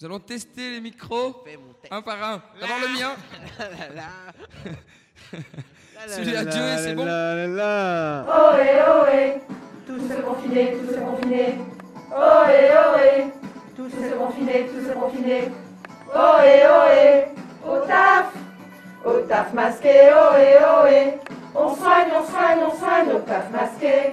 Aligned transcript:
Nous 0.00 0.06
allons 0.06 0.20
tester 0.20 0.70
les 0.72 0.80
micros 0.80 1.44
un 1.90 2.02
par 2.02 2.22
un. 2.22 2.42
D'abord 2.60 2.78
le 2.80 2.88
mien. 2.98 3.14
Celui 6.08 6.36
à 6.36 6.42
Joey, 6.42 6.78
c'est 6.78 6.94
bon 6.94 7.04
Ohé, 7.04 8.82
ohé, 8.90 9.40
tous 9.86 10.00
se 10.00 10.20
confiner, 10.20 10.76
tous 10.76 10.92
se 10.94 11.00
confiner. 11.00 11.54
Ohé, 12.12 12.70
ohé, 12.76 13.26
tous 13.76 13.90
se 13.90 14.14
confiner, 14.14 14.66
tous 14.66 14.86
se 14.88 14.92
confiner. 14.92 15.42
Ohé, 16.14 16.66
ohé, 16.66 17.24
au 17.66 17.86
taf, 17.86 18.26
au 19.04 19.20
taf 19.26 19.52
masqué, 19.54 20.12
ohé, 20.12 20.58
ohé. 20.82 21.18
On 21.54 21.74
soigne, 21.74 22.10
on 22.14 22.24
soigne, 22.26 22.58
on 22.66 22.74
soigne 22.76 23.10
au 23.14 23.20
taf 23.20 23.50
masqué. 23.50 24.12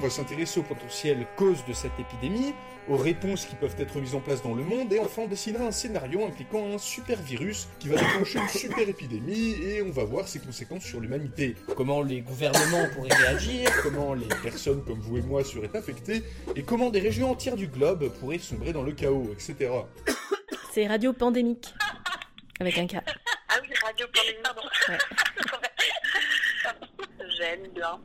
On 0.00 0.04
va 0.04 0.08
s'intéresser 0.08 0.60
aux 0.60 0.62
potentielles 0.62 1.26
causes 1.36 1.62
de 1.66 1.74
cette 1.74 1.92
épidémie, 2.00 2.54
aux 2.88 2.96
réponses 2.96 3.44
qui 3.44 3.54
peuvent 3.54 3.76
être 3.78 3.98
mises 3.98 4.14
en 4.14 4.20
place 4.20 4.42
dans 4.42 4.54
le 4.54 4.64
monde, 4.64 4.90
et 4.94 4.98
enfin 4.98 5.24
on 5.24 5.28
dessinera 5.28 5.64
un 5.64 5.72
scénario 5.72 6.24
impliquant 6.24 6.72
un 6.72 6.78
super 6.78 7.20
virus 7.20 7.68
qui 7.78 7.88
va 7.88 7.96
déclencher 7.96 8.38
une 8.38 8.48
super 8.48 8.88
épidémie, 8.88 9.56
et 9.62 9.82
on 9.82 9.90
va 9.90 10.04
voir 10.04 10.26
ses 10.26 10.38
conséquences 10.38 10.84
sur 10.84 11.00
l'humanité. 11.00 11.54
Comment 11.76 12.00
les 12.00 12.22
gouvernements 12.22 12.88
pourraient 12.94 13.14
réagir, 13.14 13.70
comment 13.82 14.14
les 14.14 14.24
personnes 14.42 14.82
comme 14.84 15.00
vous 15.00 15.18
et 15.18 15.22
moi 15.22 15.44
seraient 15.44 15.76
infectées, 15.76 16.22
et 16.56 16.62
comment 16.62 16.88
des 16.88 17.00
régions 17.00 17.30
entières 17.30 17.56
du 17.56 17.66
globe 17.66 18.08
pourraient 18.20 18.38
sombrer 18.38 18.72
dans 18.72 18.82
le 18.82 18.92
chaos, 18.92 19.28
etc. 19.34 19.70
C'est 20.72 20.86
Radio 20.86 21.12
Pandémique. 21.12 21.74
Avec 22.58 22.78
un 22.78 22.86
K. 22.86 22.94
Ah 23.50 23.56
oui, 23.60 23.68
Radio 23.84 24.06
Pandémique, 24.14 24.42
pardon. 24.42 24.62
Ouais. 24.88 24.98
J'aime 27.36 27.68
bien. 27.74 28.00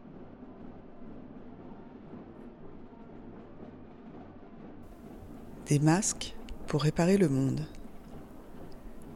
Des 5.67 5.79
masques 5.79 6.35
pour 6.67 6.83
réparer 6.83 7.17
le 7.17 7.27
monde. 7.27 7.65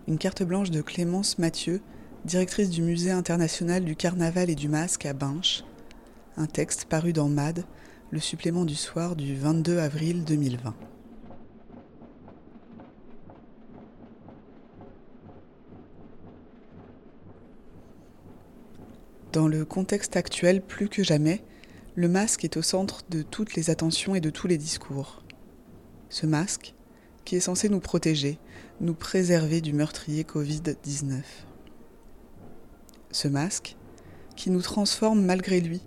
Une 0.07 0.17
carte 0.17 0.41
blanche 0.41 0.71
de 0.71 0.81
Clémence 0.81 1.37
Mathieu, 1.37 1.79
directrice 2.25 2.71
du 2.71 2.81
Musée 2.81 3.11
international 3.11 3.85
du 3.85 3.95
carnaval 3.95 4.49
et 4.49 4.55
du 4.55 4.67
masque 4.67 5.05
à 5.05 5.13
Binche. 5.13 5.63
Un 6.37 6.47
texte 6.47 6.85
paru 6.85 7.13
dans 7.13 7.29
MAD, 7.29 7.65
le 8.09 8.19
supplément 8.19 8.65
du 8.65 8.73
soir 8.73 9.15
du 9.15 9.35
22 9.35 9.77
avril 9.77 10.23
2020. 10.23 10.73
Dans 19.33 19.47
le 19.47 19.65
contexte 19.65 20.15
actuel, 20.15 20.63
plus 20.63 20.89
que 20.89 21.03
jamais, 21.03 21.43
le 21.93 22.07
masque 22.07 22.43
est 22.43 22.57
au 22.57 22.63
centre 22.63 23.03
de 23.11 23.21
toutes 23.21 23.53
les 23.53 23.69
attentions 23.69 24.15
et 24.15 24.19
de 24.19 24.31
tous 24.31 24.47
les 24.47 24.57
discours. 24.57 25.21
Ce 26.09 26.25
masque, 26.25 26.73
qui 27.23 27.35
est 27.35 27.39
censé 27.39 27.69
nous 27.69 27.79
protéger, 27.79 28.39
nous 28.81 28.95
préserver 28.95 29.61
du 29.61 29.73
meurtrier 29.73 30.23
Covid-19. 30.23 31.21
Ce 33.11 33.27
masque, 33.27 33.75
qui 34.35 34.49
nous 34.49 34.61
transforme 34.61 35.21
malgré 35.21 35.61
lui, 35.61 35.81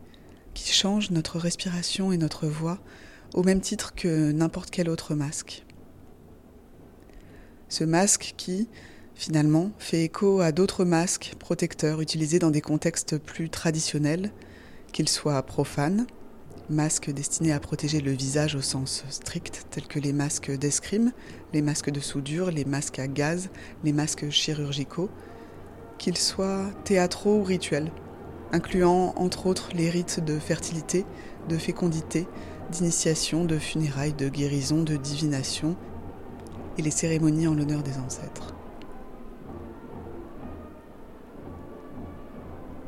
qui 0.54 0.72
change 0.72 1.10
notre 1.10 1.38
respiration 1.38 2.12
et 2.12 2.19
notre 2.19 2.47
voix 2.47 2.78
au 3.34 3.42
même 3.42 3.60
titre 3.60 3.94
que 3.94 4.30
n'importe 4.30 4.70
quel 4.70 4.88
autre 4.88 5.14
masque. 5.14 5.64
Ce 7.68 7.82
masque 7.82 8.34
qui, 8.36 8.68
finalement, 9.14 9.72
fait 9.78 10.04
écho 10.04 10.41
à 10.41 10.52
d'autres 10.52 10.84
masques 10.84 11.34
protecteurs 11.38 12.00
utilisés 12.00 12.38
dans 12.38 12.50
des 12.50 12.60
contextes 12.60 13.18
plus 13.18 13.50
traditionnels, 13.50 14.30
qu'ils 14.92 15.08
soient 15.08 15.42
profanes, 15.42 16.06
masques 16.70 17.10
destinés 17.10 17.52
à 17.52 17.60
protéger 17.60 18.00
le 18.00 18.12
visage 18.12 18.54
au 18.54 18.60
sens 18.60 19.04
strict, 19.10 19.66
tels 19.70 19.86
que 19.86 19.98
les 19.98 20.12
masques 20.12 20.50
d'escrime, 20.50 21.12
les 21.52 21.62
masques 21.62 21.90
de 21.90 22.00
soudure, 22.00 22.50
les 22.50 22.64
masques 22.64 22.98
à 22.98 23.08
gaz, 23.08 23.50
les 23.84 23.92
masques 23.92 24.30
chirurgicaux, 24.30 25.10
qu'ils 25.98 26.18
soient 26.18 26.70
théâtraux 26.84 27.38
ou 27.38 27.44
rituels, 27.44 27.92
incluant 28.52 29.12
entre 29.16 29.46
autres 29.46 29.70
les 29.74 29.90
rites 29.90 30.20
de 30.20 30.38
fertilité, 30.38 31.04
de 31.48 31.58
fécondité, 31.58 32.26
d'initiation, 32.70 33.44
de 33.44 33.58
funérailles, 33.58 34.14
de 34.14 34.28
guérison, 34.28 34.82
de 34.82 34.96
divination 34.96 35.76
et 36.78 36.82
les 36.82 36.90
cérémonies 36.90 37.46
en 37.46 37.54
l'honneur 37.54 37.82
des 37.82 37.98
ancêtres. 37.98 38.54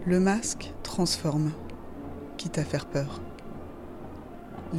Le 0.06 0.20
masque 0.20 0.72
transforme, 0.82 1.52
quitte 2.36 2.58
à 2.58 2.64
faire 2.64 2.86
peur. 2.86 3.22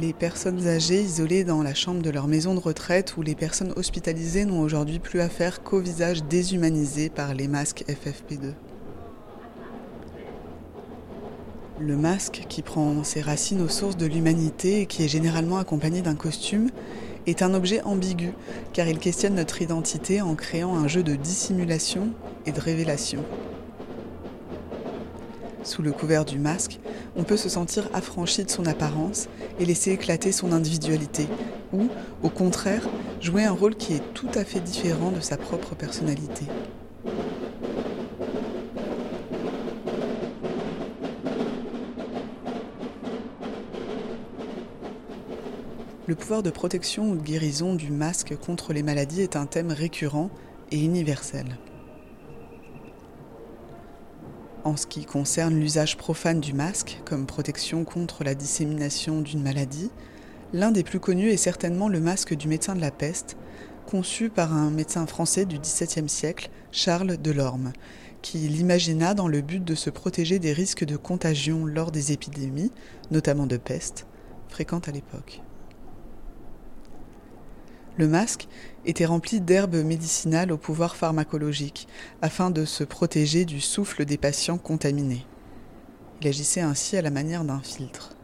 Les 0.00 0.12
personnes 0.12 0.66
âgées 0.66 1.00
isolées 1.00 1.44
dans 1.44 1.62
la 1.62 1.72
chambre 1.72 2.02
de 2.02 2.10
leur 2.10 2.26
maison 2.26 2.54
de 2.54 2.60
retraite 2.60 3.16
ou 3.16 3.22
les 3.22 3.34
personnes 3.34 3.72
hospitalisées 3.76 4.44
n'ont 4.44 4.60
aujourd'hui 4.60 4.98
plus 4.98 5.20
affaire 5.20 5.62
qu'au 5.62 5.78
visage 5.78 6.22
déshumanisé 6.24 7.08
par 7.08 7.32
les 7.32 7.48
masques 7.48 7.82
FFP2. 7.88 8.52
Le 11.80 11.96
masque, 11.96 12.44
qui 12.48 12.60
prend 12.60 13.04
ses 13.04 13.22
racines 13.22 13.62
aux 13.62 13.68
sources 13.68 13.96
de 13.96 14.04
l'humanité 14.04 14.82
et 14.82 14.86
qui 14.86 15.02
est 15.02 15.08
généralement 15.08 15.56
accompagné 15.56 16.02
d'un 16.02 16.14
costume, 16.14 16.68
est 17.26 17.40
un 17.40 17.54
objet 17.54 17.80
ambigu 17.82 18.32
car 18.74 18.88
il 18.88 18.98
questionne 18.98 19.36
notre 19.36 19.62
identité 19.62 20.20
en 20.20 20.34
créant 20.34 20.76
un 20.76 20.88
jeu 20.88 21.02
de 21.02 21.14
dissimulation 21.14 22.10
et 22.44 22.52
de 22.52 22.60
révélation. 22.60 23.24
Sous 25.66 25.82
le 25.82 25.90
couvert 25.90 26.24
du 26.24 26.38
masque, 26.38 26.78
on 27.16 27.24
peut 27.24 27.36
se 27.36 27.48
sentir 27.48 27.90
affranchi 27.92 28.44
de 28.44 28.50
son 28.50 28.66
apparence 28.66 29.26
et 29.58 29.64
laisser 29.64 29.90
éclater 29.90 30.30
son 30.30 30.52
individualité, 30.52 31.26
ou, 31.72 31.88
au 32.22 32.28
contraire, 32.28 32.88
jouer 33.20 33.42
un 33.42 33.50
rôle 33.50 33.74
qui 33.74 33.94
est 33.94 34.14
tout 34.14 34.30
à 34.36 34.44
fait 34.44 34.60
différent 34.60 35.10
de 35.10 35.18
sa 35.18 35.36
propre 35.36 35.74
personnalité. 35.74 36.44
Le 46.06 46.14
pouvoir 46.14 46.44
de 46.44 46.50
protection 46.50 47.10
ou 47.10 47.16
de 47.16 47.22
guérison 47.22 47.74
du 47.74 47.90
masque 47.90 48.36
contre 48.36 48.72
les 48.72 48.84
maladies 48.84 49.22
est 49.22 49.34
un 49.34 49.46
thème 49.46 49.72
récurrent 49.72 50.30
et 50.70 50.78
universel. 50.78 51.58
En 54.66 54.76
ce 54.76 54.88
qui 54.88 55.04
concerne 55.04 55.60
l'usage 55.60 55.96
profane 55.96 56.40
du 56.40 56.52
masque 56.52 57.00
comme 57.04 57.24
protection 57.24 57.84
contre 57.84 58.24
la 58.24 58.34
dissémination 58.34 59.20
d'une 59.20 59.40
maladie, 59.40 59.92
l'un 60.52 60.72
des 60.72 60.82
plus 60.82 60.98
connus 60.98 61.30
est 61.30 61.36
certainement 61.36 61.88
le 61.88 62.00
masque 62.00 62.34
du 62.34 62.48
médecin 62.48 62.74
de 62.74 62.80
la 62.80 62.90
peste, 62.90 63.36
conçu 63.86 64.28
par 64.28 64.52
un 64.52 64.72
médecin 64.72 65.06
français 65.06 65.44
du 65.44 65.60
XVIIe 65.60 66.08
siècle, 66.08 66.50
Charles 66.72 67.16
Delorme, 67.16 67.72
qui 68.22 68.38
l'imagina 68.38 69.14
dans 69.14 69.28
le 69.28 69.40
but 69.40 69.62
de 69.62 69.76
se 69.76 69.88
protéger 69.88 70.40
des 70.40 70.52
risques 70.52 70.84
de 70.84 70.96
contagion 70.96 71.64
lors 71.64 71.92
des 71.92 72.10
épidémies, 72.10 72.72
notamment 73.12 73.46
de 73.46 73.58
peste, 73.58 74.08
fréquentes 74.48 74.88
à 74.88 74.92
l'époque. 74.92 75.42
Le 77.98 78.08
masque 78.08 78.48
était 78.84 79.06
rempli 79.06 79.40
d'herbes 79.40 79.76
médicinales 79.76 80.52
au 80.52 80.58
pouvoir 80.58 80.96
pharmacologique, 80.96 81.88
afin 82.22 82.50
de 82.50 82.64
se 82.64 82.84
protéger 82.84 83.44
du 83.44 83.60
souffle 83.60 84.04
des 84.04 84.18
patients 84.18 84.58
contaminés. 84.58 85.24
Il 86.20 86.28
agissait 86.28 86.60
ainsi 86.60 86.96
à 86.96 87.02
la 87.02 87.10
manière 87.10 87.44
d'un 87.44 87.60
filtre. 87.60 88.15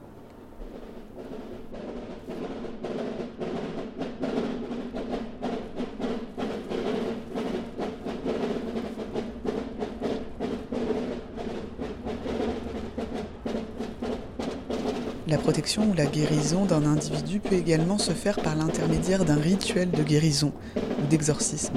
La 15.32 15.38
protection 15.38 15.90
ou 15.90 15.94
la 15.94 16.04
guérison 16.04 16.66
d'un 16.66 16.84
individu 16.84 17.40
peut 17.40 17.54
également 17.54 17.96
se 17.96 18.12
faire 18.12 18.38
par 18.42 18.54
l'intermédiaire 18.54 19.24
d'un 19.24 19.40
rituel 19.40 19.90
de 19.90 20.02
guérison 20.02 20.52
ou 20.76 21.06
d'exorcisme. 21.06 21.72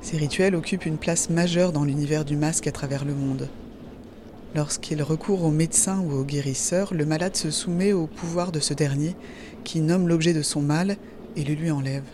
Ces 0.00 0.16
rituels 0.16 0.54
occupent 0.54 0.86
une 0.86 0.98
place 0.98 1.30
majeure 1.30 1.72
dans 1.72 1.82
l'univers 1.82 2.24
du 2.24 2.36
masque 2.36 2.68
à 2.68 2.70
travers 2.70 3.04
le 3.04 3.12
monde. 3.12 3.48
Lorsqu'il 4.54 5.02
recourt 5.02 5.42
au 5.42 5.50
médecin 5.50 5.98
ou 5.98 6.12
au 6.12 6.22
guérisseur, 6.22 6.94
le 6.94 7.04
malade 7.06 7.34
se 7.34 7.50
soumet 7.50 7.92
au 7.92 8.06
pouvoir 8.06 8.52
de 8.52 8.60
ce 8.60 8.72
dernier, 8.72 9.16
qui 9.64 9.80
nomme 9.80 10.06
l'objet 10.06 10.32
de 10.32 10.42
son 10.42 10.60
mal 10.60 10.96
et 11.34 11.42
le 11.42 11.54
lui 11.54 11.72
enlève. 11.72 12.04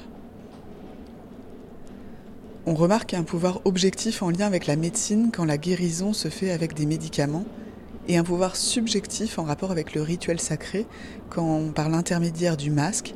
On 2.64 2.74
remarque 2.74 3.12
un 3.12 3.24
pouvoir 3.24 3.60
objectif 3.66 4.22
en 4.22 4.30
lien 4.30 4.46
avec 4.46 4.66
la 4.66 4.76
médecine 4.76 5.28
quand 5.30 5.44
la 5.44 5.58
guérison 5.58 6.14
se 6.14 6.28
fait 6.28 6.50
avec 6.50 6.72
des 6.72 6.86
médicaments, 6.86 7.44
et 8.08 8.16
un 8.16 8.24
pouvoir 8.24 8.56
subjectif 8.56 9.38
en 9.38 9.44
rapport 9.44 9.70
avec 9.70 9.94
le 9.94 10.02
rituel 10.02 10.40
sacré 10.40 10.86
quand, 11.28 11.72
par 11.74 11.88
l'intermédiaire 11.88 12.56
du 12.56 12.70
masque, 12.70 13.14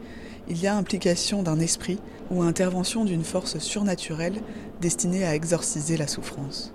il 0.49 0.61
y 0.61 0.67
a 0.67 0.77
implication 0.77 1.43
d'un 1.43 1.59
esprit 1.59 1.99
ou 2.31 2.43
intervention 2.43 3.05
d'une 3.05 3.25
force 3.25 3.59
surnaturelle 3.59 4.41
destinée 4.81 5.25
à 5.25 5.35
exorciser 5.35 5.97
la 5.97 6.07
souffrance. 6.07 6.75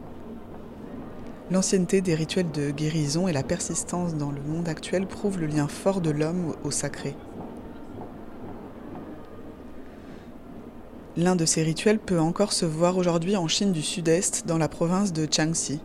L'ancienneté 1.52 2.02
des 2.02 2.14
rituels 2.14 2.52
de 2.52 2.70
guérison 2.70 3.28
et 3.28 3.34
la 3.34 3.44
persistance 3.44 4.16
dans 4.16 4.32
le 4.32 4.42
monde 4.42 4.70
actuel 4.70 5.08
prouvent 5.08 5.40
le 5.40 5.48
lien 5.48 5.68
fort 5.68 6.00
de 6.00 6.12
l'homme 6.12 6.56
au 6.64 6.70
sacré. 6.70 7.16
L'un 11.18 11.36
de 11.36 11.46
ces 11.46 11.64
rituels 11.64 12.00
peut 12.00 12.20
encore 12.20 12.54
se 12.54 12.66
voir 12.66 12.98
aujourd'hui 12.98 13.36
en 13.36 13.48
Chine 13.48 13.72
du 13.72 13.82
Sud-Est, 13.82 14.46
dans 14.46 14.60
la 14.60 14.70
province 14.70 15.12
de 15.12 15.28
Jiangxi. 15.30 15.80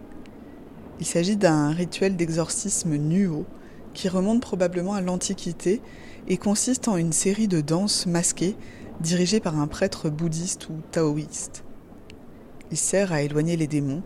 Il 1.01 1.07
s'agit 1.07 1.37
d'un 1.37 1.71
rituel 1.71 2.17
d'exorcisme 2.17 2.97
nuo 2.97 3.47
qui 3.95 4.09
remonte 4.09 4.41
probablement 4.41 4.95
à 4.95 5.01
l'Antiquité 5.01 5.81
et 6.29 6.37
consiste 6.37 6.89
en 6.89 6.97
une 6.97 7.13
série 7.13 7.49
de 7.49 7.61
danses 7.61 8.07
masquées 8.07 8.57
dirigées 9.01 9.41
par 9.41 9.59
un 9.59 9.67
prêtre 9.67 10.09
bouddhiste 10.09 10.69
ou 10.69 10.75
taoïste. 10.91 11.65
Il 12.71 12.77
sert 12.77 13.13
à 13.13 13.23
éloigner 13.23 13.57
les 13.57 13.67
démons, 13.67 14.03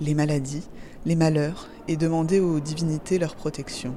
les 0.00 0.14
maladies, 0.14 0.68
les 1.06 1.16
malheurs 1.16 1.68
et 1.88 1.96
demander 1.96 2.40
aux 2.40 2.60
divinités 2.60 3.18
leur 3.18 3.36
protection. 3.36 3.94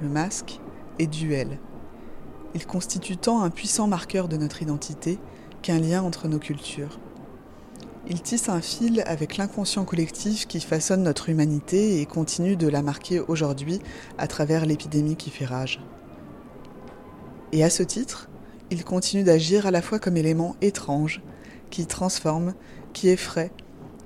Le 0.00 0.08
masque 0.08 0.60
est 0.98 1.06
duel. 1.06 1.58
Il 2.54 2.66
constitue 2.66 3.16
tant 3.16 3.42
un 3.42 3.50
puissant 3.50 3.86
marqueur 3.86 4.28
de 4.28 4.36
notre 4.36 4.62
identité 4.62 5.18
qu'un 5.62 5.78
lien 5.78 6.02
entre 6.02 6.28
nos 6.28 6.38
cultures. 6.38 6.98
Il 8.08 8.20
tisse 8.20 8.48
un 8.48 8.60
fil 8.60 9.04
avec 9.06 9.36
l'inconscient 9.36 9.84
collectif 9.84 10.48
qui 10.48 10.60
façonne 10.60 11.04
notre 11.04 11.28
humanité 11.28 12.00
et 12.00 12.06
continue 12.06 12.56
de 12.56 12.66
la 12.66 12.82
marquer 12.82 13.20
aujourd'hui 13.20 13.80
à 14.18 14.26
travers 14.26 14.66
l'épidémie 14.66 15.16
qui 15.16 15.30
fait 15.30 15.44
rage. 15.44 15.80
Et 17.52 17.62
à 17.62 17.70
ce 17.70 17.84
titre, 17.84 18.28
il 18.70 18.84
continue 18.84 19.22
d'agir 19.22 19.66
à 19.66 19.70
la 19.70 19.82
fois 19.82 20.00
comme 20.00 20.16
élément 20.16 20.56
étrange, 20.62 21.22
qui 21.70 21.86
transforme, 21.86 22.54
qui 22.92 23.08
effraie, 23.08 23.52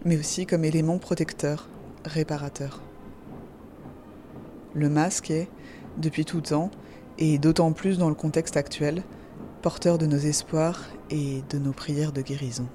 mais 0.04 0.18
aussi 0.18 0.44
comme 0.44 0.64
élément 0.64 0.98
protecteur, 0.98 1.68
réparateur. 2.04 2.82
Le 4.74 4.90
masque 4.90 5.30
est, 5.30 5.48
depuis 5.96 6.26
tout 6.26 6.42
temps, 6.42 6.70
et 7.18 7.38
d'autant 7.38 7.72
plus 7.72 7.96
dans 7.96 8.10
le 8.10 8.14
contexte 8.14 8.58
actuel, 8.58 9.02
porteur 9.62 9.96
de 9.96 10.04
nos 10.04 10.18
espoirs 10.18 10.82
et 11.08 11.42
de 11.48 11.58
nos 11.58 11.72
prières 11.72 12.12
de 12.12 12.20
guérison. 12.20 12.68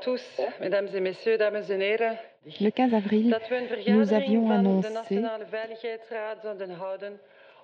Tous, 0.00 0.40
mesdames 0.60 0.88
et 0.94 1.00
messieurs, 1.00 1.38
dames 1.38 1.62
et 1.68 1.72
heren. 1.72 2.16
Le 2.60 2.70
15 2.70 2.94
avril, 2.94 3.36
nous 3.88 4.12
avions 4.12 4.50
annoncé 4.50 5.22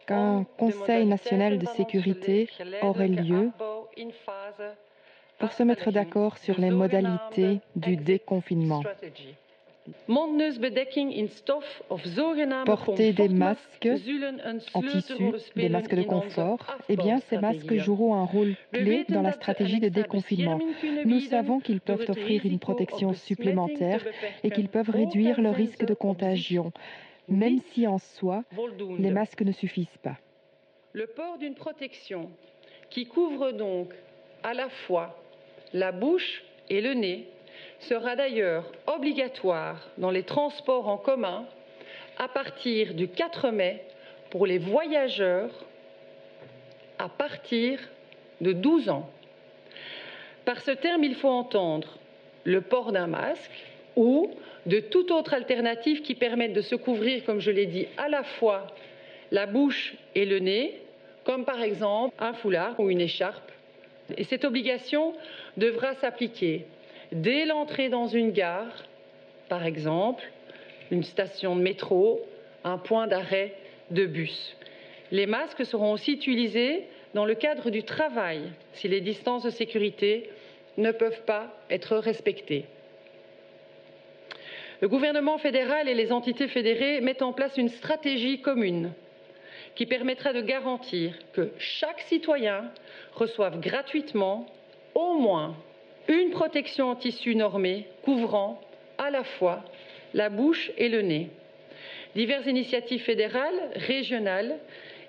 qu'un 0.07 0.45
Conseil 0.59 1.07
national 1.07 1.59
de 1.59 1.67
sécurité 1.67 2.49
aurait 2.83 3.09
lieu 3.09 3.51
pour 5.39 5.53
se 5.53 5.63
mettre 5.63 5.91
d'accord 5.91 6.39
sur 6.39 6.59
les 6.61 6.71
modalités 6.71 7.61
du 7.75 7.97
déconfinement. 7.97 8.83
Porter 12.65 13.13
des 13.13 13.29
masques 13.29 13.89
en 14.75 14.83
tissu, 14.83 15.15
des 15.55 15.69
masques 15.69 15.95
de 15.95 16.03
confort, 16.03 16.59
eh 16.89 16.97
bien, 16.97 17.21
ces 17.29 17.39
masques 17.39 17.75
joueront 17.75 18.15
un 18.15 18.25
rôle 18.25 18.55
clé 18.73 19.05
dans 19.09 19.23
la 19.23 19.33
stratégie 19.33 19.81
de 19.81 19.89
déconfinement. 19.89 20.59
Nous 21.05 21.21
savons 21.21 21.61
qu'ils 21.61 21.81
peuvent 21.81 22.05
offrir 22.09 22.45
une 22.45 22.59
protection 22.59 23.13
supplémentaire 23.15 24.05
et 24.43 24.51
qu'ils 24.51 24.69
peuvent 24.69 24.91
réduire 24.91 25.41
le 25.41 25.51
risque 25.51 25.85
de 25.85 25.95
contagion, 25.95 26.73
même 27.29 27.61
si 27.73 27.87
en 27.87 27.99
soi, 27.99 28.45
les 28.99 29.11
masques 29.11 29.43
ne 29.43 29.53
suffisent 29.53 29.99
pas. 30.03 30.17
Le 30.93 31.07
port 31.07 31.39
d'une 31.39 31.55
protection 31.55 32.31
qui 32.91 33.07
couvre 33.07 33.53
donc 33.53 33.93
à 34.43 34.55
la 34.55 34.69
fois 34.69 35.23
la 35.73 35.93
bouche 35.93 36.43
et 36.71 36.81
le 36.81 36.95
nez 36.95 37.29
sera 37.81 38.17
d'ailleurs 38.17 38.65
obligatoire 38.87 39.77
dans 39.99 40.11
les 40.11 40.23
transports 40.23 40.89
en 40.89 40.97
commun 40.97 41.47
à 42.19 42.29
partir 42.29 42.95
du 42.95 43.09
4 43.09 43.51
mai 43.51 43.83
pour 44.31 44.47
les 44.47 44.59
voyageurs 44.59 45.51
à 46.99 47.09
partir 47.09 47.79
de 48.41 48.53
12 48.53 48.89
ans. 48.89 49.11
Par 50.45 50.61
ce 50.61 50.71
terme, 50.71 51.05
il 51.05 51.15
faut 51.15 51.29
entendre 51.29 51.99
le 52.45 52.61
port 52.61 52.93
d'un 52.93 53.07
masque 53.07 53.65
ou 53.97 54.31
de 54.67 54.81
toute 54.81 55.11
autre 55.11 55.35
alternative 55.35 56.03
qui 56.03 56.15
permette 56.15 56.53
de 56.53 56.61
se 56.61 56.75
couvrir, 56.75 57.25
comme 57.25 57.41
je 57.41 57.51
l'ai 57.51 57.67
dit, 57.67 57.87
à 57.97 58.09
la 58.09 58.23
fois 58.23 58.67
la 59.31 59.47
bouche 59.47 59.95
et 60.15 60.25
le 60.25 60.39
nez, 60.39 60.81
comme 61.25 61.45
par 61.45 61.61
exemple 61.63 62.15
un 62.19 62.33
foulard 62.33 62.79
ou 62.79 62.91
une 62.91 63.01
écharpe. 63.01 63.51
Et 64.17 64.25
cette 64.25 64.45
obligation 64.45 65.15
devra 65.57 65.95
s'appliquer 65.95 66.67
dès 67.13 67.45
l'entrée 67.47 67.89
dans 67.89 68.07
une 68.07 68.33
gare, 68.33 68.85
par 69.49 69.65
exemple, 69.65 70.25
une 70.91 71.05
station 71.05 71.57
de 71.57 71.63
métro, 71.63 72.21
un 72.65 72.79
point 72.79 73.07
d'arrêt 73.07 73.55
de 73.91 74.07
bus. 74.07 74.57
Les 75.13 75.27
masques 75.27 75.65
seront 75.65 75.93
aussi 75.93 76.13
utilisés 76.13 76.85
dans 77.15 77.25
le 77.25 77.35
cadre 77.35 77.71
du 77.71 77.83
travail 77.83 78.43
si 78.73 78.89
les 78.89 79.01
distances 79.01 79.45
de 79.45 79.51
sécurité 79.51 80.31
ne 80.77 80.91
peuvent 80.91 81.23
pas 81.23 81.53
être 81.71 81.97
respectées. 81.97 82.67
Le 84.81 84.89
gouvernement 84.89 85.39
fédéral 85.39 85.89
et 85.89 85.95
les 85.95 86.13
entités 86.13 86.49
fédérées 86.49 87.01
mettent 87.01 87.23
en 87.23 87.33
place 87.33 87.57
une 87.57 87.71
stratégie 87.71 88.43
commune 88.43 88.93
qui 89.75 89.87
permettra 89.87 90.33
de 90.33 90.43
garantir 90.43 91.15
que 91.33 91.53
chaque 91.59 92.01
citoyen 92.01 92.71
reçoive 93.15 93.59
gratuitement 93.61 94.47
au 94.95 95.15
moins 95.15 95.57
une 96.09 96.31
protection 96.31 96.91
en 96.91 96.97
tissu 96.97 97.35
normé 97.35 97.87
couvrant 98.03 98.61
à 98.99 99.11
la 99.11 99.25
fois 99.25 99.65
la 100.15 100.29
bouche 100.29 100.71
et 100.79 100.89
le 100.89 101.03
nez. 101.03 101.31
Diverses 102.15 102.47
initiatives 102.47 103.03
fédérales, 103.03 103.71
régionales 103.75 104.59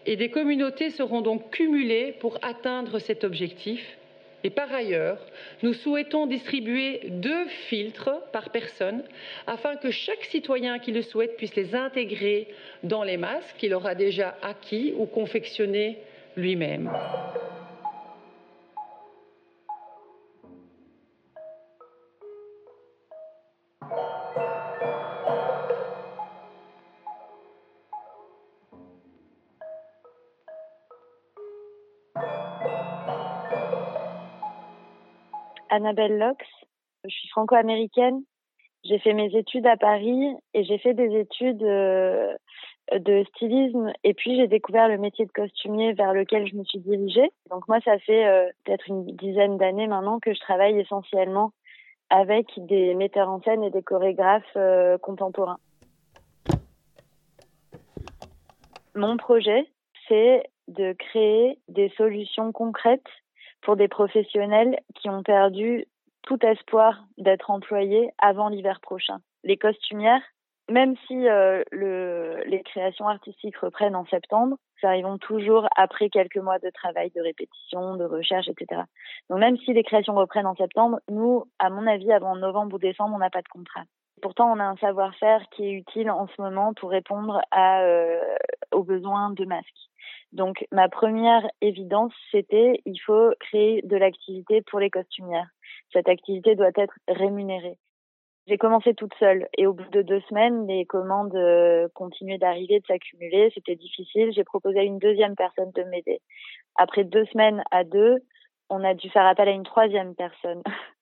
et 0.06 0.16
des 0.16 0.30
communautés 0.30 0.89
seront 0.89 1.22
donc 1.22 1.51
cumulées 1.51 2.16
pour 2.20 2.38
atteindre 2.42 3.00
cet 3.00 3.24
objectif. 3.24 3.98
Et 4.44 4.50
par 4.50 4.74
ailleurs, 4.74 5.20
nous 5.63 5.74
souhaitons 5.74 6.27
distribuer 6.27 7.01
deux 7.06 7.48
filtres 7.68 8.22
par 8.32 8.50
personne 8.50 9.04
afin 9.48 9.75
que 9.75 9.92
chaque 9.92 10.24
citoyen 10.25 10.80
qui 10.80 10.92
le 10.92 11.01
souhaite 11.01 11.38
puisse 11.38 11.56
les 11.56 11.75
intégrer 11.75 12.48
dans 12.84 13.04
les 13.04 13.18
masques 13.18 13.56
qu'il 13.58 13.74
aura 13.74 13.96
déjà 13.96 14.38
acquis 14.42 14.94
ou 14.98 15.06
confectionnés 15.06 15.98
lui-même. 16.36 16.89
Annabelle 35.77 36.17
Lox, 36.17 36.43
je 37.03 37.10
suis 37.10 37.29
franco-américaine. 37.29 38.24
J'ai 38.84 38.98
fait 38.98 39.13
mes 39.13 39.36
études 39.38 39.67
à 39.67 39.77
Paris 39.77 40.36
et 40.55 40.63
j'ai 40.63 40.79
fait 40.79 40.96
des 40.96 41.19
études 41.19 41.62
euh, 41.62 42.34
de 42.91 43.24
stylisme 43.29 43.93
et 44.03 44.15
puis 44.15 44.36
j'ai 44.38 44.48
découvert 44.48 44.88
le 44.88 44.98
métier 44.98 45.25
de 45.25 45.31
costumier 45.31 45.93
vers 45.93 46.13
lequel 46.13 46.48
je 46.48 46.55
me 46.55 46.63
suis 46.63 46.79
dirigée. 46.79 47.29
Donc 47.51 47.67
moi, 47.67 47.79
ça 47.86 48.00
fait 48.00 48.25
euh, 48.25 48.50
peut-être 48.63 48.88
une 48.88 49.05
dizaine 49.17 49.57
d'années 49.57 49.86
maintenant 49.86 50.19
que 50.19 50.34
je 50.34 50.39
travaille 50.39 50.79
essentiellement 50.79 51.51
avec 52.10 52.48
des 52.57 52.96
metteurs 52.96 53.29
en 53.29 53.39
scène 53.41 53.63
et 53.63 53.69
des 53.69 53.84
chorégraphes 53.84 54.57
contemporains. 55.01 55.60
Mon 58.96 59.17
projet, 59.17 59.67
c'est 60.07 60.41
de 60.69 60.93
créer 60.93 61.60
des 61.67 61.89
solutions 61.98 62.51
concrètes 62.51 63.12
pour 63.62 63.76
des 63.76 63.88
professionnels 63.88 64.80
qui 64.96 65.10
ont 65.10 65.24
perdu 65.24 65.86
tout 66.24 66.44
espoir 66.46 67.06
d'être 67.18 67.50
employés 67.50 68.12
avant 68.18 68.50
l'hiver 68.50 68.80
prochain. 68.82 69.20
Les 69.44 69.58
costumières, 69.58 70.22
même 70.70 70.96
si 71.08 71.28
euh, 71.28 71.64
le, 71.72 72.44
les 72.46 72.62
créations 72.64 73.08
artistiques 73.08 73.58
reprennent 73.58 73.96
en 73.96 74.06
septembre, 74.06 74.58
ça 74.82 74.90
arrivent 74.90 75.18
toujours 75.22 75.68
après 75.78 76.10
quelques 76.10 76.38
mois 76.38 76.60
de 76.60 76.70
travail, 76.70 77.12
de 77.16 77.22
répétition, 77.22 77.96
de 77.96 78.04
recherche, 78.04 78.48
etc. 78.50 78.82
Donc 79.30 79.40
même 79.40 79.58
si 79.58 79.74
les 79.74 79.84
créations 79.84 80.16
reprennent 80.16 80.46
en 80.46 80.56
septembre, 80.56 81.00
nous, 81.10 81.46
à 81.60 81.70
mon 81.70 81.88
avis, 81.88 82.12
avant 82.12 82.36
novembre 82.36 82.76
ou 82.76 82.80
décembre, 82.80 83.16
on 83.16 83.20
n'a 83.20 83.30
pas 83.30 83.42
de 83.42 83.48
contrat. 83.48 83.84
Pourtant, 84.21 84.51
on 84.51 84.59
a 84.59 84.63
un 84.63 84.77
savoir-faire 84.77 85.43
qui 85.51 85.65
est 85.65 85.71
utile 85.71 86.09
en 86.09 86.27
ce 86.27 86.41
moment 86.41 86.74
pour 86.74 86.89
répondre 86.89 87.41
à, 87.51 87.81
euh, 87.81 88.19
aux 88.71 88.83
besoins 88.83 89.31
de 89.31 89.45
masques. 89.45 89.89
Donc, 90.31 90.65
ma 90.71 90.89
première 90.89 91.47
évidence, 91.62 92.13
c'était 92.31 92.81
il 92.86 92.97
faut 92.97 93.31
créer 93.39 93.81
de 93.83 93.95
l'activité 93.95 94.62
pour 94.62 94.79
les 94.79 94.89
costumières. 94.89 95.50
Cette 95.93 96.09
activité 96.09 96.55
doit 96.55 96.71
être 96.75 96.93
rémunérée. 97.07 97.77
J'ai 98.47 98.57
commencé 98.57 98.93
toute 98.93 99.13
seule 99.19 99.47
et 99.57 99.67
au 99.67 99.74
bout 99.74 99.89
de 99.91 100.01
deux 100.01 100.21
semaines, 100.29 100.67
les 100.67 100.86
commandes 100.86 101.36
euh, 101.36 101.89
continuaient 101.93 102.38
d'arriver, 102.38 102.79
de 102.79 102.86
s'accumuler. 102.86 103.51
C'était 103.53 103.75
difficile. 103.75 104.31
J'ai 104.31 104.45
proposé 104.45 104.79
à 104.79 104.83
une 104.83 105.00
deuxième 105.00 105.36
personne 105.36 105.71
de 105.75 105.83
m'aider. 105.83 106.21
Après 106.75 107.03
deux 107.03 107.25
semaines 107.25 107.62
à 107.71 107.83
deux, 107.83 108.19
on 108.69 108.83
a 108.86 108.93
dû 108.93 109.09
faire 109.09 109.25
appel 109.25 109.50
à 109.50 109.51
une 109.51 109.63
troisième 109.63 110.15
personne. 110.15 110.63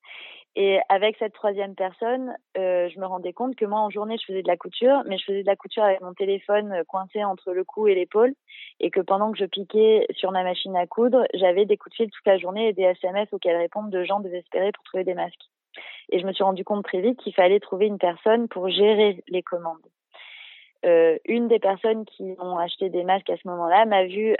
Et 0.58 0.80
avec 0.88 1.18
cette 1.18 1.34
troisième 1.34 1.76
personne, 1.76 2.34
euh, 2.58 2.88
je 2.88 2.98
me 2.98 3.06
rendais 3.06 3.34
compte 3.34 3.58
que 3.58 3.66
moi, 3.66 3.82
en 3.82 3.90
journée, 3.90 4.16
je 4.18 4.26
faisais 4.26 4.42
de 4.42 4.48
la 4.48 4.56
couture, 4.56 5.04
mais 5.06 5.18
je 5.18 5.26
faisais 5.26 5.42
de 5.42 5.48
la 5.48 5.58
couture 5.58 5.84
avec 5.84 6.00
mon 6.00 6.14
téléphone 6.14 6.72
euh, 6.72 6.84
coincé 6.86 7.26
entre 7.26 7.52
le 7.52 7.66
cou 7.66 7.88
et 7.88 7.96
l'épaule, 7.96 8.34
et 8.80 8.90
que 8.90 9.02
pendant 9.02 9.34
que 9.34 9.38
je 9.38 9.46
piquais 9.46 10.08
sur 10.12 10.32
ma 10.32 10.44
machine 10.44 10.76
à 10.78 10.88
coudre, 10.88 11.26
j'avais 11.34 11.66
des 11.66 11.76
coups 11.76 11.92
de 11.92 12.04
fil 12.04 12.10
toute 12.10 12.26
la 12.26 12.38
journée 12.38 12.70
et 12.70 12.74
des 12.74 12.84
SMS 12.84 13.28
auxquels 13.34 13.58
répondre 13.58 13.90
de 13.90 14.06
gens 14.06 14.22
désespérés 14.22 14.72
pour 14.72 14.86
trouver 14.86 15.04
des 15.04 15.14
masques. 15.14 15.44
Et 16.10 16.20
je 16.20 16.26
me 16.26 16.32
suis 16.32 16.44
rendu 16.44 16.64
compte 16.64 16.86
très 16.86 17.02
vite 17.02 17.20
qu'il 17.20 17.34
fallait 17.34 17.60
trouver 17.60 17.88
une 17.88 17.98
personne 17.98 18.48
pour 18.48 18.70
gérer 18.70 19.22
les 19.28 19.44
commandes. 19.44 19.86
Euh, 20.86 21.18
une 21.26 21.50
des 21.50 21.60
personnes 21.60 22.06
qui 22.06 22.36
ont 22.40 22.58
acheté 22.58 22.90
des 22.90 23.04
masques 23.04 23.30
à 23.30 23.36
ce 23.36 23.48
moment-là 23.50 23.86
m'a 23.86 24.06
vu 24.06 24.38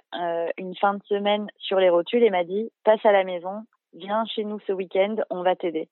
une 0.58 0.76
fin 0.76 0.94
de 0.94 1.04
semaine 1.04 1.48
sur 1.58 1.80
les 1.80 1.90
rotules 1.90 2.24
et 2.24 2.30
m'a 2.30 2.46
dit 2.46 2.72
passe 2.86 3.04
à 3.06 3.12
la 3.12 3.26
maison, 3.26 3.64
viens 3.94 4.24
chez 4.28 4.46
nous 4.46 4.60
ce 4.66 4.72
week-end, 4.72 5.16
on 5.30 5.42
va 5.42 5.58
t'aider. 5.58 5.90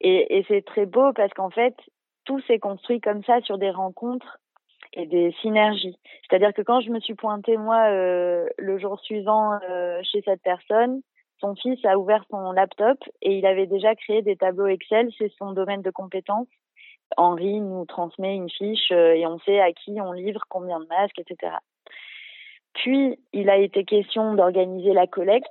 Et, 0.00 0.38
et 0.38 0.44
c'est 0.48 0.64
très 0.64 0.86
beau 0.86 1.12
parce 1.12 1.32
qu'en 1.32 1.50
fait, 1.50 1.74
tout 2.24 2.40
s'est 2.40 2.58
construit 2.58 3.00
comme 3.00 3.24
ça 3.24 3.40
sur 3.42 3.58
des 3.58 3.70
rencontres 3.70 4.38
et 4.92 5.06
des 5.06 5.32
synergies. 5.40 5.98
C'est-à-dire 6.28 6.52
que 6.52 6.62
quand 6.62 6.80
je 6.80 6.90
me 6.90 7.00
suis 7.00 7.14
pointée, 7.14 7.56
moi, 7.56 7.88
euh, 7.90 8.46
le 8.58 8.78
jour 8.78 9.00
suivant 9.00 9.58
euh, 9.68 10.00
chez 10.02 10.22
cette 10.22 10.42
personne, 10.42 11.02
son 11.40 11.54
fils 11.54 11.82
a 11.84 11.98
ouvert 11.98 12.24
son 12.30 12.52
laptop 12.52 12.98
et 13.22 13.38
il 13.38 13.46
avait 13.46 13.66
déjà 13.66 13.94
créé 13.94 14.22
des 14.22 14.36
tableaux 14.36 14.66
Excel, 14.66 15.10
c'est 15.18 15.32
son 15.38 15.52
domaine 15.52 15.82
de 15.82 15.90
compétence. 15.90 16.48
Henri 17.16 17.60
nous 17.60 17.84
transmet 17.84 18.34
une 18.34 18.50
fiche 18.50 18.90
euh, 18.90 19.14
et 19.14 19.26
on 19.26 19.38
sait 19.40 19.60
à 19.60 19.72
qui 19.72 20.00
on 20.00 20.12
livre, 20.12 20.42
combien 20.48 20.80
de 20.80 20.86
masques, 20.86 21.18
etc. 21.18 21.52
Puis, 22.74 23.18
il 23.32 23.48
a 23.48 23.56
été 23.56 23.84
question 23.84 24.34
d'organiser 24.34 24.92
la 24.92 25.06
collecte 25.06 25.46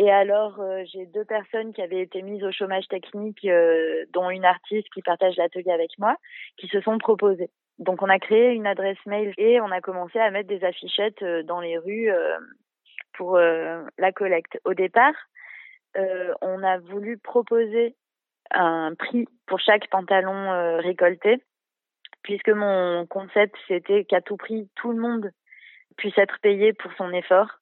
et 0.00 0.10
alors, 0.10 0.58
euh, 0.60 0.82
j'ai 0.90 1.04
deux 1.04 1.26
personnes 1.26 1.74
qui 1.74 1.82
avaient 1.82 2.00
été 2.00 2.22
mises 2.22 2.42
au 2.42 2.50
chômage 2.50 2.88
technique, 2.88 3.44
euh, 3.44 4.06
dont 4.14 4.30
une 4.30 4.46
artiste 4.46 4.88
qui 4.94 5.02
partage 5.02 5.36
l'atelier 5.36 5.72
avec 5.72 5.90
moi, 5.98 6.16
qui 6.56 6.68
se 6.68 6.80
sont 6.80 6.96
proposées. 6.96 7.50
Donc, 7.78 8.00
on 8.00 8.08
a 8.08 8.18
créé 8.18 8.54
une 8.54 8.66
adresse 8.66 8.96
mail 9.04 9.34
et 9.36 9.60
on 9.60 9.70
a 9.70 9.82
commencé 9.82 10.18
à 10.18 10.30
mettre 10.30 10.48
des 10.48 10.64
affichettes 10.64 11.20
euh, 11.20 11.42
dans 11.42 11.60
les 11.60 11.76
rues 11.76 12.10
pour 13.12 13.36
la 13.36 14.12
collecte. 14.14 14.58
Au 14.64 14.72
départ, 14.72 15.12
on 15.94 16.62
a 16.62 16.78
voulu 16.78 17.18
proposer 17.18 17.94
un 18.50 18.94
prix 18.94 19.26
pour 19.46 19.60
chaque 19.60 19.90
pantalon 19.90 20.78
récolté, 20.78 21.42
puisque 22.22 22.48
mon 22.48 23.04
concept, 23.06 23.54
c'était 23.68 24.04
qu'à 24.04 24.22
tout 24.22 24.38
prix, 24.38 24.70
tout 24.76 24.92
le 24.92 25.00
monde 25.00 25.30
puisse 25.98 26.16
être 26.16 26.38
payé 26.40 26.72
pour 26.72 26.90
son 26.94 27.12
effort 27.12 27.59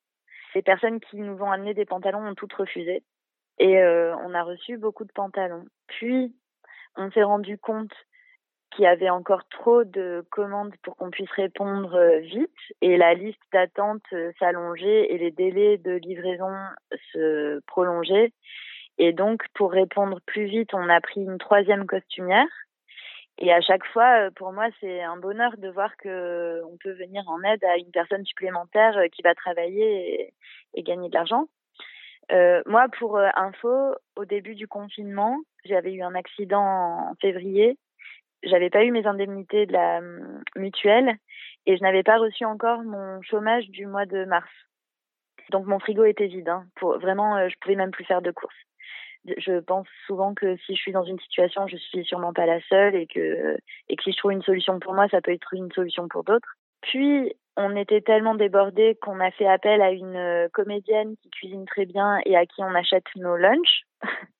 les 0.55 0.63
personnes 0.63 1.01
qui 1.01 1.17
nous 1.17 1.43
ont 1.43 1.51
amené 1.51 1.75
des 1.75 1.85
pantalons 1.85 2.27
ont 2.27 2.35
toutes 2.35 2.55
refusé. 2.55 3.03
Et 3.59 3.79
euh, 3.79 4.15
on 4.25 4.35
a 4.35 4.43
reçu 4.43 4.77
beaucoup 4.79 5.05
de 5.05 5.13
pantalons. 5.13 5.65
Puis, 5.89 6.35
on 6.97 7.11
s'est 7.11 7.23
rendu 7.23 7.59
compte 7.59 7.93
qu'il 8.71 8.85
y 8.85 8.89
avait 8.89 9.11
encore 9.11 9.49
trop 9.49 9.85
de 9.85 10.25
commandes 10.31 10.75
pour 10.83 10.97
qu'on 10.97 11.11
puisse 11.11 11.31
répondre 11.31 11.95
euh, 11.95 12.19
vite 12.19 12.51
et 12.83 12.97
la 12.97 13.15
liste 13.15 13.41
d'attente 13.53 14.03
euh, 14.13 14.31
s'allongeait 14.39 15.13
et 15.13 15.19
les 15.19 15.31
délais 15.31 15.79
de 15.79 15.93
livraison 15.93 16.53
se 17.13 17.61
prolongeaient. 17.67 18.33
Et 18.99 19.13
donc, 19.13 19.43
pour 19.55 19.73
répondre 19.73 20.21
plus 20.27 20.45
vite, 20.45 20.75
on 20.75 20.89
a 20.89 21.01
pris 21.01 21.23
une 21.23 21.39
troisième 21.39 21.87
costumière 21.87 22.49
et 23.41 23.53
à 23.53 23.61
chaque 23.61 23.85
fois, 23.87 24.27
euh, 24.27 24.31
pour 24.35 24.53
moi, 24.53 24.67
c'est 24.81 25.01
un 25.03 25.17
bonheur 25.17 25.57
de 25.59 25.69
voir 25.69 25.97
que 25.97 26.61
on 26.65 26.77
peut 26.79 26.93
venir 26.93 27.23
en 27.29 27.41
aide 27.43 27.65
à 27.65 27.77
une 27.77 27.91
personne 27.93 28.25
supplémentaire 28.25 28.97
euh, 28.99 29.07
qui 29.09 29.23
va 29.23 29.35
travailler 29.35 30.35
et, 30.75 30.83
gagner 30.83 31.09
de 31.09 31.15
l'argent. 31.15 31.47
Euh, 32.33 32.63
moi, 32.67 32.89
pour 32.99 33.17
euh, 33.17 33.29
info, 33.37 33.95
au 34.17 34.25
début 34.25 34.57
du 34.57 34.67
confinement, 34.67 35.39
j'avais 35.65 35.93
eu 35.93 36.03
un 36.03 36.15
accident 36.17 36.63
en 36.63 37.15
février. 37.21 37.79
J'avais 38.43 38.71
pas 38.71 38.85
eu 38.85 38.91
mes 38.91 39.07
indemnités 39.07 39.67
de 39.67 39.73
la 39.73 40.01
mutuelle 40.57 41.17
et 41.67 41.77
je 41.77 41.83
n'avais 41.83 42.03
pas 42.03 42.19
reçu 42.19 42.45
encore 42.45 42.83
mon 42.83 43.23
chômage 43.23 43.69
du 43.69 43.87
mois 43.87 44.07
de 44.07 44.25
mars. 44.25 44.51
Donc 45.51 45.67
mon 45.67 45.79
frigo 45.79 46.05
était 46.05 46.27
vide. 46.27 46.49
Hein. 46.49 46.67
Pour 46.77 46.99
vraiment, 46.99 47.49
je 47.49 47.57
pouvais 47.61 47.77
même 47.77 47.91
plus 47.91 48.05
faire 48.05 48.23
de 48.23 48.31
courses 48.31 48.68
je 49.37 49.61
pense 49.61 49.87
souvent 50.07 50.35
que 50.35 50.57
si 50.59 50.75
je 50.75 50.81
suis 50.81 50.93
dans 50.93 51.05
une 51.05 51.19
situation, 51.21 51.67
je 51.67 51.77
suis 51.77 52.05
sûrement 52.05 52.33
pas 52.33 52.47
la 52.47 52.61
seule 52.69 52.95
et 52.95 53.07
que, 53.07 53.57
et 53.89 53.97
que 53.97 54.03
si 54.03 54.13
je 54.13 54.17
trouve 54.17 54.33
une 54.33 54.43
solution 54.43 54.79
pour 54.81 54.95
moi, 54.95 55.09
ça 55.09 55.21
peut 55.21 55.33
être 55.33 55.53
une 55.55 55.71
solution 55.73 56.09
pour 56.09 56.25
d'autres. 56.25 56.55
Puis, 56.83 57.33
on 57.57 57.75
était 57.77 58.01
tellement 58.01 58.35
débordés 58.35 58.97
qu'on 59.03 59.21
a 59.21 59.31
fait 59.33 59.49
appel 59.49 59.83
à 59.83 59.91
une 59.91 60.17
euh, 60.17 60.49
comédienne 60.53 61.17
qui 61.23 61.31
cuisine 61.31 61.67
très 61.67 61.87
bien 61.87 62.21
et 62.25 62.37
à 62.37 62.47
qui 62.47 62.63
on 62.63 62.75
achète 62.75 63.05
nos 63.17 63.37
lunchs. 63.37 63.83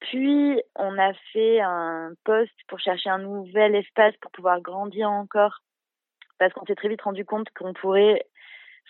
Puis, 0.00 0.60
on 0.74 0.98
a 0.98 1.12
fait 1.32 1.60
un 1.60 2.12
poste 2.24 2.58
pour 2.68 2.80
chercher 2.80 3.10
un 3.10 3.18
nouvel 3.18 3.74
espace 3.74 4.16
pour 4.20 4.30
pouvoir 4.32 4.60
grandir 4.60 5.10
encore 5.10 5.60
parce 6.38 6.52
qu'on 6.52 6.66
s'est 6.66 6.74
très 6.74 6.88
vite 6.88 7.02
rendu 7.02 7.24
compte 7.24 7.48
qu'on 7.50 7.72
pourrait 7.72 8.26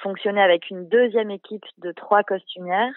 fonctionner 0.03 0.43
avec 0.43 0.71
une 0.71 0.89
deuxième 0.89 1.31
équipe 1.31 1.65
de 1.79 1.93
trois 1.93 2.23
costumières 2.23 2.95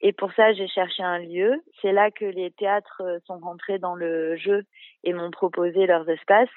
et 0.00 0.12
pour 0.12 0.32
ça, 0.32 0.52
j'ai 0.52 0.68
cherché 0.68 1.02
un 1.02 1.18
lieu. 1.18 1.62
C'est 1.80 1.92
là 1.92 2.10
que 2.10 2.24
les 2.24 2.50
théâtres 2.50 3.02
euh, 3.04 3.18
sont 3.26 3.38
rentrés 3.38 3.78
dans 3.78 3.94
le 3.94 4.36
jeu 4.36 4.64
et 5.04 5.12
m'ont 5.12 5.30
proposé 5.30 5.86
leurs 5.86 6.08
espaces. 6.08 6.48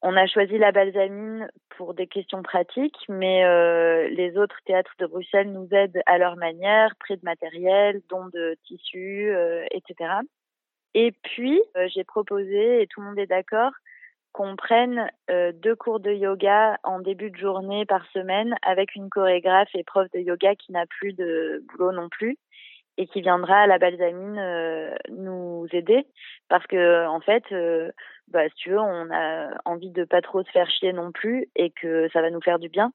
On 0.00 0.16
a 0.16 0.26
choisi 0.26 0.58
la 0.58 0.70
Balsamine 0.70 1.48
pour 1.76 1.94
des 1.94 2.06
questions 2.06 2.42
pratiques, 2.42 2.98
mais 3.08 3.44
euh, 3.44 4.08
les 4.10 4.36
autres 4.36 4.58
théâtres 4.64 4.94
de 4.98 5.06
Bruxelles 5.06 5.52
nous 5.52 5.68
aident 5.72 6.00
à 6.06 6.18
leur 6.18 6.36
manière, 6.36 6.94
près 7.00 7.16
de 7.16 7.24
matériel, 7.24 8.00
dons 8.08 8.28
de 8.28 8.56
tissus, 8.64 9.30
euh, 9.30 9.64
etc. 9.72 10.10
Et 10.94 11.12
puis, 11.22 11.60
j'ai 11.94 12.04
proposé, 12.04 12.82
et 12.82 12.86
tout 12.86 13.00
le 13.00 13.08
monde 13.08 13.18
est 13.18 13.26
d'accord, 13.26 13.72
qu'on 14.32 14.56
prenne 14.56 15.10
euh, 15.30 15.52
deux 15.52 15.74
cours 15.74 16.00
de 16.00 16.12
yoga 16.12 16.78
en 16.84 17.00
début 17.00 17.30
de 17.30 17.36
journée 17.36 17.86
par 17.86 18.06
semaine 18.12 18.54
avec 18.62 18.94
une 18.94 19.10
chorégraphe 19.10 19.74
et 19.74 19.84
prof 19.84 20.08
de 20.12 20.20
yoga 20.20 20.54
qui 20.54 20.72
n'a 20.72 20.86
plus 20.86 21.12
de 21.12 21.64
boulot 21.68 21.92
non 21.92 22.08
plus 22.08 22.36
et 22.96 23.06
qui 23.06 23.20
viendra 23.20 23.60
à 23.60 23.66
la 23.66 23.78
balsamine 23.78 24.38
euh, 24.38 24.94
nous 25.10 25.66
aider. 25.72 26.06
Parce 26.48 26.66
que 26.66 27.06
en 27.06 27.20
fait 27.20 27.44
euh, 27.52 27.90
bah 28.28 28.48
si 28.48 28.54
tu 28.56 28.70
veux 28.70 28.80
on 28.80 29.10
a 29.10 29.48
envie 29.64 29.90
de 29.90 30.04
pas 30.04 30.20
trop 30.20 30.42
se 30.42 30.50
faire 30.50 30.70
chier 30.70 30.92
non 30.92 31.12
plus 31.12 31.48
et 31.56 31.70
que 31.70 32.08
ça 32.12 32.20
va 32.22 32.30
nous 32.30 32.42
faire 32.42 32.58
du 32.58 32.68
bien. 32.68 32.92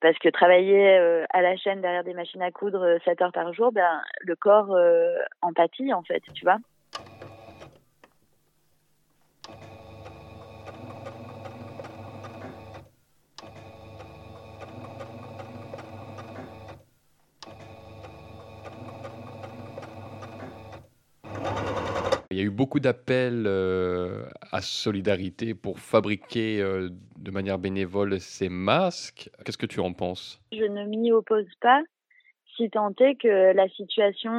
Parce 0.00 0.16
que 0.20 0.28
travailler 0.28 0.96
à 1.30 1.42
la 1.42 1.56
chaîne 1.56 1.80
derrière 1.80 2.04
des 2.04 2.14
machines 2.14 2.40
à 2.40 2.52
coudre 2.52 2.98
7 3.04 3.20
heures 3.20 3.32
par 3.32 3.52
jour 3.52 3.72
ben 3.72 4.00
le 4.20 4.36
corps 4.36 4.76
empathie 5.42 5.92
en 5.92 6.04
fait 6.04 6.22
tu 6.34 6.44
vois 6.44 6.58
Il 22.36 22.40
y 22.40 22.42
a 22.42 22.48
eu 22.48 22.50
beaucoup 22.50 22.80
d'appels 22.80 23.44
euh, 23.46 24.26
à 24.52 24.60
solidarité 24.60 25.54
pour 25.54 25.78
fabriquer 25.78 26.60
euh, 26.60 26.90
de 27.16 27.30
manière 27.30 27.58
bénévole 27.58 28.20
ces 28.20 28.50
masques. 28.50 29.30
Qu'est-ce 29.42 29.56
que 29.56 29.64
tu 29.64 29.80
en 29.80 29.94
penses? 29.94 30.38
Je 30.52 30.64
ne 30.64 30.84
m'y 30.84 31.12
oppose 31.12 31.48
pas 31.62 31.80
si 32.54 32.68
tant 32.68 32.92
est 33.00 33.14
que 33.14 33.54
la 33.54 33.70
situation 33.70 34.30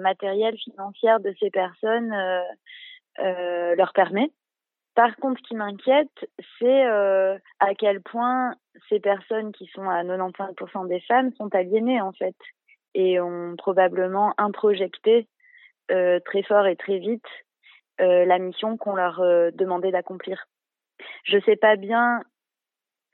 matérielle, 0.00 0.56
financière 0.56 1.20
de 1.20 1.34
ces 1.38 1.50
personnes 1.50 2.14
leur 3.18 3.92
permet. 3.92 4.30
Par 4.94 5.14
contre, 5.16 5.38
ce 5.42 5.48
qui 5.48 5.54
m'inquiète, 5.54 6.30
c'est 6.58 6.84
à 6.84 7.74
quel 7.76 8.00
point 8.00 8.54
ces 8.88 9.00
personnes 9.00 9.52
qui 9.52 9.66
sont 9.74 9.86
à 9.86 10.02
95% 10.02 10.88
des 10.88 11.00
femmes 11.00 11.30
sont 11.36 11.54
aliénées 11.54 12.00
en 12.00 12.12
fait 12.12 12.36
et 12.94 13.20
ont 13.20 13.54
probablement 13.56 14.32
introjecté 14.38 15.26
très 15.88 16.42
fort 16.42 16.66
et 16.66 16.76
très 16.76 16.98
vite 16.98 17.26
la 17.98 18.38
mission 18.38 18.76
qu'on 18.76 18.96
leur 18.96 19.20
demandait 19.52 19.92
d'accomplir. 19.92 20.46
Je 21.24 21.36
ne 21.36 21.42
sais 21.42 21.56
pas 21.56 21.76
bien 21.76 22.22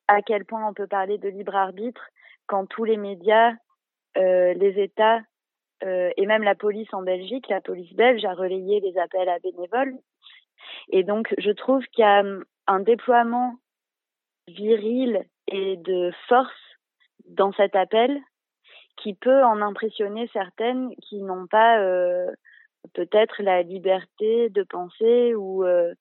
à 0.09 0.23
quel 0.23 0.45
point 0.45 0.67
on 0.67 0.75
peut 0.75 0.89
parler 0.89 1.19
de 1.19 1.29
libre 1.29 1.55
arbitre 1.55 2.03
quand 2.47 2.67
tous 2.67 2.83
les 2.83 2.97
médias, 2.97 3.53
euh, 4.17 4.53
les 4.55 4.83
États 4.83 5.21
euh, 5.85 6.11
et 6.17 6.27
même 6.27 6.43
la 6.43 6.57
police 6.57 6.93
en 6.93 7.03
Belgique, 7.03 7.49
la 7.49 7.61
police 7.61 7.93
belge 7.95 8.25
a 8.25 8.35
relayé 8.35 8.81
les 8.81 8.99
appels 8.99 9.29
à 9.29 9.39
bénévoles. 9.39 9.95
Et 10.89 11.05
donc, 11.05 11.33
je 11.39 11.51
trouve 11.53 11.85
qu'il 11.87 12.03
y 12.03 12.09
a 12.09 12.21
hum, 12.21 12.45
un 12.67 12.81
déploiement 12.81 13.55
viril 14.49 15.25
et 15.47 15.77
de 15.77 16.11
force 16.29 16.77
dans 17.27 17.53
cet 17.53 17.77
appel 17.77 18.21
qui 18.97 19.15
peut 19.15 19.45
en 19.45 19.63
impressionner 19.63 20.29
certaines 20.33 20.95
qui 20.97 21.23
n'ont 21.23 21.47
pas 21.47 21.79
euh, 21.79 22.31
peut-être 22.95 23.43
la 23.43 23.63
liberté 23.63 24.49
de 24.51 24.63
penser 24.63 25.35
ou 25.35 25.65
euh, 25.65 25.95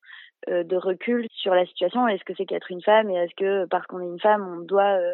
euh, 0.50 0.64
de 0.64 0.76
recul 0.76 1.28
sur 1.32 1.54
la 1.54 1.66
situation. 1.66 2.08
Est-ce 2.08 2.24
que 2.24 2.34
c'est 2.36 2.46
qu'être 2.46 2.72
une 2.72 2.82
femme 2.82 3.10
et 3.10 3.16
est-ce 3.16 3.36
que 3.36 3.66
parce 3.66 3.86
qu'on 3.88 4.02
est 4.02 4.08
une 4.08 4.20
femme, 4.20 4.48
on 4.48 4.62
doit 4.62 4.98
euh, 5.00 5.14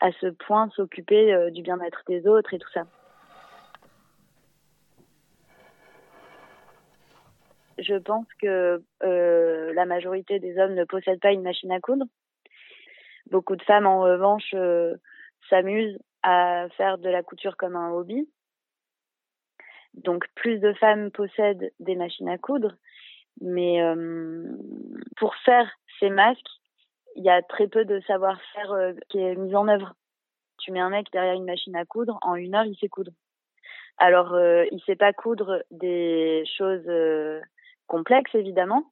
à 0.00 0.12
ce 0.20 0.28
point 0.28 0.68
s'occuper 0.70 1.50
du 1.52 1.62
bien-être 1.62 2.02
des 2.08 2.26
autres 2.26 2.54
et 2.54 2.58
tout 2.58 2.70
ça? 2.72 2.82
Je 7.78 7.94
pense 7.94 8.26
que 8.40 8.82
la 9.00 9.86
majorité 9.86 10.38
des 10.38 10.58
hommes 10.58 10.74
ne 10.74 10.84
possèdent 10.84 11.20
pas 11.20 11.32
une 11.32 11.42
machine 11.42 11.72
à 11.72 11.80
coudre. 11.80 12.04
Beaucoup 13.30 13.56
de 13.56 13.62
femmes, 13.62 13.86
en 13.86 14.00
revanche, 14.00 14.54
s'amusent 15.48 15.98
à 16.24 16.66
faire 16.76 16.98
de 16.98 17.08
la 17.08 17.22
couture 17.22 17.56
comme 17.56 17.76
un 17.76 17.92
hobby. 17.92 18.28
Donc, 19.94 20.24
plus 20.34 20.58
de 20.58 20.72
femmes 20.74 21.10
possèdent 21.10 21.72
des 21.80 21.96
machines 21.96 22.28
à 22.28 22.38
coudre 22.38 22.76
mais 23.40 23.82
euh, 23.82 24.56
pour 25.16 25.34
faire 25.36 25.70
ces 25.98 26.10
masques, 26.10 26.40
il 27.16 27.24
y 27.24 27.30
a 27.30 27.42
très 27.42 27.68
peu 27.68 27.84
de 27.84 28.00
savoir-faire 28.06 28.72
euh, 28.72 28.92
qui 29.08 29.18
est 29.18 29.34
mis 29.34 29.54
en 29.54 29.68
œuvre. 29.68 29.94
Tu 30.58 30.72
mets 30.72 30.80
un 30.80 30.90
mec 30.90 31.06
derrière 31.12 31.34
une 31.34 31.44
machine 31.44 31.76
à 31.76 31.84
coudre, 31.84 32.18
en 32.22 32.34
une 32.34 32.54
heure, 32.54 32.64
il 32.64 32.76
sait 32.76 32.88
coudre. 32.88 33.12
Alors, 33.98 34.34
euh, 34.34 34.64
il 34.70 34.80
sait 34.82 34.96
pas 34.96 35.12
coudre 35.12 35.62
des 35.70 36.44
choses 36.56 36.88
complexes, 37.86 38.34
évidemment, 38.34 38.90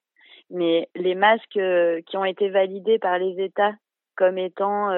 mais 0.51 0.89
les 0.95 1.15
masques 1.15 1.59
qui 2.07 2.17
ont 2.17 2.25
été 2.25 2.51
validés 2.51 2.99
par 2.99 3.19
les 3.19 3.43
États 3.43 3.75
comme 4.17 4.37
étant 4.37 4.91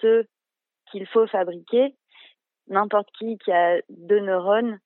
ceux 0.00 0.26
qu'il 0.90 1.06
faut 1.06 1.26
fabriquer, 1.26 1.94
n'importe 2.68 3.10
qui 3.18 3.36
qui 3.38 3.52
a 3.52 3.80
deux 3.90 4.20
neurones 4.20 4.78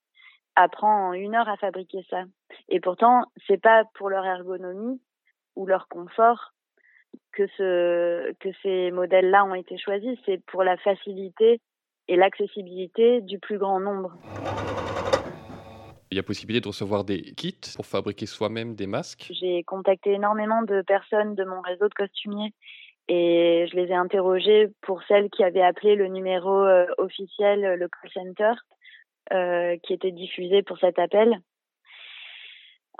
apprend 0.56 1.08
en 1.08 1.12
une 1.12 1.34
heure 1.34 1.48
à 1.48 1.56
fabriquer 1.56 2.04
ça. 2.10 2.24
Et 2.68 2.80
pourtant, 2.80 3.24
c'est 3.46 3.60
pas 3.60 3.84
pour 3.94 4.10
leur 4.10 4.24
ergonomie 4.24 5.00
ou 5.56 5.66
leur 5.66 5.88
confort 5.88 6.52
que 7.32 7.46
ce 7.56 8.32
que 8.34 8.48
ces 8.62 8.90
modèles-là 8.90 9.44
ont 9.44 9.54
été 9.54 9.78
choisis, 9.78 10.18
c'est 10.26 10.44
pour 10.46 10.62
la 10.62 10.76
facilité 10.76 11.60
et 12.08 12.16
l'accessibilité 12.16 13.20
du 13.20 13.38
plus 13.38 13.58
grand 13.58 13.80
nombre. 13.80 14.16
Il 16.10 16.16
y 16.16 16.18
a 16.18 16.24
possibilité 16.24 16.60
de 16.60 16.68
recevoir 16.68 17.04
des 17.04 17.22
kits 17.22 17.60
pour 17.76 17.86
fabriquer 17.86 18.26
soi-même 18.26 18.74
des 18.74 18.88
masques? 18.88 19.28
J'ai 19.30 19.62
contacté 19.62 20.12
énormément 20.12 20.62
de 20.62 20.82
personnes 20.82 21.36
de 21.36 21.44
mon 21.44 21.60
réseau 21.60 21.88
de 21.88 21.94
costumiers 21.94 22.52
et 23.06 23.68
je 23.70 23.76
les 23.76 23.88
ai 23.88 23.94
interrogées 23.94 24.68
pour 24.82 25.02
celles 25.04 25.30
qui 25.30 25.44
avaient 25.44 25.62
appelé 25.62 25.94
le 25.94 26.08
numéro 26.08 26.64
euh, 26.64 26.86
officiel, 26.98 27.60
le 27.78 27.88
call 27.88 28.10
center, 28.12 28.52
qui 29.30 29.92
était 29.92 30.12
diffusé 30.12 30.62
pour 30.62 30.78
cet 30.78 30.98
appel. 30.98 31.40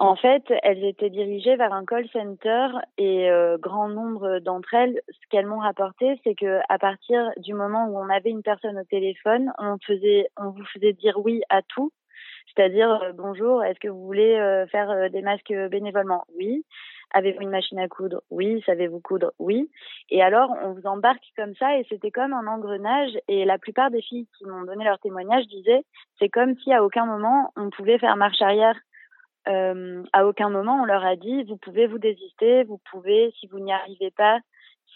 En 0.00 0.16
fait, 0.16 0.44
elles 0.62 0.82
étaient 0.82 1.10
dirigées 1.10 1.56
vers 1.56 1.74
un 1.74 1.84
call 1.84 2.08
center 2.08 2.68
et 2.96 3.30
euh, 3.30 3.58
grand 3.58 3.90
nombre 3.90 4.38
d'entre 4.38 4.72
elles, 4.72 4.98
ce 5.08 5.28
qu'elles 5.28 5.44
m'ont 5.44 5.58
rapporté, 5.58 6.18
c'est 6.24 6.34
que 6.34 6.60
à 6.70 6.78
partir 6.78 7.30
du 7.36 7.52
moment 7.52 7.86
où 7.86 7.98
on 7.98 8.08
avait 8.08 8.30
une 8.30 8.42
personne 8.42 8.78
au 8.78 8.84
téléphone, 8.84 9.52
on 9.58 9.76
faisait, 9.86 10.30
on 10.38 10.52
vous 10.52 10.64
faisait 10.72 10.94
dire 10.94 11.18
oui 11.22 11.42
à 11.50 11.60
tout, 11.60 11.92
c'est-à-dire 12.46 12.90
euh, 13.02 13.12
bonjour, 13.12 13.62
est-ce 13.62 13.78
que 13.78 13.88
vous 13.88 14.06
voulez 14.06 14.64
faire 14.72 15.10
des 15.10 15.20
masques 15.20 15.52
bénévolement? 15.70 16.24
Oui. 16.34 16.64
Avez-vous 17.12 17.42
une 17.42 17.50
machine 17.50 17.78
à 17.78 17.88
coudre? 17.88 18.22
Oui. 18.30 18.62
Savez-vous 18.66 19.00
coudre? 19.00 19.32
Oui. 19.38 19.70
Et 20.10 20.22
alors, 20.22 20.50
on 20.62 20.72
vous 20.72 20.86
embarque 20.86 21.24
comme 21.36 21.54
ça 21.56 21.76
et 21.78 21.86
c'était 21.88 22.10
comme 22.10 22.32
un 22.32 22.46
engrenage. 22.46 23.12
Et 23.28 23.44
la 23.44 23.58
plupart 23.58 23.90
des 23.90 24.02
filles 24.02 24.28
qui 24.38 24.44
m'ont 24.46 24.64
donné 24.64 24.84
leur 24.84 24.98
témoignage 24.98 25.46
disaient, 25.46 25.84
c'est 26.18 26.28
comme 26.28 26.56
si 26.58 26.72
à 26.72 26.84
aucun 26.84 27.06
moment 27.06 27.52
on 27.56 27.70
pouvait 27.70 27.98
faire 27.98 28.16
marche 28.16 28.40
arrière. 28.42 28.76
Euh, 29.48 30.02
à 30.12 30.26
aucun 30.26 30.50
moment 30.50 30.82
on 30.82 30.84
leur 30.84 31.04
a 31.04 31.16
dit, 31.16 31.44
vous 31.44 31.56
pouvez 31.56 31.86
vous 31.86 31.98
désister, 31.98 32.62
vous 32.64 32.78
pouvez, 32.90 33.32
si 33.40 33.46
vous 33.46 33.58
n'y 33.58 33.72
arrivez 33.72 34.10
pas, 34.10 34.38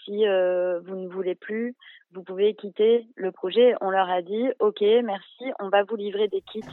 si 0.03 0.27
euh, 0.27 0.79
vous 0.81 0.95
ne 0.95 1.07
voulez 1.07 1.35
plus, 1.35 1.75
vous 2.13 2.23
pouvez 2.23 2.53
quitter 2.53 3.07
le 3.15 3.31
projet. 3.31 3.73
On 3.81 3.89
leur 3.89 4.09
a 4.09 4.21
dit, 4.21 4.47
ok, 4.59 4.81
merci, 5.03 5.45
on 5.59 5.69
va 5.69 5.83
vous 5.83 5.95
livrer 5.95 6.27
des 6.27 6.41
kits. 6.41 6.63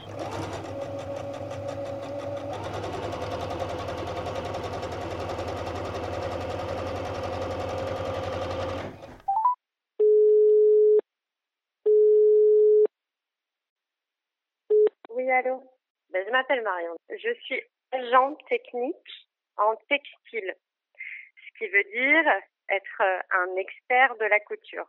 Allô 15.30 15.62
ben, 16.10 16.24
Je 16.26 16.30
m'appelle 16.30 16.62
Marion. 16.62 16.96
Je 17.10 17.34
suis 17.42 17.62
agent 17.92 18.34
technique 18.48 19.28
en 19.56 19.76
textile, 19.88 20.54
ce 20.96 21.58
qui 21.58 21.68
veut 21.68 21.84
dire 21.84 22.32
être 22.68 23.02
euh, 23.02 23.20
un 23.32 23.56
expert 23.56 24.16
de 24.16 24.24
la 24.24 24.40
couture. 24.40 24.88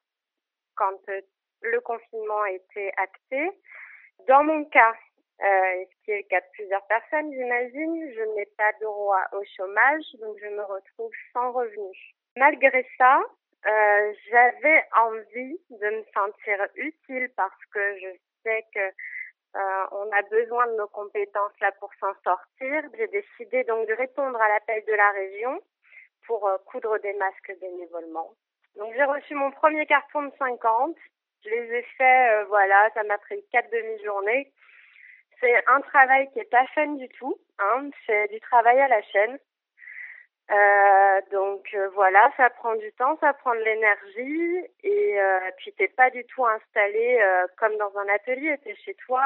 Quand 0.75 0.97
euh, 1.09 1.21
le 1.61 1.79
confinement 1.81 2.41
a 2.41 2.51
été 2.51 2.91
acté, 2.97 3.51
dans 4.27 4.43
mon 4.43 4.65
cas, 4.65 4.93
euh, 5.41 5.85
ce 5.85 6.05
qui 6.05 6.11
est 6.11 6.17
le 6.17 6.27
cas 6.29 6.41
de 6.41 6.45
plusieurs 6.53 6.85
personnes, 6.87 7.31
j'imagine, 7.33 8.13
je 8.13 8.35
n'ai 8.35 8.45
pas 8.57 8.71
droit 8.81 9.25
au 9.33 9.43
chômage, 9.57 10.03
donc 10.19 10.37
je 10.39 10.47
me 10.47 10.63
retrouve 10.63 11.11
sans 11.33 11.51
revenu. 11.51 11.95
Malgré 12.37 12.87
ça, 12.97 13.21
euh, 13.65 14.13
j'avais 14.29 14.83
envie 14.97 15.59
de 15.69 15.89
me 15.89 16.03
sentir 16.13 16.67
utile 16.75 17.29
parce 17.35 17.65
que 17.73 17.97
je 17.99 18.07
sais 18.43 18.65
que 18.73 18.91
euh, 19.55 19.85
on 19.91 20.11
a 20.11 20.21
besoin 20.23 20.67
de 20.67 20.77
nos 20.77 20.87
compétences 20.87 21.59
là 21.61 21.71
pour 21.79 21.91
s'en 21.99 22.13
sortir. 22.23 22.83
J'ai 22.97 23.07
décidé 23.07 23.63
donc 23.65 23.87
de 23.87 23.93
répondre 23.93 24.41
à 24.41 24.49
l'appel 24.49 24.83
de 24.87 24.93
la 24.93 25.11
région 25.11 25.61
pour 26.25 26.47
euh, 26.47 26.57
coudre 26.65 26.97
des 26.99 27.13
masques 27.13 27.53
bénévolement. 27.61 28.31
Donc 28.77 28.93
j'ai 28.95 29.03
reçu 29.03 29.35
mon 29.35 29.51
premier 29.51 29.85
carton 29.85 30.23
de 30.23 30.31
50. 30.39 30.95
Je 31.45 31.49
les 31.49 31.77
ai 31.77 31.83
faits, 31.97 32.31
euh, 32.31 32.45
voilà, 32.45 32.89
ça 32.93 33.03
m'a 33.03 33.17
pris 33.19 33.43
quatre 33.51 33.69
demi-journées. 33.71 34.51
C'est 35.39 35.63
un 35.67 35.81
travail 35.81 36.31
qui 36.31 36.39
est 36.39 36.49
pas 36.49 36.65
fun 36.73 36.93
du 36.93 37.09
tout. 37.09 37.37
Hein. 37.59 37.89
C'est 38.05 38.29
du 38.29 38.39
travail 38.39 38.79
à 38.79 38.87
la 38.87 39.01
chaîne. 39.03 39.37
Euh, 40.51 41.21
donc 41.31 41.65
euh, 41.73 41.89
voilà, 41.93 42.29
ça 42.35 42.49
prend 42.49 42.75
du 42.75 42.91
temps, 42.93 43.17
ça 43.21 43.33
prend 43.33 43.55
de 43.55 43.61
l'énergie 43.61 44.65
et 44.83 45.21
euh, 45.21 45.39
puis 45.57 45.71
t'es 45.73 45.87
pas 45.87 46.09
du 46.09 46.25
tout 46.25 46.45
installé 46.45 47.17
euh, 47.21 47.47
comme 47.57 47.75
dans 47.77 47.97
un 47.97 48.07
atelier, 48.09 48.57
t'es 48.63 48.75
chez 48.75 48.93
toi 49.05 49.23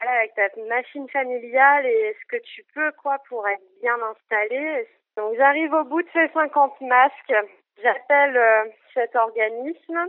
voilà, 0.00 0.18
avec 0.18 0.34
ta 0.34 0.48
machine 0.68 1.08
familiale 1.08 1.84
et 1.84 2.16
ce 2.20 2.26
que 2.28 2.42
tu 2.42 2.62
peux 2.74 2.92
quoi 3.02 3.18
pour 3.28 3.46
être 3.48 3.62
bien 3.80 3.96
installé. 4.02 4.86
Donc 5.16 5.34
j'arrive 5.36 5.72
au 5.74 5.84
bout 5.84 6.02
de 6.02 6.08
ces 6.12 6.28
50 6.28 6.80
masques, 6.82 7.34
j'appelle 7.82 8.72
cet 8.94 9.16
organisme, 9.16 10.06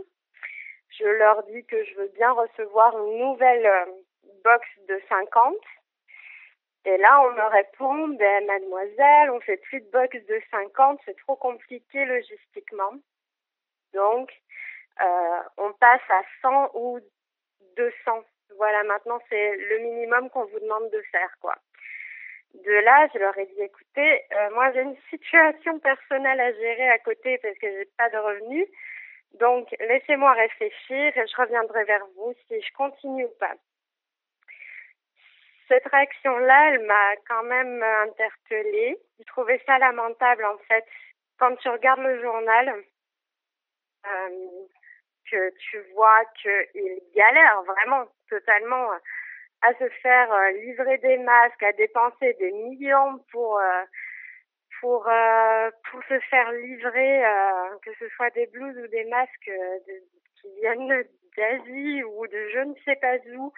je 0.98 1.04
leur 1.04 1.42
dis 1.44 1.64
que 1.66 1.82
je 1.84 1.96
veux 1.96 2.12
bien 2.14 2.30
recevoir 2.30 2.96
une 2.96 3.18
nouvelle 3.18 3.68
box 4.44 4.64
de 4.88 5.00
50 5.08 5.56
et 6.84 6.96
là, 6.98 7.22
on 7.22 7.32
me 7.32 7.50
répond, 7.50 8.08
ben, 8.08 8.46
mademoiselle, 8.46 9.30
on 9.30 9.40
fait 9.40 9.56
plus 9.56 9.80
de 9.80 9.90
box 9.90 10.16
de 10.26 10.40
50, 10.50 11.00
c'est 11.04 11.16
trop 11.18 11.36
compliqué 11.36 12.04
logistiquement. 12.04 12.92
Donc, 13.94 14.30
euh, 15.00 15.40
on 15.56 15.72
passe 15.72 16.02
à 16.10 16.22
100 16.42 16.70
ou 16.74 17.00
200. 17.76 18.24
Voilà, 18.56 18.84
maintenant, 18.84 19.18
c'est 19.30 19.56
le 19.56 19.78
minimum 19.78 20.28
qu'on 20.28 20.44
vous 20.44 20.60
demande 20.60 20.90
de 20.90 21.00
faire, 21.10 21.34
quoi. 21.40 21.56
De 22.54 22.70
là, 22.70 23.08
je 23.12 23.18
leur 23.18 23.36
ai 23.38 23.46
dit, 23.46 23.62
écoutez, 23.62 24.22
euh, 24.32 24.50
moi, 24.50 24.70
j'ai 24.72 24.82
une 24.82 24.96
situation 25.10 25.78
personnelle 25.80 26.40
à 26.40 26.52
gérer 26.52 26.88
à 26.90 26.98
côté 26.98 27.38
parce 27.38 27.58
que 27.58 27.66
j'ai 27.66 27.88
pas 27.96 28.10
de 28.10 28.18
revenus. 28.18 28.68
Donc, 29.40 29.74
laissez-moi 29.80 30.32
réfléchir 30.34 31.16
et 31.16 31.26
je 31.26 31.36
reviendrai 31.36 31.84
vers 31.84 32.06
vous 32.14 32.34
si 32.46 32.60
je 32.60 32.72
continue 32.74 33.24
ou 33.24 33.34
pas. 33.40 33.54
Cette 35.68 35.86
réaction-là, 35.86 36.70
elle 36.70 36.84
m'a 36.86 37.16
quand 37.28 37.42
même 37.44 37.82
interpellée. 37.82 38.98
J'ai 39.18 39.24
trouvé 39.24 39.60
ça 39.66 39.78
lamentable, 39.78 40.44
en 40.44 40.58
fait. 40.68 40.84
Quand 41.38 41.56
tu 41.56 41.68
regardes 41.68 42.00
le 42.00 42.20
journal, 42.22 42.74
euh, 44.06 44.28
que 45.30 45.50
tu 45.56 45.80
vois 45.94 46.24
qu'il 46.40 47.00
galère 47.14 47.62
vraiment 47.62 48.06
totalement 48.28 48.90
à 49.62 49.72
se 49.74 49.88
faire 50.02 50.32
euh, 50.32 50.50
livrer 50.52 50.98
des 50.98 51.18
masques, 51.18 51.62
à 51.62 51.72
dépenser 51.72 52.34
des 52.34 52.52
millions 52.52 53.18
pour 53.32 53.58
euh, 53.58 53.84
pour 54.80 55.08
euh, 55.08 55.70
pour 55.90 56.02
se 56.04 56.18
faire 56.30 56.52
livrer 56.52 57.22
que 57.82 57.90
ce 57.98 58.08
soit 58.10 58.30
des 58.30 58.46
blouses 58.46 58.76
ou 58.76 58.86
des 58.88 59.04
masques 59.04 59.50
qui 60.40 60.48
viennent 60.60 61.04
d'Asie 61.36 62.04
ou 62.04 62.26
de 62.26 62.48
je 62.52 62.58
ne 62.58 62.74
sais 62.84 62.96
pas 62.96 63.16
où, 63.36 63.52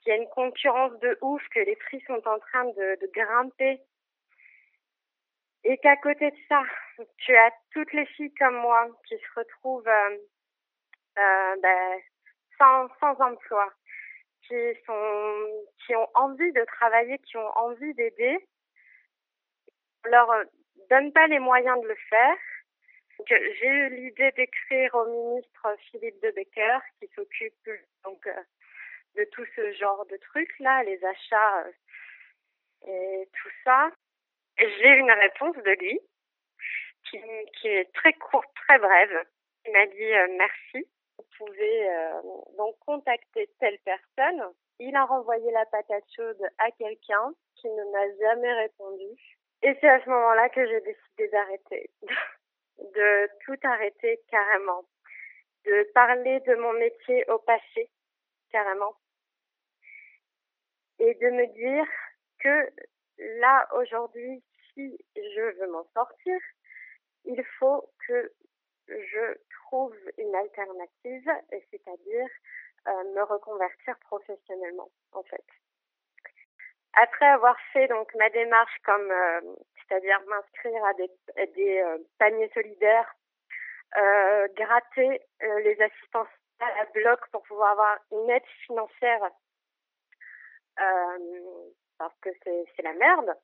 qu'il 0.00 0.12
y 0.12 0.16
a 0.16 0.18
une 0.18 0.28
concurrence 0.28 0.98
de 1.00 1.18
ouf, 1.22 1.42
que 1.48 1.60
les 1.60 1.76
prix 1.76 2.00
sont 2.06 2.22
en 2.26 2.38
train 2.38 2.64
de, 2.64 2.98
de 3.00 3.10
grimper 3.12 3.80
et 5.64 5.76
qu'à 5.78 5.96
côté 5.96 6.30
de 6.30 6.36
ça, 6.48 6.62
tu 7.18 7.36
as 7.36 7.52
toutes 7.72 7.92
les 7.92 8.06
filles 8.06 8.32
comme 8.34 8.56
moi 8.56 8.88
qui 9.06 9.16
se 9.16 9.38
retrouvent 9.40 9.88
euh, 9.88 11.56
ben, 11.62 12.00
sans, 12.58 12.88
sans 12.98 13.20
emploi, 13.20 13.70
qui 14.46 14.56
sont 14.86 15.64
qui 15.84 15.94
ont 15.94 16.08
envie 16.14 16.52
de 16.52 16.64
travailler, 16.64 17.18
qui 17.18 17.36
ont 17.36 17.58
envie 17.58 17.94
d'aider, 17.94 18.38
on 20.06 20.08
leur 20.08 20.44
donne 20.88 21.12
pas 21.12 21.26
les 21.26 21.38
moyens 21.38 21.80
de 21.82 21.88
le 21.88 21.96
faire. 22.08 22.36
J'ai 23.28 23.66
eu 23.66 23.90
l'idée 23.96 24.32
d'écrire 24.32 24.94
au 24.94 25.04
ministre 25.04 25.76
Philippe 25.90 26.22
de 26.22 26.30
Becker, 26.30 26.78
qui 26.98 27.08
s'occupe 27.14 27.70
donc 28.02 28.26
euh, 28.26 28.42
de 29.16 29.24
tout 29.32 29.44
ce 29.56 29.72
genre 29.72 30.06
de 30.06 30.16
trucs 30.16 30.58
là, 30.60 30.82
les 30.84 31.02
achats 31.04 31.64
euh, 31.64 31.72
et 32.86 33.28
tout 33.40 33.50
ça. 33.64 33.90
J'ai 34.58 34.88
une 34.88 35.10
réponse 35.10 35.56
de 35.56 35.70
lui 35.80 36.00
qui, 37.10 37.68
est 37.68 37.92
très 37.94 38.12
courte, 38.14 38.48
très 38.54 38.78
brève. 38.78 39.24
Il 39.66 39.72
m'a 39.72 39.86
dit 39.86 40.36
merci 40.38 40.86
vous 41.20 41.46
pouvez 41.46 41.90
euh, 41.90 42.22
donc 42.56 42.78
contacter 42.80 43.48
telle 43.58 43.78
personne. 43.84 44.42
Il 44.78 44.96
a 44.96 45.04
renvoyé 45.04 45.50
la 45.52 45.66
patate 45.66 46.04
chaude 46.16 46.48
à 46.58 46.70
quelqu'un 46.72 47.34
qui 47.56 47.68
ne 47.68 47.84
m'a 47.92 48.16
jamais 48.18 48.52
répondu. 48.54 49.04
Et 49.62 49.76
c'est 49.80 49.88
à 49.88 50.02
ce 50.02 50.08
moment-là 50.08 50.48
que 50.48 50.66
j'ai 50.66 50.80
décidé 50.80 51.28
d'arrêter, 51.28 51.90
de 52.78 53.28
tout 53.44 53.58
arrêter 53.62 54.20
carrément, 54.30 54.84
de 55.66 55.90
parler 55.94 56.40
de 56.40 56.54
mon 56.54 56.72
métier 56.72 57.28
au 57.30 57.38
passé 57.38 57.90
carrément, 58.50 58.94
et 60.98 61.14
de 61.14 61.30
me 61.30 61.46
dire 61.46 61.86
que 62.40 62.70
là 63.40 63.68
aujourd'hui, 63.74 64.42
si 64.74 64.98
je 65.16 65.58
veux 65.58 65.70
m'en 65.72 65.84
sortir, 65.94 66.38
il 67.24 67.42
faut 67.58 67.90
que 68.06 68.32
je 68.88 69.38
trouve 69.66 69.96
une 70.18 70.34
alternative, 70.34 71.30
c'est-à-dire 71.70 72.28
euh, 72.88 73.04
me 73.14 73.22
reconvertir 73.22 73.96
professionnellement, 74.00 74.90
en 75.12 75.22
fait. 75.22 75.44
Après 76.94 77.26
avoir 77.26 77.56
fait 77.72 77.86
donc 77.88 78.12
ma 78.14 78.28
démarche 78.30 78.76
comme, 78.84 79.10
euh, 79.10 79.40
c'est-à-dire 79.76 80.20
m'inscrire 80.26 80.84
à 80.84 80.94
des, 80.94 81.78
euh, 81.80 81.98
paniers 82.18 82.50
solidaires, 82.54 83.14
gratter 84.54 85.20
les 85.40 85.82
assistances 85.82 86.28
à 86.60 86.74
la 86.76 86.84
bloc 86.92 87.20
pour 87.30 87.42
pouvoir 87.42 87.72
avoir 87.72 87.98
une 88.12 88.30
aide 88.30 88.46
financière, 88.66 89.30
parce 91.98 92.18
que 92.20 92.30
c'est 92.42 92.82
la 92.82 92.94
merde. 92.94 93.34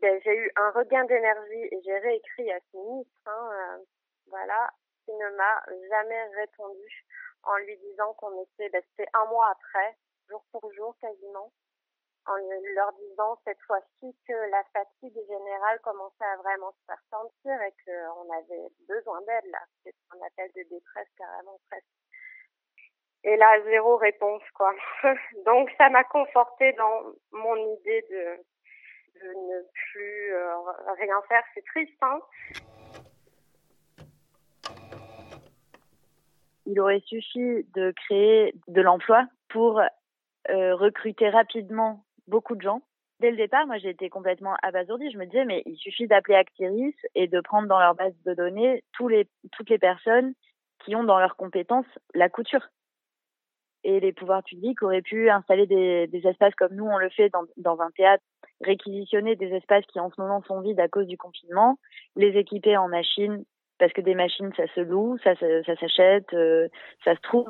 ben, 0.00 0.20
j'ai 0.24 0.36
eu 0.36 0.50
un 0.56 0.70
regain 0.70 1.04
d'énergie 1.04 1.68
et 1.70 1.80
j'ai 1.84 1.98
réécrit 1.98 2.52
à 2.52 2.58
ce 2.60 2.76
ministre, 2.76 3.20
hein, 3.26 3.50
euh, 3.52 3.84
voilà, 4.28 4.70
qui 5.04 5.12
ne 5.12 5.30
m'a 5.36 5.64
jamais 5.88 6.24
répondu 6.36 7.06
en 7.42 7.56
lui 7.58 7.76
disant 7.78 8.12
qu'on 8.14 8.42
était, 8.42 8.68
ben, 8.70 8.82
c'était 8.90 9.10
un 9.14 9.24
mois 9.26 9.50
après, 9.50 9.96
jour 10.28 10.44
pour 10.52 10.72
jour 10.72 10.96
quasiment, 11.00 11.52
en 12.26 12.36
leur 12.74 12.92
disant 12.92 13.38
cette 13.44 13.60
fois-ci 13.66 14.16
que 14.26 14.50
la 14.50 14.62
fatigue 14.72 15.18
générale 15.28 15.80
commençait 15.82 16.24
à 16.24 16.36
vraiment 16.38 16.72
se 16.72 16.84
faire 16.86 17.02
sentir 17.10 17.62
et 17.62 17.72
qu'on 17.84 18.32
avait 18.32 18.68
besoin 18.88 19.20
d'aide 19.22 19.50
là. 19.50 19.60
C'est 19.84 19.94
un 20.10 20.26
appel 20.26 20.50
de 20.56 20.62
détresse 20.68 21.08
carrément 21.16 21.58
presque. 21.70 21.86
Et 23.24 23.36
là, 23.36 23.62
zéro 23.64 23.96
réponse 23.96 24.42
quoi. 24.54 24.74
Donc 25.46 25.70
ça 25.78 25.88
m'a 25.90 26.04
conforté 26.04 26.72
dans 26.74 27.12
mon 27.32 27.56
idée 27.76 28.04
de 28.10 28.44
de 29.22 29.28
ne 29.28 29.62
plus 29.72 30.34
euh, 30.34 30.54
rien 30.98 31.22
faire, 31.28 31.42
c'est 31.54 31.64
triste. 31.64 31.96
Hein 32.02 32.20
Il 36.66 36.80
aurait 36.80 37.00
suffi 37.06 37.64
de 37.74 37.92
créer 37.92 38.54
de 38.68 38.82
l'emploi 38.82 39.26
pour 39.48 39.80
euh, 39.80 40.74
recruter 40.74 41.28
rapidement 41.28 42.04
beaucoup 42.28 42.54
de 42.54 42.62
gens. 42.62 42.82
Dès 43.20 43.30
le 43.30 43.36
départ, 43.36 43.66
moi, 43.66 43.78
j'ai 43.78 43.90
été 43.90 44.10
complètement 44.10 44.56
abasourdie. 44.62 45.10
Je 45.10 45.18
me 45.18 45.24
disais, 45.24 45.44
mais 45.44 45.62
il 45.64 45.76
suffit 45.76 46.06
d'appeler 46.06 46.36
Actiris 46.36 46.94
et 47.14 47.28
de 47.28 47.40
prendre 47.40 47.68
dans 47.68 47.80
leur 47.80 47.94
base 47.94 48.12
de 48.26 48.34
données 48.34 48.84
toutes 48.92 49.70
les 49.70 49.78
personnes 49.78 50.34
qui 50.84 50.94
ont 50.94 51.04
dans 51.04 51.18
leurs 51.18 51.36
compétences 51.36 51.86
la 52.14 52.28
couture 52.28 52.68
et 53.86 54.00
les 54.00 54.12
pouvoirs 54.12 54.42
publics 54.42 54.82
auraient 54.82 55.00
pu 55.00 55.30
installer 55.30 55.66
des, 55.66 56.26
espaces 56.26 56.54
comme 56.56 56.74
nous 56.74 56.84
on 56.84 56.98
le 56.98 57.08
fait 57.08 57.30
dans, 57.56 57.80
un 57.80 57.90
théâtre, 57.92 58.24
réquisitionner 58.60 59.36
des 59.36 59.54
espaces 59.54 59.86
qui 59.86 60.00
en 60.00 60.10
ce 60.10 60.20
moment 60.20 60.42
sont 60.42 60.60
vides 60.60 60.80
à 60.80 60.88
cause 60.88 61.06
du 61.06 61.16
confinement, 61.16 61.78
les 62.16 62.36
équiper 62.36 62.76
en 62.76 62.88
machines 62.88 63.44
parce 63.78 63.92
que 63.92 64.00
des 64.00 64.16
machines 64.16 64.50
ça 64.56 64.64
se 64.74 64.80
loue, 64.80 65.18
ça, 65.22 65.36
ça, 65.36 65.76
s'achète, 65.76 66.32
euh, 66.34 66.66
ça 67.04 67.14
se 67.14 67.20
trouve. 67.20 67.48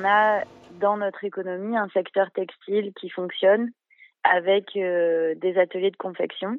On 0.00 0.04
a 0.04 0.44
dans 0.80 0.96
notre 0.96 1.24
économie 1.24 1.76
un 1.76 1.88
secteur 1.90 2.30
textile 2.30 2.94
qui 2.94 3.10
fonctionne 3.10 3.70
avec 4.24 4.74
euh, 4.76 5.34
des 5.34 5.58
ateliers 5.58 5.90
de 5.90 5.96
confection, 5.96 6.56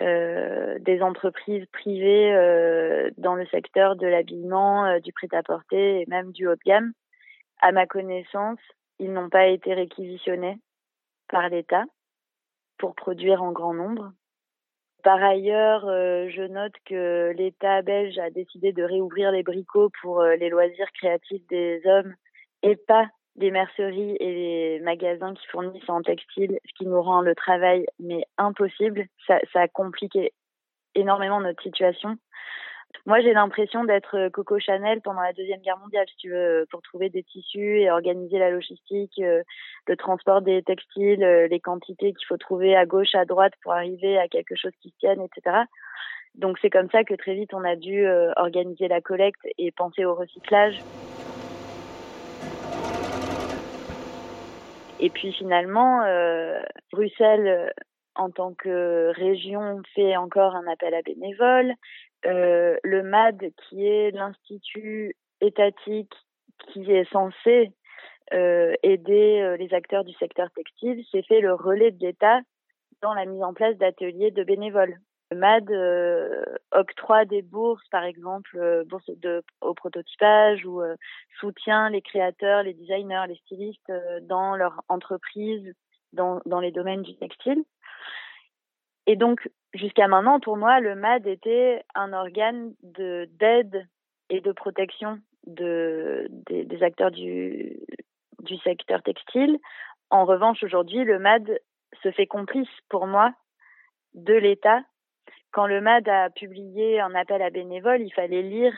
euh, 0.00 0.78
des 0.78 1.02
entreprises 1.02 1.66
privées 1.72 2.32
euh, 2.32 3.10
dans 3.16 3.34
le 3.34 3.44
secteur 3.46 3.96
de 3.96 4.06
l'habillement, 4.06 5.00
du 5.00 5.12
prêt-à-porter 5.12 6.02
et 6.02 6.06
même 6.06 6.30
du 6.30 6.46
haut 6.46 6.54
de 6.54 6.60
gamme. 6.64 6.92
À 7.60 7.72
ma 7.72 7.86
connaissance, 7.86 8.60
ils 9.00 9.12
n'ont 9.12 9.30
pas 9.30 9.48
été 9.48 9.74
réquisitionnés 9.74 10.58
par 11.28 11.48
l'État 11.48 11.86
pour 12.78 12.94
produire 12.94 13.42
en 13.42 13.50
grand 13.50 13.74
nombre. 13.74 14.12
Par 15.02 15.20
ailleurs, 15.20 15.82
je 15.86 16.46
note 16.46 16.74
que 16.84 17.32
l'État 17.36 17.82
belge 17.82 18.18
a 18.18 18.30
décidé 18.30 18.72
de 18.72 18.84
réouvrir 18.84 19.32
les 19.32 19.42
bricots 19.42 19.90
pour 20.02 20.22
les 20.22 20.50
loisirs 20.50 20.92
créatifs 20.92 21.44
des 21.48 21.80
hommes 21.84 22.14
et 22.62 22.76
pas 22.76 23.06
les 23.36 23.50
merceries 23.50 24.16
et 24.18 24.34
les 24.34 24.80
magasins 24.80 25.34
qui 25.34 25.46
fournissent 25.46 25.88
en 25.88 26.02
textile, 26.02 26.58
ce 26.66 26.74
qui 26.74 26.86
nous 26.86 27.00
rend 27.00 27.20
le 27.20 27.34
travail 27.34 27.86
mais 28.00 28.24
impossible. 28.36 29.06
Ça, 29.26 29.38
ça 29.52 29.62
a 29.62 29.68
compliqué 29.68 30.32
énormément 30.94 31.40
notre 31.40 31.62
situation. 31.62 32.18
Moi, 33.06 33.20
j'ai 33.20 33.32
l'impression 33.32 33.84
d'être 33.84 34.28
Coco 34.30 34.58
Chanel 34.58 35.00
pendant 35.02 35.20
la 35.20 35.32
Deuxième 35.32 35.60
Guerre 35.60 35.78
mondiale, 35.78 36.06
si 36.08 36.16
tu 36.16 36.30
veux, 36.30 36.66
pour 36.70 36.82
trouver 36.82 37.10
des 37.10 37.22
tissus 37.22 37.80
et 37.80 37.90
organiser 37.90 38.38
la 38.38 38.50
logistique, 38.50 39.18
euh, 39.20 39.42
le 39.86 39.96
transport 39.96 40.42
des 40.42 40.62
textiles, 40.62 41.22
euh, 41.22 41.48
les 41.48 41.60
quantités 41.60 42.12
qu'il 42.12 42.26
faut 42.26 42.36
trouver 42.36 42.76
à 42.76 42.86
gauche, 42.86 43.14
à 43.14 43.24
droite 43.24 43.52
pour 43.62 43.72
arriver 43.72 44.18
à 44.18 44.28
quelque 44.28 44.56
chose 44.56 44.72
qui 44.80 44.92
tienne, 44.98 45.20
etc. 45.20 45.56
Donc, 46.34 46.58
c'est 46.60 46.70
comme 46.70 46.90
ça 46.90 47.04
que 47.04 47.14
très 47.14 47.34
vite, 47.34 47.54
on 47.54 47.64
a 47.64 47.76
dû 47.76 48.06
euh, 48.06 48.32
organiser 48.36 48.88
la 48.88 49.00
collecte 49.00 49.46
et 49.58 49.70
penser 49.70 50.04
au 50.04 50.14
recyclage. 50.14 50.80
Et 55.00 55.10
puis 55.10 55.32
finalement, 55.32 56.02
euh, 56.02 56.60
Bruxelles, 56.92 57.46
euh, 57.46 57.70
en 58.14 58.30
tant 58.30 58.54
que 58.54 59.12
région, 59.14 59.80
fait 59.94 60.16
encore 60.16 60.56
un 60.56 60.66
appel 60.66 60.94
à 60.94 61.02
bénévoles. 61.02 61.74
Euh, 62.26 62.76
le 62.82 63.02
MAD, 63.02 63.52
qui 63.68 63.86
est 63.86 64.10
l'institut 64.10 65.14
étatique 65.40 66.12
qui 66.72 66.90
est 66.90 67.08
censé 67.12 67.72
aider 68.30 69.56
les 69.58 69.72
acteurs 69.72 70.04
du 70.04 70.12
secteur 70.14 70.50
textile, 70.50 71.02
s'est 71.10 71.22
fait 71.22 71.40
le 71.40 71.54
relais 71.54 71.92
de 71.92 72.04
l'État 72.04 72.40
dans 73.00 73.14
la 73.14 73.24
mise 73.24 73.42
en 73.42 73.54
place 73.54 73.76
d'ateliers 73.78 74.32
de 74.32 74.44
bénévoles 74.44 74.98
Le 75.30 75.36
MAD 75.36 75.70
euh, 75.70 76.42
octroie 76.72 77.24
des 77.26 77.42
bourses, 77.42 77.86
par 77.90 78.04
exemple, 78.04 78.56
euh, 78.56 78.84
bourses 78.84 79.10
de, 79.10 79.42
au 79.60 79.74
prototypage 79.74 80.64
ou 80.64 80.80
euh, 80.80 80.96
soutient 81.38 81.90
les 81.90 82.00
créateurs, 82.00 82.62
les 82.62 82.72
designers, 82.72 83.24
les 83.28 83.36
stylistes 83.36 83.92
dans 84.22 84.56
leur 84.56 84.82
entreprise, 84.88 85.74
dans, 86.14 86.40
dans 86.46 86.60
les 86.60 86.72
domaines 86.72 87.02
du 87.02 87.14
textile. 87.16 87.62
Et 89.06 89.16
donc, 89.16 89.50
jusqu'à 89.74 90.08
maintenant, 90.08 90.40
pour 90.40 90.56
moi, 90.56 90.80
le 90.80 90.94
MAD 90.94 91.26
était 91.26 91.82
un 91.94 92.12
organe 92.12 92.74
de 92.82 93.28
d'aide 93.38 93.86
et 94.30 94.40
de 94.40 94.52
protection 94.52 95.18
de, 95.46 96.26
des, 96.30 96.64
des 96.64 96.82
acteurs 96.82 97.10
du, 97.10 97.80
du 98.42 98.56
secteur 98.58 99.02
textile. 99.02 99.58
En 100.10 100.24
revanche, 100.24 100.62
aujourd'hui, 100.62 101.04
le 101.04 101.18
MAD 101.18 101.58
se 102.02 102.10
fait 102.12 102.26
complice 102.26 102.68
pour 102.88 103.06
moi 103.06 103.32
de 104.14 104.34
l'État 104.34 104.82
quand 105.58 105.66
le 105.66 105.80
MAD 105.80 106.08
a 106.08 106.30
publié 106.30 107.00
un 107.00 107.16
appel 107.16 107.42
à 107.42 107.50
bénévoles, 107.50 108.02
il 108.02 108.12
fallait 108.12 108.42
lire 108.42 108.72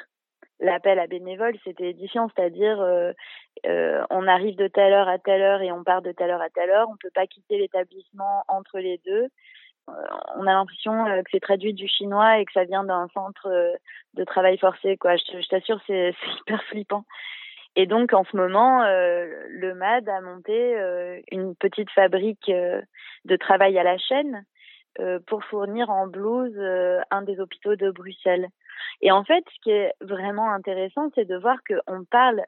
l'appel 0.60 0.98
à 0.98 1.06
bénévoles, 1.06 1.58
c'était 1.62 1.90
édifiant, 1.90 2.30
c'est-à-dire 2.34 2.80
euh, 2.80 3.12
euh, 3.66 4.02
on 4.08 4.26
arrive 4.26 4.56
de 4.56 4.66
telle 4.66 4.94
heure 4.94 5.06
à 5.06 5.18
telle 5.18 5.42
heure 5.42 5.60
et 5.60 5.72
on 5.72 5.84
part 5.84 6.00
de 6.00 6.12
telle 6.12 6.30
heure 6.30 6.40
à 6.40 6.48
telle 6.48 6.70
heure, 6.70 6.88
on 6.88 6.92
ne 6.92 6.98
peut 6.98 7.10
pas 7.14 7.26
quitter 7.26 7.58
l'établissement 7.58 8.44
entre 8.48 8.78
les 8.78 8.98
deux. 9.04 9.26
Euh, 9.90 9.92
on 10.36 10.46
a 10.46 10.54
l'impression 10.54 11.04
que 11.04 11.30
c'est 11.30 11.40
traduit 11.40 11.74
du 11.74 11.86
chinois 11.86 12.38
et 12.38 12.46
que 12.46 12.52
ça 12.52 12.64
vient 12.64 12.84
d'un 12.84 13.08
centre 13.12 13.76
de 14.14 14.24
travail 14.24 14.56
forcé. 14.56 14.96
Je, 15.04 15.48
t'assure, 15.50 15.82
c'est 15.86 16.14
hyper 16.38 16.62
flippant. 16.64 17.04
Et 17.76 17.84
donc 17.84 18.14
en 18.14 18.24
ce 18.24 18.34
moment, 18.38 18.84
le 18.86 19.74
MAD 19.74 20.08
a 20.08 20.22
monté 20.22 20.76
une 21.30 21.54
petite 21.56 21.90
fabrique 21.90 22.50
de 22.50 23.36
travail 23.36 23.78
à 23.78 23.82
la 23.82 23.98
chaîne 23.98 24.46
pour 25.26 25.44
fournir 25.44 25.90
en 25.90 26.06
blouse 26.06 26.56
euh, 26.56 27.00
un 27.10 27.22
des 27.22 27.40
hôpitaux 27.40 27.76
de 27.76 27.90
Bruxelles. 27.90 28.48
Et 29.00 29.10
en 29.10 29.24
fait, 29.24 29.44
ce 29.54 29.60
qui 29.62 29.70
est 29.70 29.92
vraiment 30.00 30.50
intéressant, 30.50 31.10
c'est 31.14 31.24
de 31.24 31.36
voir 31.36 31.58
qu'on 31.66 32.04
parle 32.04 32.42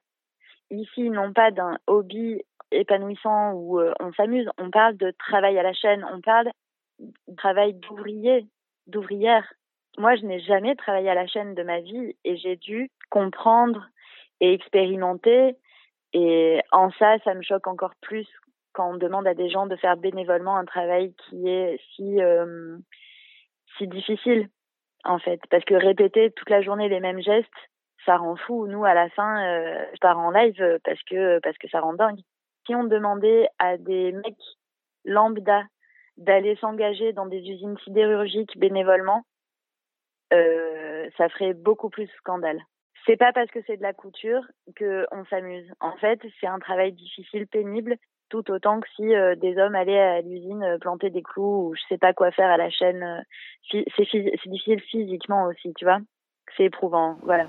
ici 0.71 1.11
non 1.11 1.33
pas 1.33 1.51
d'un 1.51 1.79
hobby 1.87 2.43
épanouissant 2.71 3.53
où 3.53 3.79
euh, 3.79 3.93
on 4.01 4.13
s'amuse, 4.13 4.49
on 4.59 4.71
parle 4.71 4.97
de 4.97 5.13
travail 5.19 5.59
à 5.59 5.63
la 5.63 5.73
chaîne, 5.73 6.07
on 6.13 6.21
parle 6.21 6.51
de 6.99 7.37
travail 7.37 7.75
d'ouvrier, 7.75 8.47
d'ouvrière. 8.87 9.53
Moi, 9.99 10.17
je 10.17 10.25
n'ai 10.25 10.41
jamais 10.41 10.75
travaillé 10.75 11.11
à 11.11 11.15
la 11.15 11.27
chaîne 11.27 11.55
de 11.55 11.63
ma 11.63 11.81
vie 11.81 12.17
et 12.25 12.37
j'ai 12.37 12.57
dû 12.57 12.91
comprendre 13.11 13.87
et 14.41 14.53
expérimenter. 14.55 15.57
Et 16.15 16.61
en 16.71 16.91
ça, 16.93 17.19
ça 17.25 17.35
me 17.35 17.43
choque 17.43 17.67
encore 17.67 17.95
plus 18.01 18.27
quand 18.73 18.91
on 18.91 18.97
demande 18.97 19.27
à 19.27 19.35
des 19.35 19.49
gens 19.51 19.67
de 19.67 19.77
faire 19.77 19.97
bénévolement 19.97 20.57
un 20.57 20.65
travail 20.65 21.15
qui 21.15 21.49
est 21.49 21.81
si 21.95 22.23
euh, 22.23 22.77
si 23.79 23.87
difficile 23.87 24.49
en 25.05 25.19
fait. 25.19 25.41
Parce 25.51 25.65
que 25.65 25.75
répéter 25.75 26.31
toute 26.31 26.51
la 26.51 26.63
journée 26.63 26.89
les 26.89 27.01
mêmes 27.01 27.23
gestes 27.23 27.51
ça 28.05 28.17
rend 28.17 28.37
fou. 28.37 28.67
Nous 28.67 28.85
à 28.85 28.95
la 28.95 29.09
fin 29.11 29.45
euh, 29.45 29.85
je 29.95 29.99
pars 30.01 30.19
en 30.19 30.31
live 30.31 30.81
parce 30.85 31.03
que 31.05 31.39
parce 31.41 31.59
que 31.59 31.69
ça 31.69 31.81
rend 31.81 31.95
dingue. 31.95 32.21
Si 32.67 32.75
on 32.75 32.85
demandait 32.85 33.49
à 33.59 33.77
des 33.77 34.13
mecs 34.13 34.37
lambda 35.05 35.63
d'aller 36.17 36.57
s'engager 36.57 37.13
dans 37.13 37.27
des 37.27 37.41
usines 37.41 37.79
sidérurgiques 37.79 38.59
bénévolement 38.59 39.25
euh, 40.33 41.11
ça 41.17 41.29
ferait 41.29 41.53
beaucoup 41.53 41.91
plus 41.91 42.09
scandale. 42.19 42.61
C'est 43.07 43.17
pas 43.17 43.33
parce 43.33 43.51
que 43.51 43.61
c'est 43.67 43.77
de 43.77 43.83
la 43.83 43.93
couture 43.93 44.43
que 44.77 45.07
on 45.11 45.25
s'amuse. 45.27 45.71
En 45.81 45.97
fait, 45.97 46.21
c'est 46.41 46.47
un 46.47 46.59
travail 46.59 46.93
difficile, 46.93 47.47
pénible, 47.47 47.97
tout 48.33 48.51
autant 48.51 48.81
que 48.81 48.89
si 48.97 49.15
euh, 49.15 49.35
des 49.37 49.59
hommes 49.59 49.75
allaient 49.75 50.01
à 50.01 50.23
l'usine 50.23 50.63
euh, 50.63 50.79
planter 50.79 51.11
des 51.11 51.23
clous 51.23 51.69
ou 51.69 51.75
je 51.75 51.83
sais 51.91 51.99
pas 51.99 52.15
quoi 52.15 52.31
faire 52.31 52.49
à 52.49 52.57
la 52.57 52.71
chaîne. 52.71 53.03
Euh, 53.03 53.83
c'est 53.95 54.49
difficile 54.49 54.81
physiquement 54.81 55.45
aussi, 55.45 55.75
tu 55.75 55.85
vois. 55.85 55.99
C'est 56.57 56.65
éprouvant, 56.65 57.19
voilà. 57.23 57.47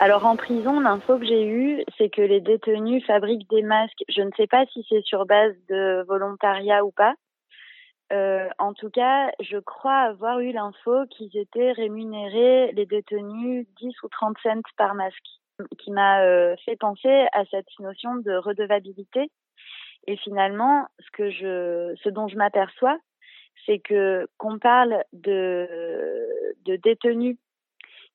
Alors 0.00 0.26
en 0.26 0.34
prison, 0.34 0.80
l'info 0.80 1.18
que 1.18 1.24
j'ai 1.24 1.46
eue, 1.46 1.84
c'est 1.96 2.10
que 2.10 2.20
les 2.20 2.40
détenus 2.40 3.06
fabriquent 3.06 3.48
des 3.50 3.62
masques. 3.62 4.02
Je 4.08 4.22
ne 4.22 4.30
sais 4.36 4.48
pas 4.48 4.66
si 4.72 4.84
c'est 4.88 5.04
sur 5.04 5.26
base 5.26 5.54
de 5.68 6.04
volontariat 6.08 6.84
ou 6.84 6.90
pas, 6.90 7.14
euh, 8.12 8.48
en 8.58 8.74
tout 8.74 8.90
cas, 8.90 9.30
je 9.40 9.56
crois 9.58 10.00
avoir 10.02 10.40
eu 10.40 10.52
l'info 10.52 11.06
qu'ils 11.10 11.36
étaient 11.36 11.72
rémunérés, 11.72 12.72
les 12.72 12.86
détenus, 12.86 13.66
10 13.80 14.02
ou 14.02 14.08
30 14.08 14.36
cents 14.42 14.60
par 14.76 14.94
masque, 14.94 15.24
qui 15.78 15.90
m'a 15.90 16.22
euh, 16.22 16.54
fait 16.64 16.76
penser 16.76 17.26
à 17.32 17.44
cette 17.46 17.68
notion 17.80 18.16
de 18.16 18.36
redevabilité. 18.36 19.30
Et 20.06 20.16
finalement, 20.18 20.86
ce 21.00 21.10
que 21.12 21.30
je, 21.30 21.94
ce 22.02 22.08
dont 22.10 22.28
je 22.28 22.36
m'aperçois, 22.36 22.98
c'est 23.64 23.78
que 23.78 24.28
qu'on 24.36 24.58
parle 24.58 25.02
de, 25.12 25.66
de 26.66 26.76
détenus 26.76 27.38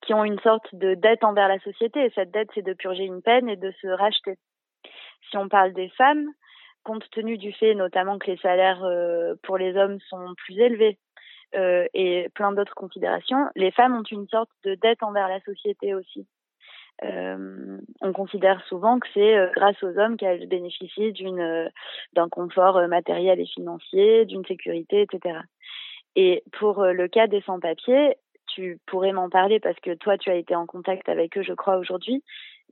qui 0.02 0.14
ont 0.14 0.24
une 0.24 0.40
sorte 0.40 0.74
de 0.74 0.94
dette 0.94 1.24
envers 1.24 1.48
la 1.48 1.60
société, 1.60 2.06
et 2.06 2.12
cette 2.12 2.32
dette, 2.32 2.50
c'est 2.54 2.62
de 2.62 2.74
purger 2.74 3.04
une 3.04 3.22
peine 3.22 3.50
et 3.50 3.58
de 3.58 3.72
se 3.82 3.88
racheter. 3.88 4.38
Si 5.30 5.38
on 5.38 5.50
parle 5.50 5.74
des 5.74 5.90
femmes, 5.90 6.28
compte 6.84 7.10
tenu 7.12 7.38
du 7.38 7.52
fait 7.54 7.76
notamment 7.76 8.18
que 8.18 8.32
les 8.32 8.38
salaires 8.38 8.84
euh, 8.84 9.36
pour 9.44 9.58
les 9.58 9.76
hommes 9.76 10.00
sont 10.10 10.34
plus 10.38 10.58
élevés 10.60 10.98
euh, 11.56 11.86
et 11.94 12.30
plein 12.36 12.52
d'autres 12.52 12.76
considérations, 12.76 13.48
les 13.56 13.72
femmes 13.72 13.96
ont 13.96 14.04
une 14.04 14.28
sorte 14.28 14.50
de 14.64 14.76
dette 14.76 15.04
envers 15.04 15.28
la 15.28 15.40
société 15.42 15.94
aussi. 15.96 16.28
Euh, 17.04 17.78
on 18.02 18.12
considère 18.12 18.62
souvent 18.66 19.00
que 19.00 19.08
c'est 19.14 19.52
grâce 19.56 19.82
aux 19.84 19.98
hommes 19.98 20.18
qu'elles 20.18 20.48
bénéficient 20.48 21.14
d'un 22.14 22.30
confort 22.30 22.86
matériel 22.88 23.40
et 23.40 23.46
financier, 23.46 24.26
d'une 24.26 24.46
sécurité, 24.46 25.02
etc. 25.02 25.40
Et 26.16 26.44
pour 26.52 26.84
le 26.84 27.08
cas 27.08 27.28
des 27.28 27.42
sans-papiers, 27.42 28.16
tu 28.48 28.80
pourrais 28.86 29.14
m'en 29.14 29.30
parler 29.30 29.60
parce 29.60 29.80
que 29.80 29.94
toi, 29.94 30.18
tu 30.18 30.30
as 30.30 30.36
été 30.36 30.56
en 30.56 30.66
contact 30.66 31.08
avec 31.08 31.38
eux, 31.38 31.44
je 31.44 31.54
crois, 31.54 31.78
aujourd'hui. 31.78 32.24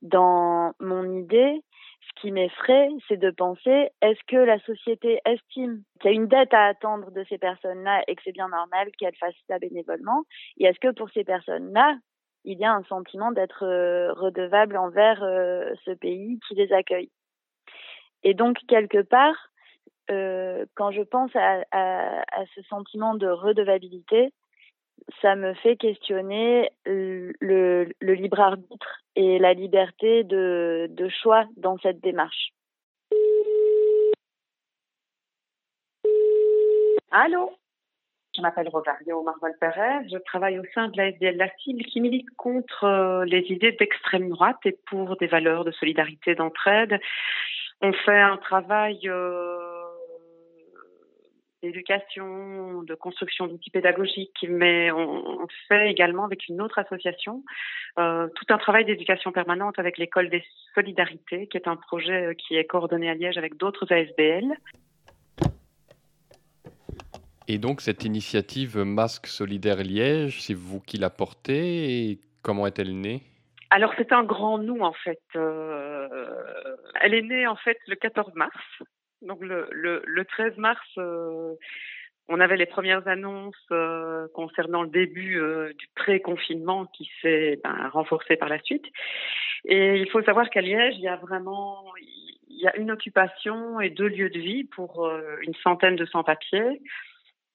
Dans 0.02 0.74
mon 0.80 1.18
idée, 1.18 1.64
ce 2.02 2.22
qui 2.22 2.32
m'effraie, 2.32 2.90
c'est 3.08 3.18
de 3.18 3.32
penser, 3.32 3.90
est-ce 4.02 4.20
que 4.28 4.38
la 4.38 4.60
société 4.60 5.20
estime 5.26 5.84
qu'il 6.00 6.12
y 6.12 6.14
a 6.14 6.16
une 6.16 6.28
dette 6.28 6.54
à 6.54 6.66
attendre 6.66 7.12
de 7.12 7.24
ces 7.30 7.38
personnes-là 7.38 8.04
et 8.08 8.16
que 8.16 8.22
c'est 8.24 8.32
bien 8.32 8.50
normal 8.50 8.90
qu'elles 8.98 9.16
fassent 9.16 9.34
ça 9.48 9.60
bénévolement 9.60 10.24
Et 10.58 10.66
est-ce 10.66 10.80
que 10.80 10.94
pour 10.94 11.10
ces 11.10 11.24
personnes-là, 11.24 11.98
il 12.44 12.60
y 12.60 12.66
a 12.66 12.74
un 12.74 12.84
sentiment 12.84 13.32
d'être 13.32 13.66
euh, 13.66 14.14
redevable 14.14 14.78
envers 14.78 15.22
euh, 15.24 15.74
ce 15.86 15.92
pays 15.92 16.40
qui 16.48 16.56
les 16.56 16.72
accueille? 16.72 17.12
Et 18.24 18.34
donc, 18.34 18.58
quelque 18.68 19.02
part, 19.02 19.50
euh, 20.10 20.66
quand 20.76 20.92
je 20.92 21.02
pense 21.02 21.32
à, 21.36 21.64
ce 22.56 22.62
sentiment 22.64 23.16
de 23.16 23.28
redevabilité, 23.28 24.34
ça 25.22 25.36
me 25.36 25.54
fait 25.56 25.78
questionner 25.78 26.70
le, 26.86 27.34
le, 28.00 28.14
libre 28.14 28.40
arbitre 28.40 29.04
et 29.16 29.40
la 29.40 29.54
liberté 29.54 30.24
de, 30.24 30.88
de 30.90 31.10
choix 31.10 31.46
dans 31.56 31.78
cette 31.80 32.02
démarche. 32.02 32.52
Allô? 37.12 37.52
Je 38.36 38.42
m'appelle 38.42 38.70
Rosario 38.70 39.24
Marval 39.24 39.56
Perez. 39.60 40.08
Je 40.12 40.18
travaille 40.20 40.60
au 40.60 40.64
sein 40.76 40.90
de 40.90 40.98
la 40.98 41.10
SDL 41.10 41.38
La 41.38 41.50
Cible 41.58 41.84
qui 41.86 42.02
milite 42.02 42.30
contre 42.38 42.84
euh, 42.84 43.26
les 43.26 43.40
idées 43.50 43.72
d'extrême 43.72 44.30
droite 44.30 44.60
et 44.66 44.78
pour 44.86 45.18
des 45.18 45.26
valeurs 45.26 45.66
de 45.66 45.72
solidarité, 45.72 46.36
d'entraide. 46.36 47.00
On 47.82 47.94
fait 47.94 48.20
un 48.20 48.38
travail 48.38 49.00
euh, 49.06 49.67
d'éducation, 51.68 52.84
de 52.84 52.96
construction 52.96 53.48
d'outils 53.48 53.70
pédagogiques, 53.70 54.46
mais 54.50 54.92
on, 54.92 55.42
on, 55.42 55.48
fait 55.68 55.90
également 55.90 56.24
avec 56.24 56.48
une 56.48 56.62
autre 56.62 56.80
association 56.80 57.44
euh, 58.00 58.28
tout 58.36 58.46
un 58.50 58.58
travail 58.58 58.86
d'éducation 58.86 59.32
permanente 59.32 59.80
avec 59.80 59.98
l'école 59.98 60.30
des 60.30 60.44
solidarités, 60.74 61.48
qui 61.48 61.58
est 61.58 61.68
un 61.68 61.76
projet 61.76 62.28
euh, 62.28 62.34
qui 62.34 62.56
est 62.56 62.66
coordonné 62.66 63.10
à 63.10 63.16
Liège 63.16 63.38
avec 63.38 63.58
d'autres 63.58 63.92
ASBL. 63.92 64.56
Et 67.50 67.58
donc 67.58 67.82
cette 67.82 68.04
initiative 68.04 68.78
Masque 68.78 69.28
Solidaire 69.28 69.84
Liège, 69.84 70.42
c'est 70.42 70.54
vous 70.54 70.80
qui 70.80 70.98
la 70.98 71.10
portez 71.10 72.10
et 72.12 72.20
comment 72.44 72.68
est-elle 72.68 73.00
née? 73.00 73.24
Alors 73.70 73.94
c'est 73.98 74.14
un 74.14 74.24
grand 74.24 74.58
nous 74.58 74.80
en 74.80 74.94
fait. 74.94 75.22
Euh, 75.36 76.08
elle 77.02 77.14
est 77.14 77.22
née 77.22 77.48
en 77.48 77.56
fait 77.56 77.78
le 77.88 77.96
14 77.96 78.34
mars 78.36 78.54
donc 79.22 79.42
le, 79.42 79.68
le, 79.72 80.02
le 80.06 80.26
13 80.26 80.58
mars, 80.58 80.86
euh, 80.98 81.54
on 82.28 82.40
avait 82.40 82.58
les 82.58 82.66
premières 82.66 83.08
annonces 83.08 83.56
euh, 83.72 84.28
concernant 84.34 84.84
le 84.84 84.90
début 84.90 85.40
euh, 85.40 85.74
du 85.78 85.88
pré-confinement 85.96 86.86
qui 86.88 87.10
s'est 87.22 87.60
ben, 87.64 87.90
renforcé 87.90 88.36
par 88.36 88.50
la 88.50 88.60
suite. 88.60 88.86
Et 89.66 89.98
il 89.98 90.10
faut 90.10 90.22
savoir 90.24 90.50
qu'à 90.50 90.62
Liège, 90.62 90.96
il 90.98 91.02
y 91.02 91.08
a 91.08 91.16
vraiment 91.16 91.84
il 92.50 92.62
y 92.62 92.68
a 92.68 92.76
une 92.78 92.92
occupation 92.92 93.80
et 93.80 93.90
deux 93.90 94.08
lieux 94.08 94.30
de 94.30 94.40
vie 94.40 94.64
pour 94.64 95.08
une 95.42 95.54
centaine 95.64 95.96
de 95.96 96.06
sans-papiers. 96.06 96.82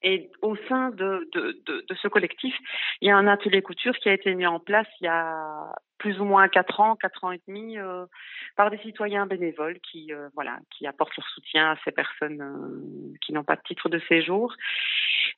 Et 0.03 0.31
au 0.43 0.57
sein 0.69 0.91
de, 0.91 1.29
de, 1.33 1.61
de, 1.67 1.85
de, 1.88 1.95
ce 1.95 2.09
collectif, 2.09 2.55
il 3.01 3.09
y 3.09 3.11
a 3.11 3.17
un 3.17 3.27
atelier 3.27 3.62
couture 3.62 3.97
qui 3.97 4.09
a 4.09 4.12
été 4.12 4.35
mis 4.35 4.47
en 4.47 4.59
place 4.59 4.87
il 5.01 5.05
y 5.05 5.09
a 5.09 5.75
plus 5.99 6.21
ou 6.21 6.25
moins 6.25 6.49
quatre 6.49 6.81
ans, 6.81 6.97
quatre 6.97 7.23
ans 7.23 7.31
et 7.31 7.41
demi, 7.47 7.79
euh, 7.79 8.07
par 8.57 8.71
des 8.71 8.79
citoyens 8.79 9.27
bénévoles 9.27 9.79
qui, 9.81 10.12
euh, 10.12 10.29
voilà, 10.35 10.59
qui 10.71 10.87
apportent 10.87 11.17
leur 11.17 11.29
soutien 11.29 11.71
à 11.71 11.77
ces 11.85 11.93
personnes 11.93 12.41
euh, 12.41 13.17
qui 13.25 13.33
n'ont 13.33 13.45
pas 13.45 13.55
de 13.55 13.62
titre 13.62 13.88
de 13.88 14.01
séjour. 14.09 14.53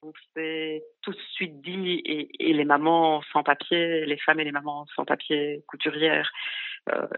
On 0.03 0.13
s'est 0.35 0.83
tout 1.03 1.13
de 1.13 1.21
suite 1.35 1.61
dit, 1.61 2.01
et, 2.07 2.51
et, 2.51 2.55
les 2.55 2.65
mamans 2.65 3.23
sans 3.33 3.43
papier, 3.43 4.07
les 4.07 4.17
femmes 4.17 4.41
et 4.41 4.45
les 4.45 4.53
mamans 4.53 4.87
sans 4.97 5.05
papier 5.05 5.63
couturières 5.69 6.33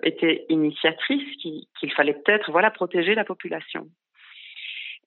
étaient 0.05 0.47
initiatrices, 0.49 1.37
qu'il 1.39 1.93
fallait 1.97 2.15
peut-être, 2.15 2.53
voilà, 2.53 2.71
protéger 2.71 3.17
la 3.17 3.25
population. 3.25 3.89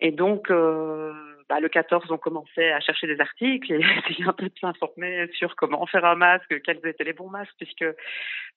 Et 0.02 0.12
donc, 0.12 0.50
euh, 0.50 1.14
bah, 1.50 1.60
le 1.60 1.68
14, 1.68 2.12
on 2.12 2.18
commençait 2.18 2.72
à 2.72 2.80
chercher 2.80 3.08
des 3.08 3.20
articles 3.20 3.74
et 3.74 3.80
essayer 4.06 4.24
un 4.26 4.34
peu 4.34 4.50
de 4.50 4.60
s'informer 4.62 5.28
sur 5.34 5.56
comment 5.56 5.86
faire 5.88 6.06
un 6.06 6.16
masque, 6.16 6.62
quels 6.62 6.80
étaient 6.86 7.04
les 7.04 7.14
bons 7.14 7.30
masques, 7.30 7.56
puisque 7.58 7.86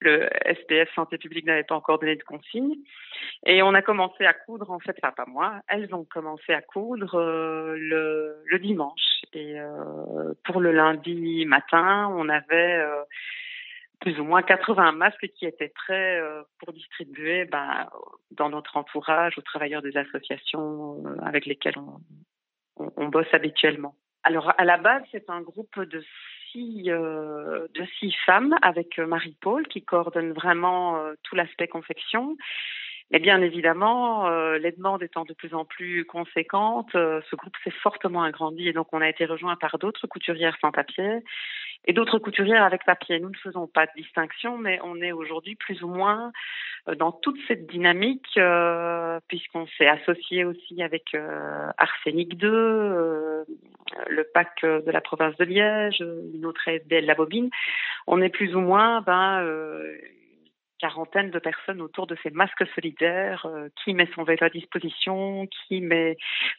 le 0.00 0.28
SPF 0.44 0.92
Santé 0.94 1.16
publique 1.16 1.46
n'avait 1.46 1.64
pas 1.64 1.74
encore 1.74 1.98
donné 1.98 2.16
de 2.16 2.22
consignes. 2.22 2.76
Et 3.46 3.62
on 3.62 3.72
a 3.72 3.80
commencé 3.80 4.26
à 4.26 4.34
coudre, 4.34 4.70
en 4.70 4.78
fait, 4.78 4.94
enfin 5.02 5.14
pas 5.16 5.24
moi, 5.26 5.62
elles 5.68 5.94
ont 5.94 6.04
commencé 6.04 6.52
à 6.52 6.60
coudre 6.60 7.14
euh, 7.14 7.76
le, 7.78 8.58
dimanche. 8.58 9.22
Et 9.32 9.58
euh, 9.58 10.34
pour 10.44 10.60
le 10.60 10.72
lundi 10.72 11.46
matin, 11.46 12.12
on 12.14 12.28
avait 12.28 12.76
euh, 12.76 13.02
plus 14.00 14.20
ou 14.20 14.24
moins 14.24 14.42
80 14.42 14.92
masques 14.92 15.28
qui 15.34 15.46
étaient 15.46 15.72
prêts 15.74 16.20
pour 16.58 16.74
distribuer 16.74 17.46
ben, 17.46 17.88
dans 18.32 18.50
notre 18.50 18.76
entourage 18.76 19.38
aux 19.38 19.42
travailleurs 19.42 19.80
des 19.80 19.96
associations 19.96 21.02
avec 21.22 21.46
lesquelles 21.46 21.78
on, 21.78 22.00
on, 22.76 23.08
bosse 23.08 23.32
habituellement. 23.32 23.94
Alors 24.22 24.52
à 24.58 24.64
la 24.64 24.78
base, 24.78 25.02
c'est 25.10 25.28
un 25.30 25.40
groupe 25.40 25.80
de 25.80 26.02
six, 26.50 26.90
euh, 26.90 27.66
de 27.74 27.84
six 27.98 28.14
femmes 28.26 28.56
avec 28.62 28.98
Marie-Paul 28.98 29.66
qui 29.68 29.82
coordonne 29.82 30.32
vraiment 30.32 30.96
euh, 30.96 31.14
tout 31.22 31.34
l'aspect 31.34 31.68
confection. 31.68 32.36
Et 33.14 33.18
bien 33.18 33.42
évidemment, 33.42 34.26
euh, 34.26 34.56
les 34.58 34.72
demandes 34.72 35.02
étant 35.02 35.24
de 35.24 35.34
plus 35.34 35.52
en 35.54 35.66
plus 35.66 36.06
conséquentes, 36.06 36.94
euh, 36.94 37.20
ce 37.30 37.36
groupe 37.36 37.54
s'est 37.62 37.70
fortement 37.70 38.22
agrandi 38.22 38.68
et 38.68 38.72
donc 38.72 38.88
on 38.92 39.02
a 39.02 39.08
été 39.08 39.26
rejoint 39.26 39.56
par 39.56 39.78
d'autres 39.78 40.06
couturières 40.06 40.56
sans 40.62 40.72
papier 40.72 41.22
et 41.84 41.92
d'autres 41.92 42.18
couturières 42.18 42.62
avec 42.62 42.84
papier. 42.84 43.18
Nous 43.20 43.30
ne 43.30 43.36
faisons 43.36 43.66
pas 43.66 43.86
de 43.86 43.92
distinction, 43.96 44.56
mais 44.56 44.78
on 44.84 45.00
est 45.00 45.12
aujourd'hui 45.12 45.56
plus 45.56 45.82
ou 45.82 45.88
moins 45.88 46.32
euh, 46.88 46.94
dans 46.94 47.12
toute 47.12 47.38
cette 47.48 47.66
dynamique 47.66 48.36
euh, 48.36 49.20
puisqu'on 49.28 49.66
s'est 49.78 49.88
associé 49.88 50.44
aussi 50.44 50.82
avec 50.82 51.14
euh, 51.14 51.68
Arsenic 51.78 52.36
2, 52.36 52.48
le 54.08 54.24
PAC 54.32 54.62
de 54.62 54.90
la 54.90 55.00
province 55.00 55.36
de 55.36 55.44
Liège, 55.44 56.00
une 56.34 56.46
autre 56.46 56.62
ASBL 56.66 57.04
La 57.04 57.14
Bobine. 57.14 57.50
On 58.06 58.20
est 58.20 58.30
plus 58.30 58.54
ou 58.54 58.60
moins 58.60 59.00
ben, 59.02 59.44
quarantaine 60.82 61.30
de 61.30 61.38
personnes 61.38 61.80
autour 61.80 62.08
de 62.08 62.16
ces 62.24 62.30
masques 62.30 62.66
solidaires, 62.74 63.46
euh, 63.46 63.68
qui 63.82 63.94
met 63.94 64.08
son 64.16 64.24
vélo 64.24 64.44
à 64.44 64.50
disposition, 64.50 65.46
qui 65.46 65.80
met 65.80 66.16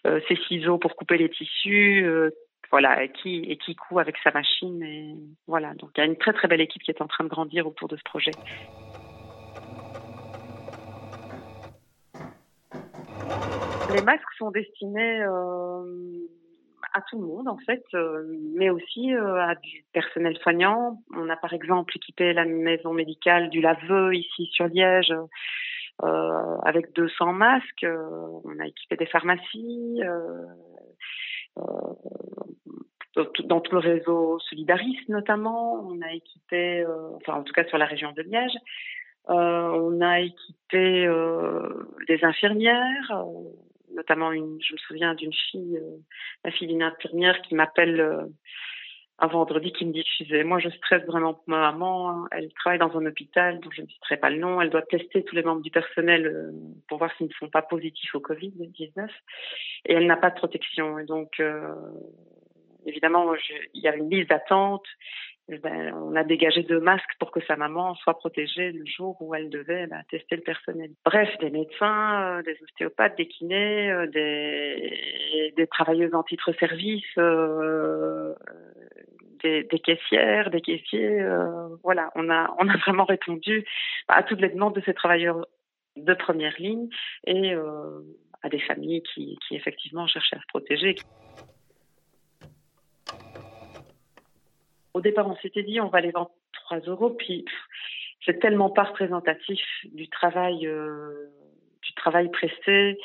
euh, 0.08 0.22
ses 0.30 0.38
ciseaux 0.48 0.78
pour 0.78 0.96
couper 0.96 1.18
les 1.18 1.30
tissus, 1.30 2.06
euh, 2.06 2.30
voilà, 2.72 3.04
et 3.04 3.12
qui 3.12 3.44
et 3.52 3.58
qui 3.58 3.76
coud 3.76 4.00
avec 4.00 4.16
sa 4.24 4.32
machine 4.32 4.80
voilà. 5.46 5.74
Donc 5.74 5.90
il 5.96 6.00
y 6.00 6.04
a 6.04 6.06
une 6.06 6.18
très 6.18 6.32
très 6.32 6.48
belle 6.48 6.62
équipe 6.62 6.82
qui 6.84 6.92
est 6.92 7.02
en 7.02 7.08
train 7.08 7.26
de 7.26 7.30
grandir 7.30 7.68
autour 7.68 7.90
de 7.90 7.98
ce 7.98 8.04
projet. 8.04 8.32
Les 13.92 14.02
masques 14.02 14.34
sont 14.38 14.52
destinés 14.52 15.20
à 16.93 17.01
tout 17.01 17.19
le 17.19 17.27
monde 17.27 17.47
en 17.47 17.58
fait, 17.58 17.84
euh, 17.93 18.23
mais 18.56 18.69
aussi 18.69 19.13
euh, 19.13 19.41
à 19.41 19.56
du 19.56 19.84
personnel 19.93 20.38
soignant. 20.38 21.01
On 21.15 21.29
a 21.29 21.36
par 21.36 21.53
exemple 21.53 21.95
équipé 21.95 22.34
la 22.34 22.45
maison 22.45 22.93
médicale 22.93 23.49
du 23.49 23.62
Laveux 23.62 24.15
ici 24.15 24.47
sur 24.53 24.67
Liège 24.67 25.13
euh, 26.03 26.58
avec 26.63 26.93
200 26.93 27.34
masques. 27.34 27.86
on 27.86 28.60
a 28.60 28.67
équipé 28.67 28.95
des 28.95 29.08
pharmacies. 29.08 30.01
dans 33.45 33.62
tout 33.62 33.73
le 33.73 33.79
réseau 33.79 34.39
solidariste 34.39 35.10
notamment, 35.10 35.73
on 35.88 36.01
a 36.01 36.13
équipé, 36.13 36.86
enfin 37.15 37.39
en 37.39 37.43
tout 37.43 37.53
cas 37.53 37.65
sur 37.65 37.77
la 37.77 37.86
région 37.86 38.12
de 38.12 38.21
Liège, 38.21 38.58
on 39.27 40.01
a 40.01 40.19
équipé 40.19 41.08
des 42.08 42.23
infirmières, 42.23 43.25
notamment 43.95 44.32
une, 44.32 44.60
je 44.62 44.73
me 44.73 44.77
souviens 44.79 45.13
d'une 45.15 45.34
fille, 45.34 45.77
euh, 45.77 45.97
la 46.43 46.51
fille 46.51 46.67
d'une 46.67 46.84
infirmière 46.84 47.41
qui 47.41 47.56
m'appelle 47.56 47.99
euh, 47.99 48.25
un 49.19 49.27
vendredi 49.27 49.71
qui 49.71 49.86
me 49.86 49.93
dit 49.93 50.03
moi 50.43 50.60
je 50.60 50.69
stresse 50.69 51.03
vraiment 51.06 51.34
pour 51.34 51.43
ma 51.47 51.71
maman, 51.71 52.10
hein. 52.10 52.27
elle 52.32 52.51
travaille 52.53 52.79
dans 52.79 52.97
un 52.97 53.06
hôpital 53.06 53.60
dont 53.60 53.69
je 53.71 53.82
ne 53.82 53.88
citerai 53.88 54.17
pas 54.17 54.29
le 54.29 54.38
nom, 54.38 54.60
elle 54.60 54.69
doit 54.69 54.82
tester 54.82 55.23
tous 55.23 55.36
les 55.36 55.43
membres 55.43 55.62
du 55.62 55.71
personnel 55.71 56.25
euh, 56.25 56.51
pour 56.88 56.97
voir 56.97 57.15
s'ils 57.17 57.27
ne 57.27 57.34
sont 57.34 57.49
pas 57.49 57.62
positifs 57.62 58.15
au 58.15 58.19
Covid-19 58.19 59.08
et 59.86 59.93
elle 59.93 60.08
n'a 60.08 60.17
pas 60.17 60.32
de 60.32 60.36
protection. 60.36 60.97
Et 60.97 61.06
donc 61.06 61.41
évidemment 62.86 63.34
il 63.73 63.82
y 63.82 63.88
a 63.88 63.95
une 63.95 64.10
liste 64.10 64.29
d'attente 64.29 64.86
ben, 65.49 65.93
on 65.95 66.15
a 66.15 66.23
dégagé 66.23 66.63
deux 66.63 66.79
masques 66.79 67.15
pour 67.19 67.32
que 67.32 67.41
sa 67.45 67.58
maman 67.58 67.95
soit 67.95 68.17
protégée 68.17 68.71
le 68.71 68.86
jour 68.86 69.17
où 69.21 69.36
elle 69.36 69.49
devait 69.49 69.88
bah, 69.88 70.01
tester 70.10 70.38
le 70.38 70.41
personnel. 70.41 70.91
Bref, 71.03 71.29
des 71.41 71.49
médecins, 71.49 72.39
euh, 72.39 72.41
des 72.43 72.58
ostéopathes, 72.63 73.17
des 73.17 73.27
kinés, 73.27 73.91
euh, 73.91 74.08
des, 74.08 75.53
des 75.56 75.67
travailleuses 75.67 76.13
en 76.13 76.23
titre 76.23 76.53
service, 76.53 77.03
euh, 77.17 78.34
des, 79.43 79.63
des, 79.63 79.79
caissières, 79.79 80.49
des 80.49 80.62
caissiers. 80.62 81.21
Euh, 81.21 81.75
voilà, 81.84 82.10
on 82.15 82.29
a, 82.29 82.56
on 82.60 82.69
a 82.69 82.77
vraiment 82.77 83.06
répondu 83.06 83.65
à 84.08 84.23
toutes 84.23 84.39
les 84.39 84.49
demandes 84.49 84.75
de 84.75 84.82
ces 84.86 84.93
travailleurs 84.93 85.45
de 85.97 86.13
première 86.13 86.56
ligne 86.58 86.88
et 87.27 87.53
à 88.41 88.49
des 88.49 88.60
familles 88.60 89.03
qui, 89.03 89.38
qui 89.47 89.56
effectivement 89.56 90.08
cherchaient 90.08 90.38
à 90.38 90.41
se 90.41 90.47
protéger. 90.47 90.95
Au 94.93 95.01
départ, 95.01 95.27
on 95.27 95.36
s'était 95.38 95.63
dit, 95.63 95.82
on 95.82 95.88
va 95.89 96.01
les 96.01 96.12
vendre 96.12 96.32
3 96.53 96.79
euros, 96.82 97.10
puis 97.12 97.45
c'est 98.25 98.39
tellement 98.39 98.69
pas 98.69 98.84
représentatif 98.84 99.62
du 99.86 100.08
travail, 100.08 100.67
euh, 100.67 101.29
du 101.82 101.93
travail 101.93 102.29
presté. 102.29 102.97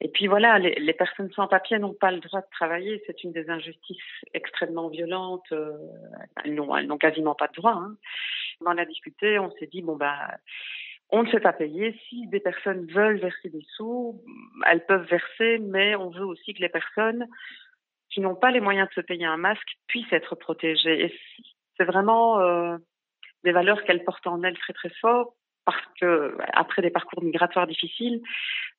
Et 0.00 0.08
puis 0.08 0.28
voilà, 0.28 0.58
les, 0.58 0.92
personnes 0.92 1.30
sans 1.32 1.48
papier 1.48 1.78
n'ont 1.78 1.94
pas 1.94 2.12
le 2.12 2.20
droit 2.20 2.40
de 2.40 2.46
travailler. 2.52 3.02
C'est 3.06 3.24
une 3.24 3.32
des 3.32 3.50
injustices 3.50 3.98
extrêmement 4.32 4.88
violentes. 4.88 5.50
Euh, 5.50 5.72
elles 6.44 6.54
n'ont, 6.54 6.76
elles 6.76 6.86
n'ont 6.86 6.98
quasiment 6.98 7.34
pas 7.34 7.48
de 7.48 7.54
droit. 7.54 7.72
Hein. 7.72 7.96
On 8.60 8.66
en 8.66 8.78
a 8.78 8.84
discuté. 8.84 9.40
On 9.40 9.50
s'est 9.56 9.66
dit 9.66 9.82
bon 9.82 9.96
bah, 9.96 10.36
on 11.10 11.24
ne 11.24 11.28
fait 11.28 11.40
pas 11.40 11.52
payer. 11.52 11.98
Si 12.08 12.28
des 12.28 12.38
personnes 12.38 12.86
veulent 12.86 13.18
verser 13.18 13.48
des 13.48 13.64
sous, 13.76 14.22
elles 14.66 14.86
peuvent 14.86 15.08
verser, 15.08 15.58
mais 15.58 15.96
on 15.96 16.10
veut 16.10 16.26
aussi 16.26 16.54
que 16.54 16.60
les 16.60 16.68
personnes 16.68 17.26
qui 18.10 18.20
n'ont 18.20 18.34
pas 18.34 18.50
les 18.50 18.60
moyens 18.60 18.88
de 18.88 18.94
se 18.94 19.00
payer 19.00 19.26
un 19.26 19.36
masque 19.36 19.76
puissent 19.86 20.12
être 20.12 20.34
protégées. 20.34 21.04
Et 21.04 21.20
c'est 21.76 21.84
vraiment 21.84 22.40
euh, 22.40 22.76
des 23.44 23.52
valeurs 23.52 23.82
qu'elles 23.84 24.04
portent 24.04 24.26
en 24.26 24.42
elles 24.42 24.58
très 24.58 24.72
très 24.72 24.90
fort 25.00 25.34
parce 25.64 25.84
que 26.00 26.34
après 26.54 26.80
des 26.80 26.88
parcours 26.88 27.22
migratoires 27.22 27.66
difficiles, 27.66 28.22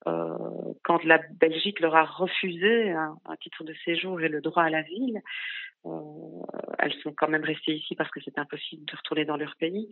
euh, 0.07 0.73
quand 0.83 1.03
la 1.03 1.19
Belgique 1.39 1.81
leur 1.81 1.95
a 1.95 2.03
refusé 2.03 2.89
un, 2.91 3.15
titre 3.39 3.63
de 3.63 3.75
séjour 3.85 4.19
et 4.21 4.27
le 4.27 4.41
droit 4.41 4.63
à 4.63 4.71
l'asile, 4.71 5.21
euh, 5.85 5.91
elles 6.79 6.95
sont 7.03 7.13
quand 7.15 7.27
même 7.27 7.43
restées 7.43 7.75
ici 7.75 7.93
parce 7.93 8.09
que 8.09 8.19
c'est 8.25 8.39
impossible 8.39 8.85
de 8.85 8.95
retourner 8.95 9.25
dans 9.25 9.37
leur 9.37 9.55
pays. 9.57 9.87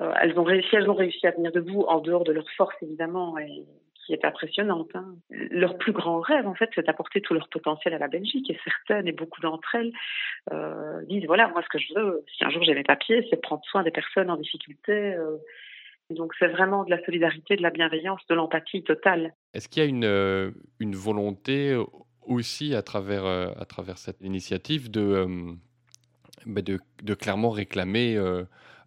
Euh, 0.00 0.14
elles 0.22 0.38
ont 0.38 0.44
réussi, 0.44 0.74
elles 0.74 0.88
ont 0.88 0.94
réussi 0.94 1.26
à 1.26 1.32
tenir 1.32 1.52
debout 1.52 1.82
en 1.82 2.00
dehors 2.00 2.24
de 2.24 2.32
leur 2.32 2.48
force 2.52 2.74
évidemment 2.80 3.36
qui 4.06 4.12
est 4.12 4.24
impressionnante. 4.24 4.90
Hein. 4.94 5.16
Leur 5.30 5.78
plus 5.78 5.92
grand 5.92 6.20
rêve, 6.20 6.46
en 6.46 6.54
fait, 6.54 6.70
c'est 6.74 6.86
d'apporter 6.86 7.20
tout 7.20 7.34
leur 7.34 7.48
potentiel 7.48 7.94
à 7.94 7.98
la 7.98 8.08
Belgique. 8.08 8.50
Et 8.50 8.58
certaines, 8.64 9.08
et 9.08 9.12
beaucoup 9.12 9.40
d'entre 9.40 9.74
elles, 9.74 9.92
euh, 10.52 11.02
disent 11.06 11.26
voilà, 11.26 11.48
moi, 11.48 11.62
ce 11.62 11.68
que 11.68 11.78
je 11.78 11.94
veux, 11.94 12.24
si 12.36 12.44
un 12.44 12.50
jour 12.50 12.62
j'ai 12.62 12.74
mes 12.74 12.82
papiers, 12.82 13.26
c'est 13.30 13.40
prendre 13.40 13.62
soin 13.64 13.82
des 13.82 13.90
personnes 13.90 14.30
en 14.30 14.36
difficulté. 14.36 14.92
Euh. 14.92 15.36
Donc, 16.10 16.34
c'est 16.38 16.48
vraiment 16.48 16.84
de 16.84 16.90
la 16.90 17.02
solidarité, 17.04 17.56
de 17.56 17.62
la 17.62 17.70
bienveillance, 17.70 18.20
de 18.28 18.34
l'empathie 18.34 18.82
totale. 18.82 19.34
Est-ce 19.54 19.68
qu'il 19.68 19.82
y 19.82 19.86
a 19.86 19.88
une, 19.88 20.04
euh, 20.04 20.50
volonté 20.80 21.76
aussi 22.22 22.74
à 22.74 22.82
travers, 22.82 23.24
cette 23.96 24.20
initiative 24.20 24.90
de, 24.90 25.26
bah, 26.46 26.60
clairement 27.18 27.50
réclamer 27.50 28.18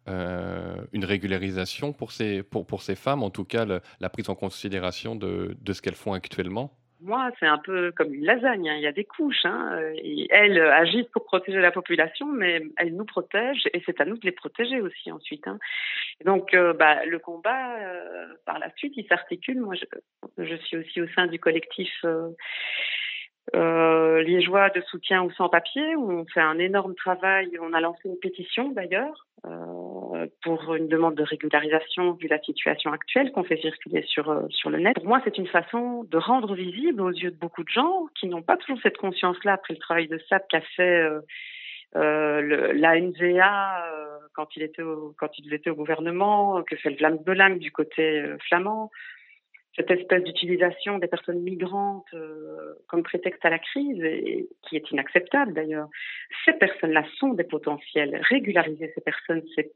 euh, 0.08 0.76
une 0.93 1.05
régularisation 1.05 1.93
pour 1.93 2.12
ces, 2.12 2.43
pour, 2.43 2.66
pour 2.66 2.82
ces 2.82 2.95
femmes, 2.95 3.24
en 3.24 3.30
tout 3.30 3.45
cas 3.45 3.66
la 3.99 4.10
prise 4.10 4.30
en 4.30 4.36
considération 4.36 5.16
de, 5.16 5.58
de 5.60 5.74
ce 5.74 5.82
qu'elles 5.82 5.95
font 5.95 6.14
actuellement? 6.14 6.72
Moi, 6.99 7.30
c'est 7.39 7.45
un 7.45 7.60
peu 7.60 7.91
comme 7.91 8.14
une 8.14 8.26
lasagne. 8.26 8.70
Hein. 8.70 8.76
Il 8.78 8.82
y 8.82 8.88
a 8.88 8.91
des 8.91 9.03
couches. 9.03 9.45
Hein. 9.45 9.80
Et 9.95 10.28
elles 10.32 10.60
agissent 10.60 11.10
pour 11.14 11.26
protéger 11.26 11.60
la 11.60 11.72
population, 11.72 12.26
mais 12.26 12.64
elles 12.78 12.95
nous 12.95 13.05
protègent 13.05 13.70
et 13.74 13.84
c'est 13.86 14.01
à 14.01 14.05
nous 14.05 14.18
de 14.18 14.26
les 14.26 14.32
protéger 14.32 14.82
aussi 14.82 15.12
ensuite. 15.12 15.47
Hein. 15.47 15.60
donc, 16.26 16.53
euh, 16.53 16.74
bah, 16.74 17.05
le 17.05 17.20
combat, 17.20 17.76
euh, 17.78 18.28
par 18.45 18.58
la 18.58 18.72
suite, 18.76 18.93
il 18.97 19.05
s'articule. 19.08 19.62
Moi, 19.62 19.76
je, 19.76 20.43
je, 20.43 20.55
suis 20.55 20.78
aussi 20.78 21.01
au 21.01 21.08
sein 21.10 21.28
du 21.28 21.39
collectif 21.39 21.91
euh, 22.03 22.30
euh, 23.55 24.22
liégeois 24.24 24.70
de 24.72 24.82
soutien 24.82 25.24
aux 25.24 25.32
sans-papiers, 25.32 25.95
où 25.95 26.12
on 26.12 26.26
fait 26.26 26.41
un 26.41 26.58
énorme 26.60 26.95
travail. 26.95 27.49
On 27.62 27.74
a 27.74 27.80
lancé 27.80 28.01
une 28.10 28.20
pétition 28.20 28.72
d'ailleurs 28.72 29.28
euh, 29.45 29.97
pour 30.44 30.76
une 30.76 30.88
demande 30.88 31.16
de 31.16 31.24
régularisation 31.24 32.14
vu 32.14 32.28
la 32.28 32.40
situation 32.40 32.92
actuelle 32.92 33.32
qu'on 33.32 33.44
fait 33.44 33.58
circuler 33.58 34.04
sur, 34.04 34.30
euh, 34.30 34.48
sur 34.50 34.70
le 34.70 34.80
net. 34.80 34.96
Pour 34.96 35.06
moi, 35.06 35.22
c'est 35.24 35.38
une 35.38 35.48
façon 35.48 36.04
de 36.04 36.18
rendre 36.18 36.56
visible 36.56 37.02
aux 37.02 37.12
yeux 37.12 37.32
de 37.32 37.38
beaucoup 37.38 37.64
de 37.64 37.70
gens 37.70 38.08
qui 38.20 38.28
n'ont 38.28 38.42
pas 38.42 38.58
toujours 38.58 38.80
cette 38.82 38.98
conscience-là 38.98 39.54
après 39.54 39.74
le 39.74 39.80
travail 39.80 40.08
de 40.08 40.18
SAP 40.30 40.48
qu'a 40.50 40.62
fait 40.62 41.02
euh, 41.02 41.22
euh, 41.96 42.74
euh, 43.22 44.18
quand 44.34 44.56
il 44.56 44.64
était 44.64 44.82
au, 44.82 45.14
quand 45.18 45.30
ils 45.40 45.54
étaient 45.54 45.70
au 45.70 45.76
gouvernement, 45.76 46.62
que 46.64 46.76
fait 46.76 46.90
le 46.90 46.98
Vlaams 46.98 47.24
Belang 47.24 47.58
du 47.58 47.72
côté 47.72 48.24
flamand, 48.48 48.92
cette 49.76 49.92
espèce 49.92 50.24
d'utilisation 50.24 50.98
des 50.98 51.08
personnes 51.08 51.42
migrantes 51.42 52.14
comme 52.88 53.04
prétexte 53.04 53.44
à 53.46 53.50
la 53.50 53.60
crise, 53.60 54.04
qui 54.64 54.76
est 54.76 54.92
inacceptable 54.92 55.54
d'ailleurs. 55.54 55.88
Ces 56.46 56.54
personnes-là 56.54 57.04
sont 57.20 57.34
des 57.34 57.44
potentiels. 57.44 58.20
Régulariser 58.30 58.92
ces 58.94 59.02
personnes, 59.02 59.44
c'est 59.56 59.72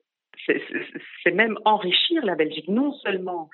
c'est 0.45 1.31
même 1.31 1.57
enrichir 1.65 2.23
la 2.25 2.35
Belgique, 2.35 2.67
non 2.67 2.93
seulement 2.93 3.49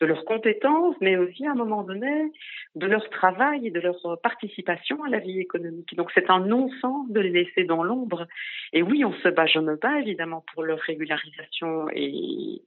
de 0.00 0.06
leurs 0.06 0.24
compétences, 0.24 0.96
mais 1.00 1.16
aussi 1.16 1.46
à 1.46 1.52
un 1.52 1.54
moment 1.54 1.82
donné 1.82 2.32
de 2.74 2.86
leur 2.86 3.08
travail 3.10 3.66
et 3.66 3.70
de 3.70 3.80
leur 3.80 4.20
participation 4.22 5.02
à 5.04 5.08
la 5.08 5.18
vie 5.18 5.40
économique. 5.40 5.94
Donc 5.96 6.10
c'est 6.14 6.30
un 6.30 6.40
non-sens 6.40 7.10
de 7.10 7.20
les 7.20 7.30
laisser 7.30 7.64
dans 7.64 7.82
l'ombre. 7.82 8.26
Et 8.72 8.82
oui, 8.82 9.04
on 9.04 9.12
se 9.12 9.28
bat, 9.28 9.46
je 9.46 9.58
me 9.58 9.76
bats 9.76 10.00
évidemment 10.00 10.44
pour 10.52 10.62
leur 10.62 10.78
régularisation 10.78 11.88
et, 11.92 12.62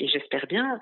j'espère 0.00 0.46
bien 0.46 0.80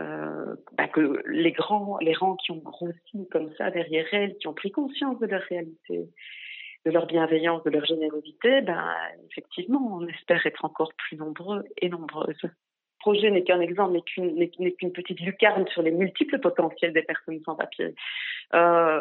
euh, 0.00 0.56
bah 0.76 0.88
que 0.88 1.22
les 1.26 1.52
grands, 1.52 1.98
les 2.00 2.14
rangs 2.14 2.36
qui 2.36 2.50
ont 2.50 2.62
grossi 2.64 3.28
comme 3.30 3.52
ça 3.56 3.70
derrière 3.70 4.06
elles, 4.12 4.36
qui 4.38 4.48
ont 4.48 4.54
pris 4.54 4.72
conscience 4.72 5.18
de 5.20 5.26
leur 5.26 5.42
réalité, 5.42 6.08
de 6.84 6.90
leur 6.90 7.06
bienveillance, 7.06 7.62
de 7.64 7.70
leur 7.70 7.84
générosité, 7.84 8.60
ben 8.60 8.94
effectivement, 9.30 9.98
on 9.98 10.06
espère 10.06 10.44
être 10.46 10.64
encore 10.64 10.92
plus 10.94 11.16
nombreux 11.16 11.64
et 11.80 11.88
nombreuses. 11.88 12.42
Le 12.42 12.50
projet 13.12 13.30
n'est 13.30 13.44
qu'un 13.44 13.60
exemple, 13.60 13.98
n'est 14.18 14.48
qu'une 14.72 14.92
petite 14.92 15.20
lucarne 15.20 15.66
sur 15.68 15.82
les 15.82 15.90
multiples 15.90 16.38
potentiels 16.38 16.94
des 16.94 17.02
personnes 17.02 17.40
sans 17.44 17.54
papier. 17.54 17.94
Euh, 18.54 19.00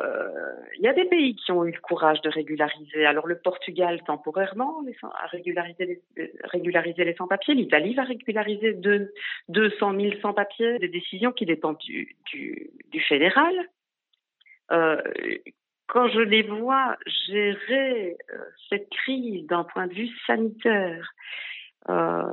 il 0.77 0.83
y 0.83 0.87
a 0.89 0.93
des 0.93 1.05
pays 1.05 1.35
qui 1.35 1.53
ont 1.53 1.63
eu 1.63 1.71
le 1.71 1.79
courage 1.79 2.21
de 2.21 2.29
régulariser. 2.29 3.05
Alors 3.05 3.27
le 3.27 3.39
Portugal 3.39 4.01
temporairement 4.05 4.81
a 5.03 5.27
régularisé 5.27 6.01
les, 6.17 6.31
régulariser 6.43 7.05
les 7.05 7.15
sans-papiers. 7.15 7.53
L'Italie 7.53 7.93
va 7.93 8.03
régulariser 8.03 8.73
deux, 8.73 9.13
200 9.49 9.99
000 9.99 10.13
sans-papiers. 10.21 10.79
Des 10.79 10.89
décisions 10.89 11.31
qui 11.31 11.45
dépendent 11.45 11.77
du 11.79 13.01
fédéral. 13.07 13.53
Euh, 14.71 15.01
quand 15.87 16.07
je 16.09 16.19
les 16.19 16.43
vois 16.43 16.97
gérer 17.27 18.17
euh, 18.33 18.37
cette 18.69 18.89
crise 18.89 19.45
d'un 19.47 19.63
point 19.63 19.87
de 19.87 19.93
vue 19.93 20.09
sanitaire, 20.25 21.13
euh, 21.89 22.23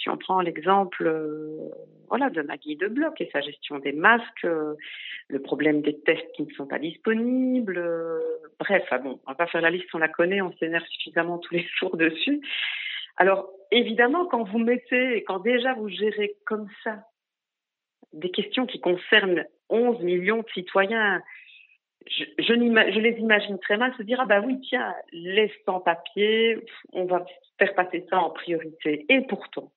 si 0.00 0.08
on 0.08 0.16
prend 0.16 0.40
l'exemple 0.40 1.04
euh, 1.04 1.68
voilà, 2.08 2.30
de 2.30 2.42
Maggie 2.42 2.76
de 2.76 2.86
Bloc 2.86 3.20
et 3.20 3.28
sa 3.32 3.40
gestion 3.40 3.80
des 3.80 3.92
masques, 3.92 4.44
euh, 4.44 4.74
le 5.28 5.42
problème 5.42 5.82
des 5.82 5.98
tests 6.00 6.30
qui 6.36 6.44
ne 6.44 6.50
sont 6.52 6.66
pas 6.66 6.78
disponibles, 6.78 7.82
bref, 8.60 8.84
ah 8.90 8.98
bon, 8.98 9.20
on 9.26 9.30
va 9.30 9.34
pas 9.34 9.48
faire 9.48 9.62
la 9.62 9.70
liste, 9.70 9.88
on 9.94 9.98
la 9.98 10.08
connaît, 10.08 10.40
on 10.40 10.52
s'énerve 10.58 10.86
suffisamment 10.86 11.38
tous 11.38 11.54
les 11.54 11.66
jours 11.80 11.96
dessus. 11.96 12.40
Alors, 13.16 13.50
évidemment, 13.72 14.26
quand 14.26 14.44
vous 14.44 14.58
mettez, 14.58 15.24
quand 15.24 15.40
déjà 15.40 15.74
vous 15.74 15.88
gérez 15.88 16.36
comme 16.46 16.68
ça 16.84 17.04
des 18.12 18.30
questions 18.30 18.66
qui 18.66 18.80
concernent 18.80 19.44
11 19.68 20.00
millions 20.02 20.42
de 20.42 20.50
citoyens, 20.54 21.20
je, 22.06 22.24
je, 22.38 22.98
les 22.98 23.18
imagine 23.18 23.58
très 23.58 23.76
mal 23.76 23.94
se 23.96 24.02
dire 24.02 24.20
ah 24.20 24.26
bah 24.26 24.40
oui 24.40 24.60
tiens 24.68 24.94
les 25.12 25.52
sans-papiers 25.64 26.58
on 26.92 27.04
va 27.04 27.24
faire 27.58 27.74
passer 27.74 28.06
ça 28.10 28.18
en 28.18 28.30
priorité. 28.30 29.06
Et 29.08 29.20
pourtant 29.22 29.72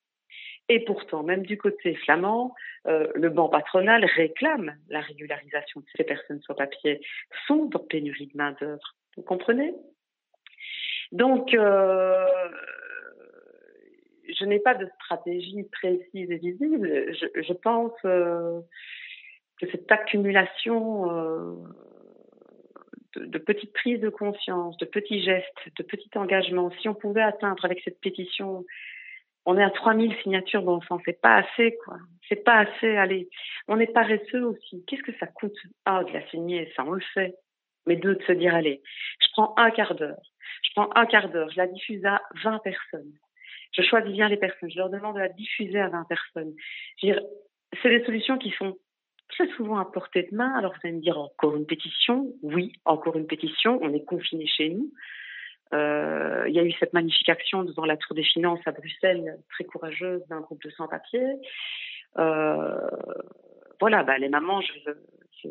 et 0.69 0.79
pourtant 0.85 1.23
même 1.23 1.43
du 1.43 1.57
côté 1.57 1.95
flamand 1.95 2.55
euh, 2.87 3.07
le 3.15 3.29
banc 3.29 3.49
patronal 3.49 4.05
réclame 4.05 4.75
la 4.87 5.01
régularisation 5.01 5.81
de 5.81 5.85
ces 5.95 6.03
personnes 6.03 6.41
sans 6.47 6.55
papier 6.55 7.01
sont 7.47 7.69
en 7.75 7.79
pénurie 7.79 8.27
de 8.27 8.37
main 8.37 8.55
d'œuvre 8.59 8.95
vous 9.15 9.23
comprenez? 9.23 9.73
Donc 11.11 11.53
euh, 11.53 12.25
je 14.27 14.45
n'ai 14.45 14.59
pas 14.59 14.73
de 14.73 14.87
stratégie 14.95 15.63
précise 15.71 16.31
et 16.31 16.37
visible. 16.37 17.13
Je, 17.13 17.41
je 17.41 17.53
pense 17.53 17.93
euh, 18.05 18.61
que 19.59 19.69
cette 19.69 19.91
accumulation 19.91 21.11
euh, 21.11 21.55
de, 23.15 23.37
petites 23.37 23.73
prises 23.73 23.99
de 23.99 24.09
conscience, 24.09 24.77
de 24.77 24.85
petits 24.85 25.21
gestes, 25.23 25.47
de 25.77 25.83
petits 25.83 26.09
engagements. 26.15 26.71
Si 26.81 26.89
on 26.89 26.93
pouvait 26.93 27.21
atteindre 27.21 27.63
avec 27.65 27.81
cette 27.83 27.99
pétition, 27.99 28.65
on 29.45 29.57
est 29.57 29.63
à 29.63 29.69
3000 29.69 30.15
signatures, 30.23 30.61
bon 30.61 30.81
sang, 30.81 30.99
c'est 31.05 31.19
pas 31.19 31.35
assez, 31.35 31.77
quoi. 31.83 31.97
C'est 32.29 32.43
pas 32.43 32.59
assez, 32.59 32.95
allez. 32.95 33.29
On 33.67 33.79
est 33.79 33.91
paresseux 33.93 34.45
aussi. 34.45 34.83
Qu'est-ce 34.87 35.03
que 35.03 35.17
ça 35.19 35.27
coûte? 35.27 35.57
Ah, 35.85 36.03
de 36.03 36.11
la 36.11 36.25
signer, 36.29 36.71
ça, 36.75 36.83
on 36.85 36.91
le 36.91 37.03
fait. 37.13 37.35
Mais 37.85 37.97
deux, 37.97 38.15
de 38.15 38.23
se 38.23 38.31
dire, 38.31 38.55
allez, 38.55 38.81
je 39.19 39.27
prends 39.33 39.53
un 39.57 39.69
quart 39.71 39.95
d'heure. 39.95 40.21
Je 40.63 40.69
prends 40.75 40.89
un 40.95 41.05
quart 41.05 41.29
d'heure, 41.29 41.49
je 41.51 41.57
la 41.57 41.67
diffuse 41.67 42.05
à 42.05 42.21
20 42.43 42.59
personnes. 42.59 43.11
Je 43.73 43.81
choisis 43.81 44.11
bien 44.11 44.29
les 44.29 44.37
personnes, 44.37 44.69
je 44.69 44.77
leur 44.77 44.89
demande 44.89 45.15
de 45.15 45.19
la 45.19 45.29
diffuser 45.29 45.79
à 45.79 45.89
20 45.89 46.05
personnes. 46.07 46.53
C'est 47.01 47.89
des 47.89 48.05
solutions 48.05 48.37
qui 48.37 48.51
sont 48.51 48.77
très 49.35 49.47
souvent 49.55 49.77
à 49.77 49.85
portée 49.85 50.23
de 50.23 50.35
main. 50.35 50.53
Alors 50.57 50.73
vous 50.73 50.79
allez 50.83 50.95
me 50.95 51.01
dire 51.01 51.19
encore 51.19 51.55
une 51.55 51.65
pétition 51.65 52.33
Oui, 52.41 52.73
encore 52.85 53.17
une 53.17 53.27
pétition. 53.27 53.79
On 53.81 53.93
est 53.93 54.05
confiné 54.05 54.47
chez 54.47 54.69
nous. 54.69 54.91
Euh, 55.73 56.45
il 56.47 56.53
y 56.53 56.59
a 56.59 56.63
eu 56.63 56.71
cette 56.73 56.93
magnifique 56.93 57.29
action 57.29 57.63
devant 57.63 57.85
la 57.85 57.97
Tour 57.97 58.15
des 58.15 58.23
Finances 58.23 58.59
à 58.65 58.71
Bruxelles, 58.71 59.39
très 59.49 59.63
courageuse 59.63 60.21
d'un 60.27 60.41
groupe 60.41 60.61
de 60.63 60.69
sans-papiers. 60.69 61.35
Euh, 62.19 62.89
voilà, 63.79 64.03
bah, 64.03 64.17
les 64.19 64.29
mamans, 64.29 64.61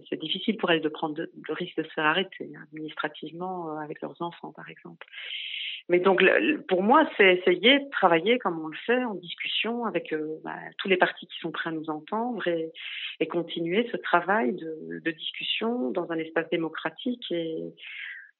c'est 0.08 0.20
difficile 0.20 0.56
pour 0.56 0.70
elles 0.70 0.80
de 0.80 0.88
prendre 0.88 1.16
le 1.18 1.54
risque 1.54 1.76
de 1.76 1.82
se 1.82 1.92
faire 1.92 2.06
arrêter 2.06 2.52
hein, 2.54 2.60
administrativement 2.72 3.70
euh, 3.70 3.80
avec 3.80 4.00
leurs 4.00 4.20
enfants, 4.22 4.52
par 4.52 4.68
exemple. 4.70 5.06
Mais 5.88 5.98
donc, 5.98 6.22
pour 6.68 6.82
moi, 6.82 7.08
c'est 7.16 7.36
essayer 7.36 7.80
de 7.80 7.90
travailler 7.90 8.38
comme 8.38 8.62
on 8.64 8.68
le 8.68 8.76
fait, 8.86 9.04
en 9.04 9.14
discussion 9.14 9.84
avec 9.84 10.12
euh, 10.12 10.38
bah, 10.44 10.56
tous 10.78 10.88
les 10.88 10.96
partis 10.96 11.26
qui 11.26 11.38
sont 11.40 11.50
prêts 11.50 11.70
à 11.70 11.72
nous 11.72 11.90
entendre 11.90 12.46
et, 12.46 12.72
continuer 13.28 13.88
ce 13.90 13.96
travail 13.96 14.52
de, 14.52 15.10
discussion 15.10 15.90
dans 15.90 16.10
un 16.10 16.18
espace 16.18 16.48
démocratique 16.50 17.30
et 17.30 17.72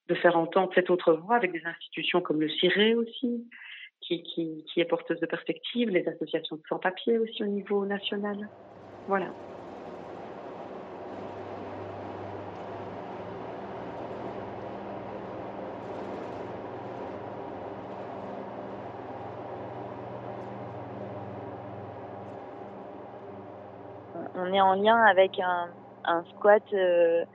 de 0.07 0.15
faire 0.15 0.37
entendre 0.37 0.71
cette 0.75 0.89
autre 0.89 1.13
voix 1.13 1.37
avec 1.37 1.51
des 1.51 1.65
institutions 1.65 2.21
comme 2.21 2.41
le 2.41 2.49
CIRE 2.49 2.97
aussi, 2.97 3.47
qui, 4.01 4.23
qui, 4.23 4.65
qui 4.65 4.81
est 4.81 4.85
porteuse 4.85 5.19
de 5.19 5.25
perspectives, 5.25 5.89
les 5.89 6.07
associations 6.07 6.57
de 6.57 6.61
sans-papiers 6.67 7.17
aussi 7.17 7.43
au 7.43 7.47
niveau 7.47 7.85
national. 7.85 8.49
Voilà. 9.07 9.33
On 24.35 24.53
est 24.53 24.61
en 24.61 24.75
lien 24.75 24.97
avec 25.03 25.39
un, 25.39 25.69
un 26.05 26.23
squat 26.25 26.63
euh, 26.73 27.25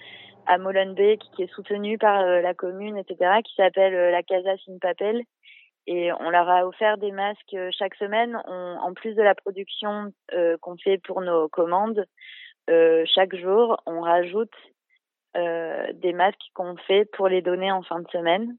à 0.46 0.58
Molenbeek 0.58 1.20
qui 1.34 1.42
est 1.42 1.52
soutenu 1.54 1.98
par 1.98 2.20
euh, 2.20 2.40
la 2.40 2.54
commune, 2.54 2.96
etc., 2.96 3.40
qui 3.44 3.54
s'appelle 3.54 3.94
euh, 3.94 4.10
la 4.10 4.22
Casa 4.22 4.56
Sin 4.64 4.78
Papel. 4.80 5.22
Et 5.86 6.12
on 6.12 6.28
leur 6.28 6.48
a 6.48 6.66
offert 6.66 6.98
des 6.98 7.12
masques 7.12 7.56
chaque 7.78 7.94
semaine. 7.94 8.38
On, 8.46 8.76
en 8.82 8.92
plus 8.92 9.14
de 9.14 9.22
la 9.22 9.34
production 9.34 10.12
qu'on 10.60 10.76
fait 10.76 10.98
pour 10.98 11.22
nos 11.22 11.48
commandes, 11.48 12.04
chaque 13.06 13.34
jour, 13.34 13.82
on 13.86 14.02
rajoute 14.02 14.52
des 15.34 16.12
masques 16.12 16.50
qu'on 16.52 16.76
fait 16.76 17.06
pour 17.06 17.28
les 17.28 17.40
donner 17.40 17.72
en 17.72 17.80
fin 17.80 18.00
de 18.00 18.08
semaine. 18.10 18.54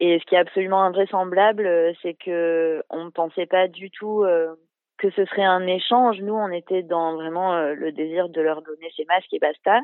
Et 0.00 0.18
ce 0.18 0.24
qui 0.24 0.34
est 0.34 0.38
absolument 0.38 0.82
invraisemblable, 0.82 1.94
c'est 2.02 2.14
que 2.14 2.82
on 2.90 3.04
ne 3.04 3.10
pensait 3.10 3.46
pas 3.46 3.68
du 3.68 3.92
tout 3.92 4.24
que 5.02 5.10
ce 5.10 5.24
serait 5.26 5.42
un 5.42 5.66
échange. 5.66 6.20
Nous, 6.20 6.32
on 6.32 6.50
était 6.50 6.84
dans 6.84 7.14
vraiment 7.14 7.54
euh, 7.54 7.74
le 7.74 7.90
désir 7.90 8.28
de 8.28 8.40
leur 8.40 8.62
donner 8.62 8.88
ces 8.96 9.04
masques 9.06 9.32
et 9.32 9.40
basta. 9.40 9.80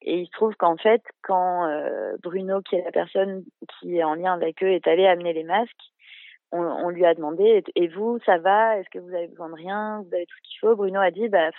Et 0.00 0.20
il 0.20 0.26
se 0.26 0.30
trouve 0.30 0.54
qu'en 0.54 0.76
fait, 0.76 1.02
quand 1.22 1.66
euh, 1.66 2.16
Bruno, 2.22 2.60
qui 2.62 2.76
est 2.76 2.84
la 2.84 2.92
personne 2.92 3.42
qui 3.80 3.98
est 3.98 4.04
en 4.04 4.14
lien 4.14 4.32
avec 4.32 4.62
eux, 4.62 4.68
est 4.68 4.86
allé 4.86 5.06
amener 5.06 5.32
les 5.32 5.42
masques, 5.42 5.72
on, 6.52 6.88
lui 6.90 7.04
a 7.04 7.14
demandé 7.14 7.64
Et 7.74 7.88
vous, 7.88 8.20
ça 8.24 8.38
va? 8.38 8.78
Est-ce 8.78 8.88
que 8.90 9.00
vous 9.00 9.12
avez 9.12 9.26
besoin 9.26 9.48
de 9.48 9.56
rien? 9.56 10.04
Vous 10.06 10.14
avez 10.14 10.24
tout 10.24 10.36
ce 10.36 10.48
qu'il 10.48 10.60
faut? 10.60 10.76
Bruno 10.76 11.00
a 11.00 11.10
dit 11.10 11.28
Bah, 11.28 11.50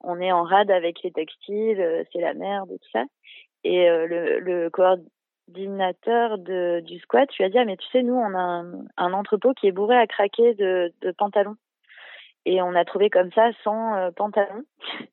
on 0.00 0.20
est 0.20 0.32
en 0.32 0.42
rade 0.42 0.72
avec 0.72 1.00
les 1.04 1.12
textiles, 1.12 1.80
euh, 1.80 2.02
c'est 2.12 2.20
la 2.20 2.34
merde 2.34 2.72
et 2.72 2.78
tout 2.78 2.90
ça. 2.92 3.04
Et 3.62 3.86
le, 3.86 4.40
le 4.40 4.68
coordinateur 4.70 6.38
du 6.38 6.98
squat 6.98 7.28
lui 7.36 7.44
a 7.44 7.48
dit 7.50 7.58
ah, 7.58 7.64
mais 7.64 7.76
tu 7.76 7.86
sais, 7.92 8.02
nous, 8.02 8.14
on 8.14 8.34
a 8.34 8.64
un, 8.96 9.12
entrepôt 9.12 9.52
qui 9.52 9.68
est 9.68 9.72
bourré 9.72 9.96
à 9.96 10.08
craquer 10.08 10.54
de 10.54 10.92
pantalons 11.16 11.54
et 12.44 12.62
on 12.62 12.74
a 12.74 12.84
trouvé 12.84 13.10
comme 13.10 13.32
ça 13.32 13.50
100 13.64 13.96
euh, 13.96 14.10
pantalons 14.10 14.64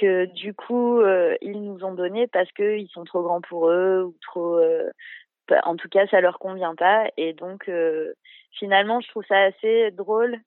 que 0.00 0.26
du 0.26 0.52
coup 0.54 1.00
ils 1.40 1.62
nous 1.62 1.82
ont 1.84 1.94
donné 1.94 2.26
parce 2.26 2.50
qu'ils 2.52 2.88
sont 2.88 3.04
trop 3.04 3.22
grands 3.22 3.40
pour 3.40 3.70
eux 3.70 4.02
ou 4.04 4.14
trop 4.20 4.60
en 5.64 5.76
tout 5.76 5.88
cas 5.88 6.06
ça 6.08 6.20
leur 6.20 6.38
convient 6.38 6.74
pas. 6.74 7.08
Et 7.16 7.32
donc 7.32 7.70
finalement 8.52 9.00
je 9.00 9.08
trouve 9.08 9.24
ça 9.26 9.38
assez 9.44 9.90
drôle 9.92 10.38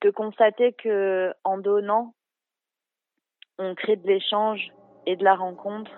de 0.00 0.10
constater 0.10 0.74
que 0.74 1.34
en 1.42 1.58
donnant 1.58 2.14
on 3.58 3.74
crée 3.74 3.96
de 3.96 4.06
l'échange 4.06 4.70
et 5.06 5.16
de 5.16 5.24
la 5.24 5.34
rencontre 5.34 5.90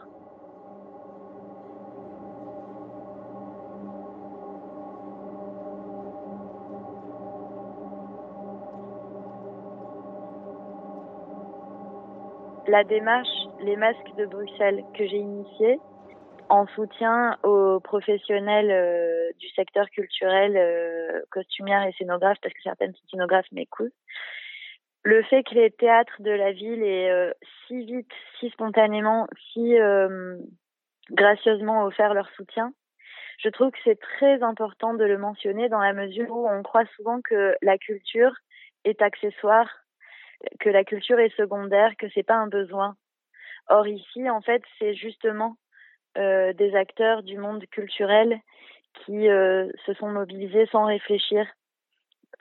la 12.71 12.85
démarche 12.85 13.49
Les 13.63 13.75
Masques 13.75 14.15
de 14.17 14.27
Bruxelles 14.27 14.85
que 14.97 15.05
j'ai 15.05 15.17
initiée 15.17 15.81
en 16.49 16.67
soutien 16.69 17.37
aux 17.43 17.81
professionnels 17.81 18.71
euh, 18.71 19.31
du 19.39 19.49
secteur 19.51 19.91
culturel, 19.91 20.57
euh, 20.57 21.21
et 21.37 21.93
scénographes, 21.99 22.39
parce 22.41 22.55
que 22.55 22.63
certaines 22.63 22.95
scénographes 23.11 23.51
m'écoutent. 23.51 23.93
Le 25.03 25.23
fait 25.25 25.43
que 25.43 25.55
les 25.55 25.71
théâtres 25.71 26.21
de 26.21 26.31
la 26.31 26.53
ville 26.53 26.83
aient 26.85 27.11
euh, 27.11 27.33
si 27.67 27.85
vite, 27.85 28.11
si 28.39 28.51
spontanément, 28.51 29.27
si 29.53 29.75
gracieusement 31.11 31.85
offert 31.85 32.15
leur 32.15 32.29
soutien, 32.37 32.73
je 33.39 33.49
trouve 33.49 33.73
que 33.73 33.79
c'est 33.83 33.99
très 33.99 34.43
important 34.43 34.95
de 34.95 35.05
le 35.05 35.19
mentionner 35.19 35.69
dans 35.69 35.81
la 35.81 35.93
mesure 35.93 36.31
où 36.31 36.49
on 36.49 36.63
croit 36.63 36.87
souvent 36.97 37.21
que 37.21 37.55
la 37.63 37.79
culture 37.79 38.33
est 38.85 39.03
accessoire 39.03 39.69
que 40.59 40.71
la 40.71 40.85
culture 40.85 41.19
est 41.19 41.35
secondaire, 41.37 41.97
que 41.97 42.09
c'est 42.15 42.23
pas 42.23 42.37
un 42.37 42.47
besoin. 42.47 42.97
Or 43.69 43.87
ici, 43.87 44.29
en 44.29 44.41
fait, 44.41 44.63
c'est 44.79 44.95
justement 44.95 45.57
euh, 46.19 46.53
des 46.55 46.75
acteurs 46.75 47.23
du 47.23 47.39
monde 47.39 47.65
culturel 47.67 48.41
qui 49.05 49.29
euh, 49.29 49.71
se 49.87 49.95
sont 49.95 50.09
mobilisés 50.09 50.67
sans 50.73 50.85
réfléchir 50.85 51.47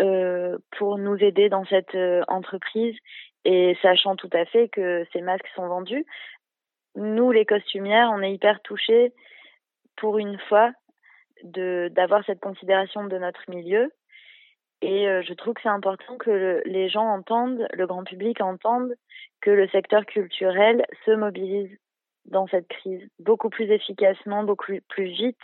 euh, 0.01 0.57
pour 0.77 0.97
nous 0.97 1.17
aider 1.17 1.49
dans 1.49 1.65
cette 1.65 1.95
euh, 1.95 2.23
entreprise 2.27 2.95
et 3.45 3.77
sachant 3.81 4.15
tout 4.15 4.29
à 4.33 4.45
fait 4.45 4.69
que 4.69 5.05
ces 5.11 5.21
masques 5.21 5.49
sont 5.55 5.67
vendus. 5.67 6.05
Nous, 6.95 7.31
les 7.31 7.45
costumières, 7.45 8.11
on 8.13 8.21
est 8.21 8.33
hyper 8.33 8.61
touchés 8.61 9.13
pour 9.95 10.17
une 10.17 10.39
fois 10.47 10.71
d'avoir 11.43 12.25
cette 12.25 12.41
considération 12.41 13.05
de 13.05 13.17
notre 13.17 13.41
milieu 13.49 13.91
et 14.81 15.07
euh, 15.07 15.21
je 15.21 15.33
trouve 15.33 15.53
que 15.53 15.61
c'est 15.61 15.69
important 15.69 16.17
que 16.17 16.61
les 16.65 16.89
gens 16.89 17.05
entendent, 17.05 17.67
le 17.73 17.85
grand 17.85 18.03
public 18.03 18.39
entende 18.41 18.93
que 19.41 19.51
le 19.51 19.67
secteur 19.69 20.05
culturel 20.05 20.85
se 21.05 21.11
mobilise 21.11 21.69
dans 22.25 22.47
cette 22.47 22.67
crise 22.67 23.05
beaucoup 23.19 23.49
plus 23.49 23.69
efficacement, 23.71 24.43
beaucoup 24.43 24.73
plus 24.87 25.05
vite 25.05 25.37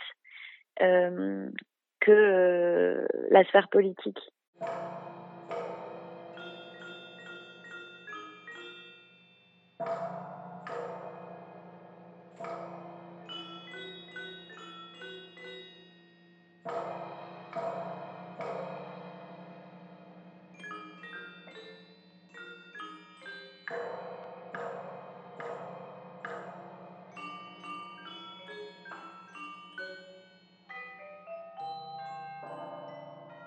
euh, 0.80 1.48
que 2.00 2.12
euh, 2.12 3.06
la 3.30 3.44
sphère 3.44 3.68
politique. 3.68 4.20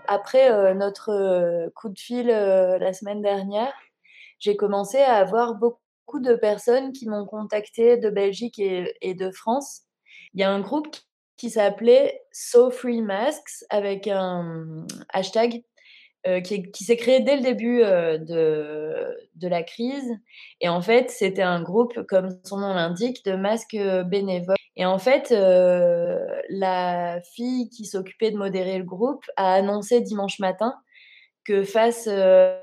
Après 0.09 0.51
euh, 0.51 0.73
notre 0.73 1.11
euh, 1.11 1.69
coup 1.75 1.89
de 1.89 1.99
fil 1.99 2.31
euh, 2.31 2.79
la 2.79 2.93
semaine 2.93 3.21
dernière, 3.21 3.73
j'ai 4.39 4.55
commencé 4.55 4.97
à 4.97 5.17
avoir 5.17 5.53
beaucoup 5.53 6.19
de 6.19 6.33
personnes 6.33 6.91
qui 6.91 7.07
m'ont 7.07 7.25
contacté 7.25 7.97
de 7.97 8.09
Belgique 8.09 8.57
et, 8.57 9.13
de 9.13 9.31
France. 9.31 9.83
Il 10.33 10.41
y 10.41 10.43
a 10.43 10.49
un 10.49 10.61
groupe 10.61 10.87
qui 11.37 11.51
s'appelait 11.51 12.21
So 12.31 12.71
Free 12.71 13.03
Masks 13.03 13.63
avec 13.69 14.07
un 14.07 14.87
hashtag 15.09 15.61
qui, 16.43 16.83
s'est 16.83 16.97
créé 16.97 17.19
dès 17.19 17.35
le 17.35 17.43
début 17.43 17.81
de 17.81 19.47
la 19.47 19.63
crise. 19.63 20.17
Et 20.61 20.69
en 20.69 20.81
fait, 20.81 21.11
c'était 21.11 21.43
un 21.43 21.61
groupe, 21.61 22.01
comme 22.07 22.39
son 22.43 22.57
nom 22.57 22.73
l'indique, 22.73 23.23
de 23.25 23.35
masques 23.35 23.77
bénévoles 24.05 24.55
et 24.79 24.85
en 24.85 24.97
fait, 24.97 25.33
euh, 25.33 26.25
la 26.47 27.19
fille 27.35 27.69
qui 27.69 27.83
s'occupait 27.83 28.31
de 28.31 28.37
modérer 28.37 28.77
le 28.77 28.85
groupe 28.85 29.25
a 29.35 29.55
annoncé 29.55 29.99
dimanche 29.99 30.39
matin 30.39 30.73
que 31.43 31.63
face 31.63 32.07
euh, 32.07 32.57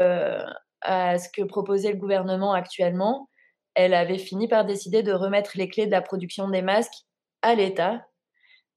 euh, 0.00 0.42
à 0.80 1.18
ce 1.18 1.28
que 1.28 1.42
proposait 1.42 1.92
le 1.92 1.98
gouvernement 1.98 2.54
actuellement, 2.54 3.28
elle 3.74 3.92
avait 3.92 4.16
fini 4.16 4.48
par 4.48 4.64
décider 4.64 5.02
de 5.02 5.12
remettre 5.12 5.52
les 5.56 5.68
clés 5.68 5.84
de 5.84 5.90
la 5.90 6.00
production 6.00 6.48
des 6.48 6.62
masques 6.62 7.04
à 7.42 7.54
l'État 7.54 8.02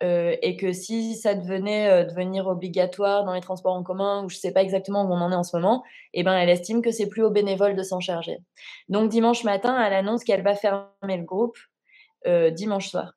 et 0.04 0.58
que 0.58 0.74
si 0.74 1.16
ça 1.16 1.36
devenait 1.36 2.06
devenir 2.06 2.48
obligatoire 2.48 3.24
dans 3.24 3.36
les 3.36 3.39
transports 3.39 3.76
en 3.76 3.84
commun, 3.84 4.24
ou 4.24 4.30
je 4.30 4.38
ne 4.38 4.39
sais 4.39 4.52
pas 4.52 4.64
exactement 4.64 5.04
où 5.04 5.14
on 5.14 5.22
en 5.22 5.32
est 5.32 5.36
en 5.36 5.44
ce 5.44 5.56
moment, 5.56 5.84
eh 6.16 6.24
ben, 6.24 6.36
elle 6.36 6.50
estime 6.50 6.82
que 6.82 6.89
c'est 6.89 7.08
plus 7.08 7.22
aux 7.22 7.30
bénévoles 7.30 7.76
de 7.76 7.84
s'en 7.84 8.00
charger. 8.00 8.39
Donc 8.89 9.12
dimanche 9.12 9.44
matin, 9.44 9.80
elle 9.80 9.94
annonce 9.94 10.24
qu'elle 10.24 10.42
va 10.42 10.56
fermer 10.56 11.18
le 11.18 11.24
groupe 11.24 11.56
dimanche 12.26 12.89
soir. 12.89 13.13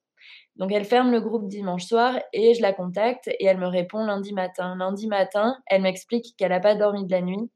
Donc 0.56 0.72
elle 0.72 0.84
ferme 0.84 1.10
le 1.10 1.20
groupe 1.20 1.48
dimanche 1.48 1.84
soir 1.84 2.20
et 2.32 2.54
je 2.54 2.62
la 2.62 2.72
contacte 2.72 3.28
et 3.28 3.44
elle 3.44 3.58
me 3.58 3.66
répond 3.66 4.04
lundi 4.04 4.32
matin. 4.32 4.76
Lundi 4.76 5.08
matin, 5.08 5.56
elle 5.66 5.82
m'explique 5.82 6.36
qu'elle 6.36 6.50
n'a 6.50 6.60
pas 6.60 6.76
dormi 6.76 7.04
de 7.06 7.10
la 7.10 7.22
nuit, 7.22 7.50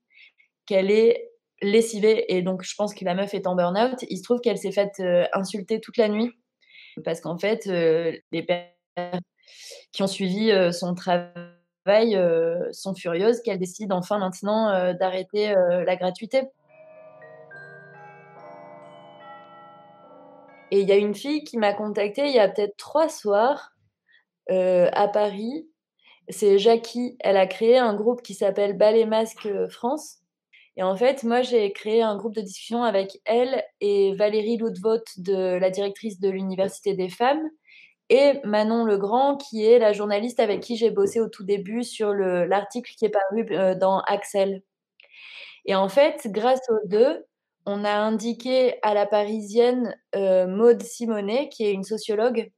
qu'elle 0.66 0.90
est 0.90 1.30
lessivée 1.62 2.32
et 2.34 2.42
donc 2.42 2.62
je 2.62 2.74
pense 2.76 2.94
que 2.94 3.05
la 3.05 3.14
meuf 3.14 3.34
est 3.34 3.46
en 3.46 3.55
burn-out. 3.55 4.05
Il 4.09 4.18
se 4.18 4.22
trouve 4.22 4.40
qu'elle 4.40 4.59
s'est 4.59 4.72
faite 4.72 5.01
euh, 5.01 5.26
insulter 5.32 5.80
toute 5.80 5.96
la 5.96 6.09
nuit 6.09 6.32
parce 7.05 7.20
qu'en 7.20 7.38
fait, 7.38 7.68
euh, 7.68 8.12
les 8.32 8.42
personnes 8.42 9.20
qui 9.92 10.03
ont 10.03 10.09
suivi 10.09 10.53
son 10.72 10.94
travail 10.94 12.18
sont 12.72 12.94
furieuses 12.94 13.40
qu'elle 13.42 13.59
décide 13.59 13.92
enfin 13.92 14.18
maintenant 14.18 14.92
d'arrêter 14.92 15.55
la 15.55 15.96
gratuité. 15.96 16.42
Et 20.71 20.81
il 20.81 20.89
y 20.89 20.93
a 20.93 20.97
une 20.97 21.14
fille 21.14 21.45
qui 21.45 21.57
m'a 21.57 21.73
contactée 21.73 22.27
il 22.27 22.35
y 22.35 22.39
a 22.39 22.49
peut-être 22.49 22.77
trois 22.77 23.09
soirs 23.09 23.73
euh, 24.51 24.89
à 24.93 25.09
Paris. 25.09 25.69
C'est 26.29 26.59
Jackie. 26.59 27.16
Elle 27.21 27.37
a 27.37 27.47
créé 27.47 27.79
un 27.79 27.95
groupe 27.95 28.23
qui 28.23 28.35
s'appelle 28.35 28.77
Ballet 28.77 29.07
Masque 29.07 29.49
France. 29.71 30.19
Et 30.77 30.83
en 30.83 30.95
fait, 30.95 31.25
moi, 31.25 31.43
j'ai 31.43 31.73
créé 31.73 32.03
un 32.03 32.16
groupe 32.16 32.35
de 32.35 32.41
discussion 32.41 32.85
avec 32.85 33.21
elle 33.25 33.64
et 33.81 34.14
Valérie 34.14 34.59
Loudvot, 34.59 35.03
de 35.16 35.59
la 35.59 35.71
directrice 35.71 36.21
de 36.21 36.31
l'Université 36.31 36.95
des 36.95 37.09
femmes, 37.09 37.43
et 38.11 38.41
Manon 38.45 38.85
Legrand, 38.85 39.37
qui 39.37 39.64
est 39.66 39.81
la 39.81 39.93
journaliste 39.93 40.39
avec 40.39 40.61
qui 40.61 40.77
j'ai 40.77 40.91
bossé 40.91 41.21
au 41.21 41.29
tout 41.29 41.45
début 41.45 41.83
sur 41.83 42.12
l'article 42.14 42.93
qui 42.97 43.05
est 43.05 43.11
paru 43.11 43.47
euh, 43.51 43.75
dans 43.75 44.01
Axel. 44.03 44.62
Et 45.66 45.75
en 45.75 45.89
fait, 45.89 46.29
grâce 46.31 46.62
aux 46.71 46.87
deux, 46.89 47.25
on 47.66 47.84
a 47.84 47.92
indiqué 47.92 48.76
à 48.82 48.94
la 48.94 49.06
parisienne 49.06 49.94
euh, 50.14 50.46
Maude 50.46 50.82
Simonet, 50.82 51.48
qui 51.50 51.64
est 51.64 51.72
une 51.72 51.84
sociologue, 51.84 52.50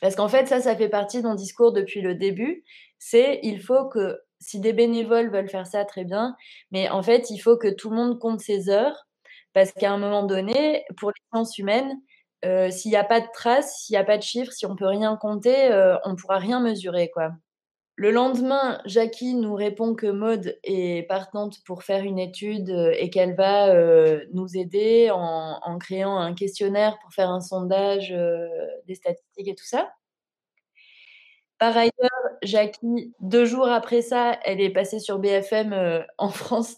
parce 0.00 0.16
qu'en 0.16 0.28
fait, 0.28 0.46
ça, 0.46 0.60
ça 0.60 0.76
fait 0.76 0.88
partie 0.88 1.22
de 1.22 1.26
mon 1.26 1.34
discours 1.34 1.72
depuis 1.72 2.00
le 2.00 2.14
début, 2.14 2.64
c'est 2.98 3.40
il 3.42 3.60
faut 3.60 3.88
que, 3.88 4.18
si 4.40 4.60
des 4.60 4.72
bénévoles 4.72 5.30
veulent 5.30 5.48
faire 5.48 5.66
ça, 5.66 5.84
très 5.84 6.04
bien, 6.04 6.36
mais 6.70 6.88
en 6.90 7.02
fait, 7.02 7.30
il 7.30 7.38
faut 7.38 7.56
que 7.56 7.68
tout 7.68 7.90
le 7.90 7.96
monde 7.96 8.18
compte 8.18 8.40
ses 8.40 8.68
heures, 8.68 9.06
parce 9.52 9.72
qu'à 9.72 9.92
un 9.92 9.98
moment 9.98 10.24
donné, 10.24 10.84
pour 10.98 11.10
les 11.10 11.22
sciences 11.32 11.58
humaines, 11.58 12.00
euh, 12.44 12.70
s'il 12.70 12.90
n'y 12.90 12.96
a 12.96 13.04
pas 13.04 13.20
de 13.20 13.26
traces, 13.32 13.74
s'il 13.80 13.94
n'y 13.94 13.98
a 13.98 14.04
pas 14.04 14.18
de 14.18 14.22
chiffres, 14.22 14.52
si 14.52 14.66
on 14.66 14.76
peut 14.76 14.86
rien 14.86 15.16
compter, 15.16 15.72
euh, 15.72 15.96
on 16.04 16.10
ne 16.10 16.16
pourra 16.16 16.38
rien 16.38 16.60
mesurer, 16.60 17.10
quoi. 17.10 17.30
Le 17.98 18.10
lendemain, 18.10 18.78
Jackie 18.84 19.34
nous 19.34 19.54
répond 19.54 19.94
que 19.94 20.06
Maude 20.06 20.58
est 20.64 21.08
partante 21.08 21.64
pour 21.64 21.82
faire 21.82 22.04
une 22.04 22.18
étude 22.18 22.68
euh, 22.68 22.94
et 22.98 23.08
qu'elle 23.08 23.34
va 23.34 23.70
euh, 23.74 24.22
nous 24.34 24.54
aider 24.54 25.08
en, 25.10 25.78
créant 25.78 26.18
un 26.18 26.34
questionnaire 26.34 26.98
pour 27.00 27.14
faire 27.14 27.30
un 27.30 27.40
sondage 27.40 28.12
euh, 28.12 28.48
des 28.86 28.96
statistiques 28.96 29.48
et 29.48 29.54
tout 29.54 29.64
ça. 29.64 29.90
Par 31.58 31.74
ailleurs, 31.74 31.92
Jackie, 32.42 33.14
deux 33.20 33.46
jours 33.46 33.68
après 33.68 34.02
ça, 34.02 34.38
elle 34.44 34.60
est 34.60 34.70
passée 34.70 35.00
sur 35.00 35.18
BFM 35.18 36.04
en 36.18 36.28
France 36.28 36.76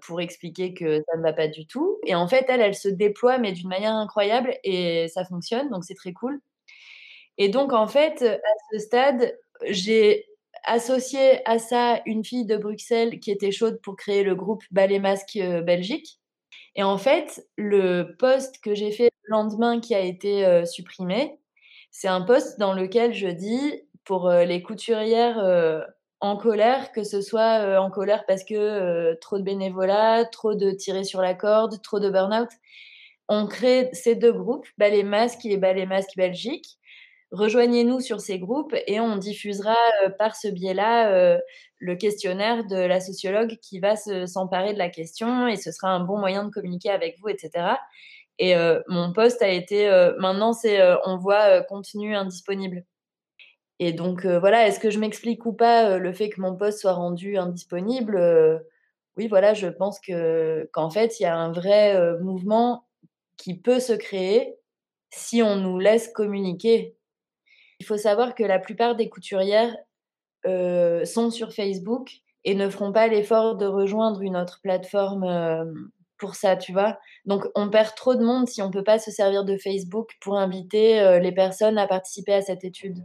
pour 0.00 0.22
expliquer 0.22 0.72
que 0.72 1.02
ça 1.06 1.18
ne 1.18 1.22
va 1.22 1.34
pas 1.34 1.48
du 1.48 1.66
tout. 1.66 1.98
Et 2.06 2.14
en 2.14 2.26
fait, 2.26 2.46
elle, 2.48 2.62
elle 2.62 2.74
se 2.74 2.88
déploie, 2.88 3.36
mais 3.36 3.52
d'une 3.52 3.68
manière 3.68 3.94
incroyable, 3.94 4.56
et 4.64 5.08
ça 5.08 5.26
fonctionne, 5.26 5.68
donc 5.68 5.84
c'est 5.84 5.94
très 5.94 6.14
cool. 6.14 6.40
Et 7.36 7.50
donc, 7.50 7.74
en 7.74 7.86
fait, 7.86 8.22
à 8.22 8.38
ce 8.72 8.78
stade, 8.78 9.36
j'ai 9.66 10.29
associé 10.64 11.46
à 11.48 11.58
ça 11.58 12.00
une 12.06 12.24
fille 12.24 12.46
de 12.46 12.56
Bruxelles 12.56 13.20
qui 13.20 13.30
était 13.30 13.50
chaude 13.50 13.80
pour 13.82 13.96
créer 13.96 14.22
le 14.22 14.34
groupe 14.34 14.62
Ballet 14.70 14.98
Masque 14.98 15.36
euh, 15.36 15.62
Belgique. 15.62 16.20
Et 16.76 16.82
en 16.82 16.98
fait, 16.98 17.46
le 17.56 18.14
post 18.18 18.60
que 18.62 18.74
j'ai 18.74 18.92
fait 18.92 19.10
le 19.24 19.30
lendemain 19.30 19.80
qui 19.80 19.94
a 19.94 20.00
été 20.00 20.64
supprimé, 20.66 21.38
c'est 21.90 22.06
un 22.06 22.20
post 22.20 22.60
dans 22.60 22.72
lequel 22.74 23.12
je 23.12 23.26
dis 23.26 23.82
pour 24.04 24.30
les 24.30 24.62
couturières 24.62 25.44
en 26.20 26.36
colère, 26.36 26.92
que 26.92 27.02
ce 27.02 27.20
soit 27.20 27.76
en 27.80 27.90
colère 27.90 28.24
parce 28.26 28.44
que 28.44 29.14
trop 29.14 29.38
de 29.38 29.42
bénévolat, 29.42 30.26
trop 30.26 30.54
de 30.54 30.70
tirer 30.70 31.02
sur 31.02 31.20
la 31.20 31.34
corde, 31.34 31.82
trop 31.82 31.98
de 31.98 32.08
burn-out. 32.08 32.50
On 33.32 33.46
crée 33.46 33.90
ces 33.92 34.16
deux 34.16 34.32
groupes, 34.32 34.66
Ballet 34.76 35.04
Masque 35.04 35.46
et 35.46 35.56
Ballet 35.56 35.86
Masque 35.86 36.16
Belgique. 36.16 36.79
Rejoignez-nous 37.32 38.00
sur 38.00 38.20
ces 38.20 38.40
groupes 38.40 38.74
et 38.88 38.98
on 38.98 39.16
diffusera 39.16 39.76
par 40.18 40.34
ce 40.34 40.48
biais-là 40.48 41.38
le 41.78 41.96
questionnaire 41.96 42.64
de 42.66 42.76
la 42.76 43.00
sociologue 43.00 43.56
qui 43.62 43.78
va 43.78 43.94
s'emparer 43.96 44.72
de 44.74 44.78
la 44.78 44.88
question 44.90 45.46
et 45.46 45.56
ce 45.56 45.70
sera 45.70 45.90
un 45.90 46.00
bon 46.00 46.18
moyen 46.18 46.44
de 46.44 46.50
communiquer 46.50 46.90
avec 46.90 47.18
vous, 47.20 47.28
etc. 47.28 47.76
Et 48.38 48.54
mon 48.88 49.12
poste 49.12 49.42
a 49.42 49.48
été, 49.48 49.88
maintenant 50.18 50.52
c'est 50.52 50.80
on 51.06 51.18
voit 51.18 51.62
contenu 51.62 52.16
indisponible. 52.16 52.84
Et 53.78 53.92
donc 53.92 54.26
voilà, 54.26 54.66
est-ce 54.66 54.80
que 54.80 54.90
je 54.90 54.98
m'explique 54.98 55.46
ou 55.46 55.52
pas 55.52 55.98
le 55.98 56.12
fait 56.12 56.30
que 56.30 56.40
mon 56.40 56.56
poste 56.56 56.80
soit 56.80 56.94
rendu 56.94 57.36
indisponible 57.38 58.60
Oui, 59.16 59.28
voilà, 59.28 59.54
je 59.54 59.68
pense 59.68 60.00
que 60.00 60.68
qu'en 60.72 60.90
fait 60.90 61.20
il 61.20 61.22
y 61.24 61.26
a 61.26 61.36
un 61.36 61.52
vrai 61.52 61.96
mouvement 62.20 62.86
qui 63.36 63.56
peut 63.56 63.80
se 63.80 63.92
créer 63.92 64.56
si 65.10 65.42
on 65.42 65.56
nous 65.56 65.78
laisse 65.78 66.08
communiquer 66.08 66.96
il 67.80 67.86
faut 67.86 67.96
savoir 67.96 68.34
que 68.34 68.44
la 68.44 68.58
plupart 68.58 68.94
des 68.94 69.08
couturières 69.08 69.74
euh, 70.46 71.04
sont 71.04 71.30
sur 71.30 71.52
Facebook 71.52 72.10
et 72.44 72.54
ne 72.54 72.68
feront 72.68 72.92
pas 72.92 73.08
l'effort 73.08 73.56
de 73.56 73.66
rejoindre 73.66 74.22
une 74.22 74.36
autre 74.36 74.60
plateforme 74.62 75.24
euh, 75.24 75.64
pour 76.18 76.34
ça, 76.34 76.56
tu 76.56 76.72
vois. 76.72 76.98
Donc 77.24 77.46
on 77.54 77.70
perd 77.70 77.94
trop 77.94 78.14
de 78.14 78.24
monde 78.24 78.48
si 78.48 78.62
on 78.62 78.66
ne 78.66 78.72
peut 78.72 78.84
pas 78.84 78.98
se 78.98 79.10
servir 79.10 79.44
de 79.44 79.56
Facebook 79.56 80.10
pour 80.20 80.38
inviter 80.38 81.00
euh, 81.00 81.18
les 81.18 81.32
personnes 81.32 81.78
à 81.78 81.86
participer 81.86 82.34
à 82.34 82.42
cette 82.42 82.64
étude. 82.64 82.98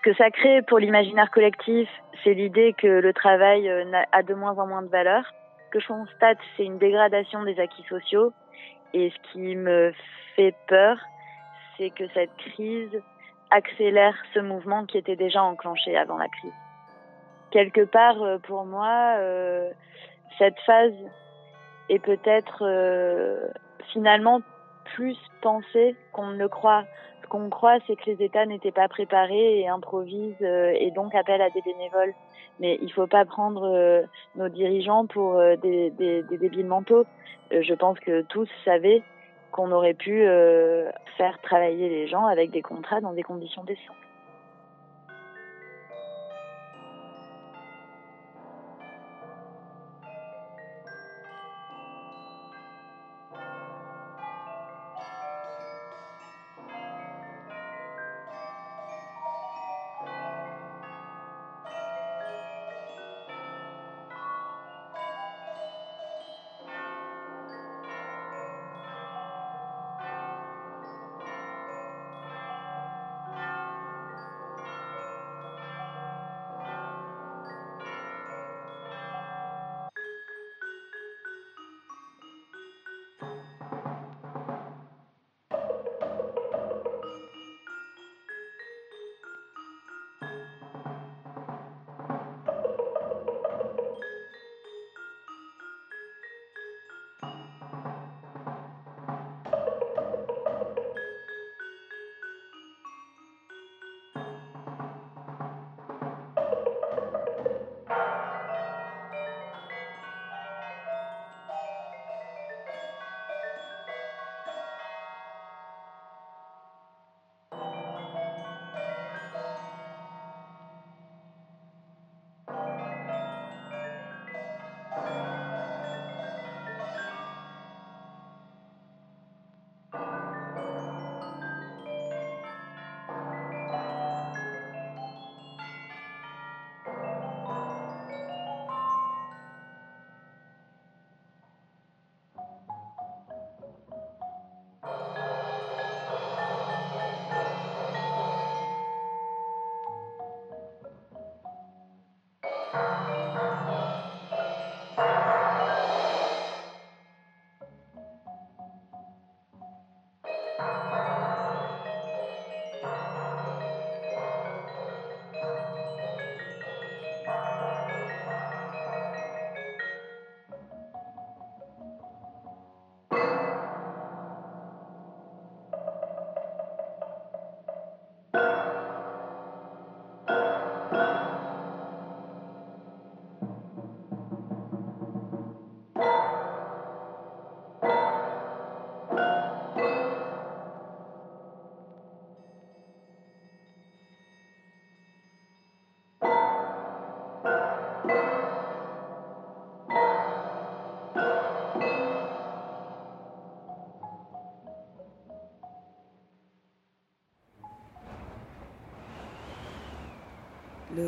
Ce 0.00 0.10
que 0.10 0.16
ça 0.16 0.30
crée 0.30 0.62
pour 0.62 0.78
l'imaginaire 0.78 1.30
collectif, 1.30 1.86
c'est 2.24 2.32
l'idée 2.32 2.72
que 2.72 2.86
le 2.86 3.12
travail 3.12 3.68
euh, 3.68 3.84
a 4.12 4.22
de 4.22 4.32
moins 4.32 4.56
en 4.56 4.66
moins 4.66 4.80
de 4.80 4.88
valeur. 4.88 5.22
Ce 5.66 5.70
que 5.72 5.80
je 5.80 5.88
constate, 5.88 6.38
c'est 6.56 6.64
une 6.64 6.78
dégradation 6.78 7.42
des 7.42 7.60
acquis 7.60 7.84
sociaux. 7.86 8.32
Et 8.94 9.10
ce 9.10 9.32
qui 9.32 9.56
me 9.56 9.92
fait 10.36 10.54
peur, 10.68 10.96
c'est 11.76 11.90
que 11.90 12.08
cette 12.14 12.34
crise 12.38 12.98
accélère 13.50 14.14
ce 14.32 14.40
mouvement 14.40 14.86
qui 14.86 14.96
était 14.96 15.16
déjà 15.16 15.42
enclenché 15.42 15.94
avant 15.98 16.16
la 16.16 16.28
crise. 16.28 16.54
Quelque 17.50 17.84
part, 17.84 18.22
euh, 18.22 18.38
pour 18.38 18.64
moi, 18.64 19.16
euh, 19.18 19.70
cette 20.38 20.58
phase 20.60 20.94
est 21.90 21.98
peut-être 21.98 22.64
finalement 23.92 24.40
plus 24.94 25.18
pensée 25.42 25.94
qu'on 26.12 26.28
ne 26.28 26.38
le 26.38 26.48
croit 26.48 26.84
qu'on 27.30 27.48
croit, 27.48 27.78
c'est 27.86 27.96
que 27.96 28.10
les 28.10 28.22
États 28.22 28.44
n'étaient 28.44 28.72
pas 28.72 28.88
préparés 28.88 29.60
et 29.60 29.68
improvisent 29.68 30.34
euh, 30.42 30.74
et 30.78 30.90
donc 30.90 31.14
appellent 31.14 31.40
à 31.40 31.48
des 31.48 31.62
bénévoles. 31.62 32.12
Mais 32.58 32.76
il 32.82 32.88
ne 32.88 32.92
faut 32.92 33.06
pas 33.06 33.24
prendre 33.24 33.62
euh, 33.64 34.02
nos 34.36 34.50
dirigeants 34.50 35.06
pour 35.06 35.36
euh, 35.36 35.56
des, 35.56 35.88
des, 35.90 36.22
des, 36.24 36.36
débiles 36.36 36.66
mentaux. 36.66 37.06
je 37.50 37.74
pense 37.74 37.98
que 38.00 38.20
tous 38.22 38.48
savaient 38.66 39.02
qu'on 39.52 39.72
aurait 39.72 39.94
pu 39.94 40.22
faire 41.16 41.40
travailler 41.42 41.88
les 41.88 42.06
gens 42.06 42.26
avec 42.26 42.52
des 42.52 42.62
contrats 42.62 43.00
dans 43.00 43.12
des 43.12 43.24
conditions 43.24 43.64
décentes. 43.64 44.09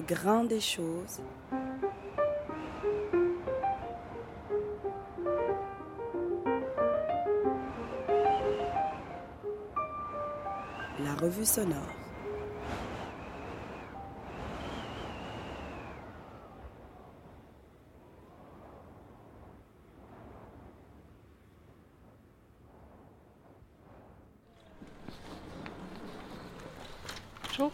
Grain 0.07 0.45
des 0.45 0.61
choses. 0.61 1.21
La 10.99 11.15
revue 11.21 11.45
sonore. 11.45 11.79
Bonjour. 27.49 27.73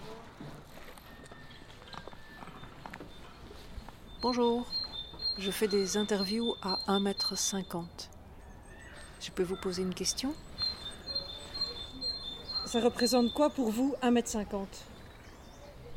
Bonjour. 4.20 4.66
Je 5.39 5.47
fais 5.59 5.66
des 5.66 5.96
interviews 5.96 6.54
à 6.62 6.78
1m50. 6.86 7.82
Je 9.20 9.32
peux 9.32 9.42
vous 9.42 9.56
poser 9.56 9.82
une 9.82 9.92
question? 9.92 10.32
Ça 12.64 12.80
représente 12.80 13.34
quoi 13.34 13.50
pour 13.50 13.70
vous 13.70 13.96
1m50 14.00 14.66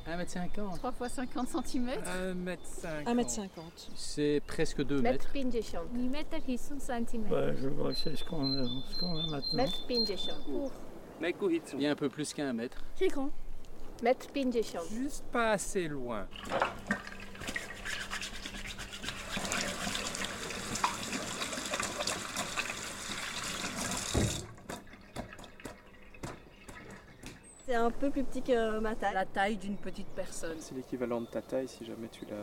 1m50 0.07 0.77
3 0.77 0.91
fois 0.93 1.09
50 1.09 1.47
cm 1.63 1.91
1m50. 1.91 3.05
1m50. 3.05 3.49
C'est 3.93 4.41
presque 4.47 4.83
2 4.83 4.99
mètres. 4.99 5.27
150 5.31 7.07
cm. 7.07 7.31
Ouais, 7.31 7.55
je 7.61 7.69
crois 7.69 7.93
que 7.93 7.99
c'est 7.99 8.15
ce 8.15 8.23
qu'on 8.23 8.63
a, 8.63 8.67
ce 8.89 8.99
qu'on 8.99 9.15
a 9.15 9.27
maintenant. 9.27 9.67
150 9.67 10.71
Il 11.75 11.81
y 11.81 11.85
a 11.85 11.91
un 11.91 11.95
peu 11.95 12.09
plus 12.09 12.33
qu'un 12.33 12.53
mètre. 12.53 12.83
C'est 12.95 13.09
grand. 13.09 13.29
150 14.03 14.55
Juste 14.91 15.23
pas 15.31 15.51
assez 15.51 15.87
loin. 15.87 16.25
C'est 27.71 27.77
un 27.77 27.89
peu 28.01 28.09
plus 28.09 28.23
petit 28.23 28.41
que 28.41 28.79
ma 28.79 28.95
taille. 28.95 29.13
La 29.13 29.25
taille 29.25 29.57
d'une 29.57 29.77
petite 29.77 30.07
personne. 30.07 30.57
C'est 30.59 30.75
l'équivalent 30.75 31.21
de 31.21 31.27
ta 31.27 31.41
taille 31.41 31.67
si 31.67 31.85
jamais 31.85 32.07
tu 32.09 32.25
la 32.25 32.35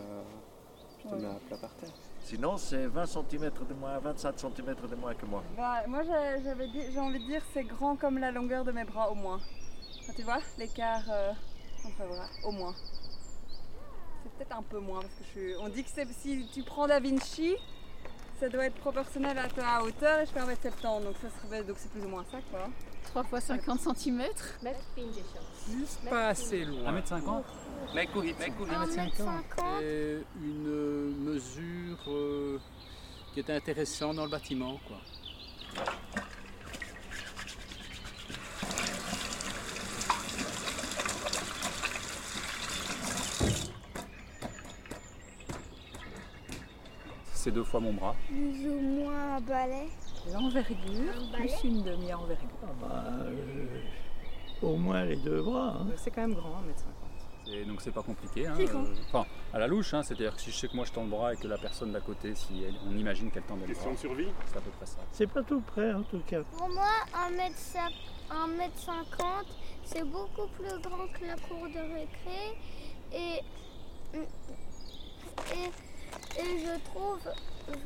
tu 1.00 1.06
te 1.08 1.14
mets 1.14 1.26
à 1.28 1.34
plat 1.46 1.56
par 1.56 1.74
terre. 1.74 1.90
Sinon, 2.24 2.56
c'est 2.56 2.86
20 2.86 3.06
cm 3.06 3.50
de 3.68 3.74
moins, 3.74 3.98
25 3.98 4.38
cm 4.38 4.74
de 4.90 4.94
moins 4.96 5.14
que 5.14 5.26
moi. 5.26 5.42
Bah, 5.56 5.82
moi, 5.86 6.02
j'ai 6.02 6.42
j'avais 6.44 6.66
dit- 6.68 6.90
j'ai 6.92 6.98
envie 6.98 7.20
de 7.20 7.26
dire 7.26 7.42
c'est 7.52 7.64
grand 7.64 7.96
comme 7.96 8.18
la 8.18 8.30
longueur 8.30 8.64
de 8.64 8.72
mes 8.72 8.84
bras 8.84 9.10
au 9.10 9.14
moins. 9.14 9.40
Enfin, 10.00 10.12
tu 10.16 10.22
vois, 10.22 10.38
l'écart, 10.58 11.04
euh, 11.10 11.32
enfin 11.86 12.04
voilà, 12.06 12.26
au 12.44 12.50
moins. 12.52 12.74
C'est 14.22 14.32
peut-être 14.32 14.56
un 14.58 14.62
peu 14.62 14.78
moins 14.78 15.00
parce 15.00 15.14
que 15.14 15.24
je 15.24 15.28
suis. 15.30 15.56
On 15.60 15.68
dit 15.68 15.84
que 15.84 15.90
c'est- 15.90 16.12
si 16.12 16.48
tu 16.52 16.62
prends 16.62 16.86
Da 16.86 16.98
Vinci, 17.00 17.54
ça 18.40 18.48
doit 18.48 18.66
être 18.66 18.74
proportionnel 18.76 19.38
à 19.38 19.48
ta 19.48 19.82
hauteur 19.82 20.20
et 20.20 20.26
je 20.26 20.30
fais 20.32 20.40
1m70 20.40 21.00
donc 21.04 21.16
ça 21.22 21.28
serait 21.42 21.62
donc 21.64 21.76
c'est 21.78 21.90
plus 21.90 22.04
ou 22.04 22.08
moins 22.08 22.24
ça 22.30 22.38
quoi. 22.50 22.68
3 23.08 23.24
fois 23.24 23.40
50 23.40 23.96
cm 23.96 24.22
Juste 25.70 26.00
pas 26.08 26.28
assez 26.28 26.64
loin. 26.64 26.92
1m50 26.92 27.42
1m50. 27.94 29.10
C'est 29.80 30.24
une 30.42 31.24
mesure 31.24 31.98
euh, 32.08 32.58
qui 33.32 33.40
est 33.40 33.50
intéressante 33.50 34.16
dans 34.16 34.24
le 34.24 34.30
bâtiment. 34.30 34.78
Quoi. 34.86 34.98
C'est 47.32 47.52
deux 47.52 47.64
fois 47.64 47.80
mon 47.80 47.94
bras. 47.94 48.14
Plus 48.26 48.68
ou 48.68 48.80
moins 48.80 49.36
un 49.36 49.40
balai. 49.40 49.88
L'envergure 50.32 51.30
plus 51.32 51.64
une 51.64 51.82
demi-envergure. 51.82 52.48
au 54.62 54.76
moins 54.76 55.04
les 55.04 55.16
deux 55.16 55.42
bras. 55.42 55.78
hein. 55.80 55.86
C'est 55.96 56.10
quand 56.10 56.22
même 56.22 56.34
grand, 56.34 56.60
1m50. 56.62 57.50
Et 57.50 57.64
donc 57.64 57.80
c'est 57.80 57.92
pas 57.92 58.02
compliqué. 58.02 58.46
Hein, 58.46 58.56
euh, 58.58 58.84
Enfin, 59.06 59.24
à 59.54 59.58
la 59.58 59.66
louche, 59.66 59.94
hein, 59.94 60.02
c'est-à-dire 60.02 60.34
que 60.34 60.40
si 60.42 60.50
je 60.50 60.56
sais 60.56 60.68
que 60.68 60.76
moi 60.76 60.84
je 60.84 60.92
tends 60.92 61.04
le 61.04 61.08
bras 61.08 61.32
et 61.32 61.36
que 61.36 61.46
la 61.48 61.56
personne 61.56 61.92
d'à 61.92 62.00
côté, 62.00 62.34
si 62.34 62.62
elle- 62.62 62.74
on 62.86 62.94
imagine 62.96 63.30
qu'elle 63.30 63.44
tend 63.44 63.56
le 63.56 63.72
bras. 63.72 63.96
survie 63.96 64.28
C'est 64.46 64.58
à 64.58 64.60
peu 64.60 64.70
près 64.70 64.84
ça. 64.86 64.98
C'est 65.12 65.26
pas 65.26 65.42
tout 65.42 65.60
près 65.62 65.94
en 65.94 66.02
tout 66.02 66.20
cas. 66.26 66.42
Pour 66.42 66.68
moi, 66.68 66.90
1m50, 67.14 69.46
c'est 69.84 70.04
beaucoup 70.04 70.46
plus 70.58 70.78
grand 70.82 71.06
que 71.08 71.24
la 71.24 71.36
cour 71.36 71.66
de 71.68 71.80
récré. 71.94 72.58
Et, 73.14 73.40
et, 75.54 75.70
et 76.38 76.58
je 76.58 76.78
trouve 76.84 77.20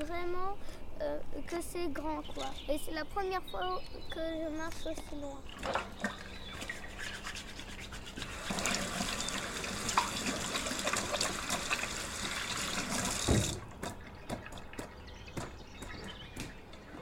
vraiment 0.04 0.56
euh, 1.02 1.18
que 1.46 1.56
c'est 1.60 1.88
grand, 1.92 2.22
quoi. 2.34 2.46
Et 2.68 2.78
c'est 2.78 2.94
la 2.94 3.04
première 3.04 3.42
fois 3.50 3.80
que 4.14 4.20
je 4.20 4.56
marche 4.56 4.86
aussi 4.86 5.20
loin. 5.20 5.40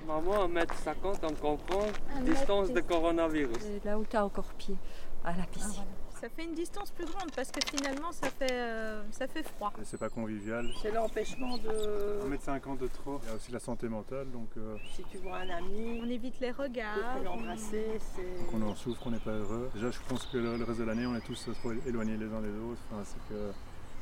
Maman, 0.06 0.48
1m50, 0.48 1.18
on 1.22 1.34
comprend. 1.34 1.86
Distance 2.22 2.72
de 2.72 2.80
coronavirus. 2.80 3.58
C'est 3.60 3.84
là 3.84 3.98
où 3.98 4.04
tu 4.04 4.16
as 4.16 4.24
encore 4.24 4.52
pied, 4.54 4.76
à 5.24 5.36
la 5.36 5.44
piscine. 5.44 5.84
Ça 6.20 6.28
fait 6.28 6.44
une 6.44 6.54
distance 6.54 6.90
plus 6.90 7.06
grande 7.06 7.30
parce 7.34 7.50
que 7.50 7.60
finalement 7.74 8.12
ça 8.12 8.28
fait, 8.28 8.52
euh, 8.52 9.02
ça 9.10 9.26
fait 9.26 9.42
froid. 9.42 9.72
C'est 9.84 9.98
pas 9.98 10.10
convivial. 10.10 10.68
C'est 10.82 10.92
l'empêchement 10.92 11.56
de. 11.58 12.20
1m50 12.36 12.78
de 12.78 12.86
trop. 12.88 13.20
Il 13.22 13.28
y 13.28 13.32
a 13.32 13.36
aussi 13.36 13.50
la 13.52 13.58
santé 13.60 13.88
mentale, 13.88 14.30
donc 14.30 14.48
euh, 14.58 14.76
Si 14.94 15.02
tu 15.10 15.16
vois 15.18 15.38
un 15.38 15.48
ami, 15.50 16.00
On 16.02 16.08
évite 16.10 16.38
les 16.40 16.50
regards. 16.50 17.16
peux 17.18 17.24
l'embrasser, 17.24 17.98
c'est. 18.14 18.46
qu'on 18.50 18.60
en 18.62 18.74
souffre, 18.74 19.00
on 19.06 19.10
n'est 19.12 19.18
pas 19.18 19.30
heureux. 19.32 19.70
Déjà, 19.74 19.90
je 19.90 19.98
pense 20.08 20.26
que 20.26 20.36
le, 20.36 20.56
le 20.58 20.64
reste 20.64 20.80
de 20.80 20.84
l'année, 20.84 21.06
on 21.06 21.16
est 21.16 21.24
tous 21.24 21.48
trop 21.60 21.72
éloignés 21.86 22.18
les 22.18 22.26
uns 22.26 22.42
des 22.42 22.50
autres. 22.58 22.80
Enfin, 22.92 23.02
c'est 23.04 23.34
que 23.34 23.52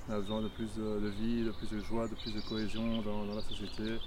on 0.08 0.14
a 0.14 0.18
besoin 0.20 0.42
de 0.42 0.48
plus 0.48 0.74
de, 0.76 1.00
de 1.00 1.08
vie, 1.08 1.44
de 1.44 1.52
plus 1.52 1.70
de 1.70 1.80
joie, 1.80 2.08
de 2.08 2.14
plus 2.14 2.34
de 2.34 2.40
cohésion 2.40 3.02
dans, 3.02 3.26
dans 3.26 3.34
la 3.34 3.42
société. 3.42 3.98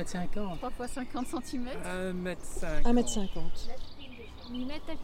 Un 0.00 0.02
mètre 0.02 0.10
50. 0.10 0.58
3 0.58 0.70
fois 0.70 0.88
50 0.88 1.26
cm 1.44 1.68
1m50. 1.84 2.82
1m50. 2.82 3.28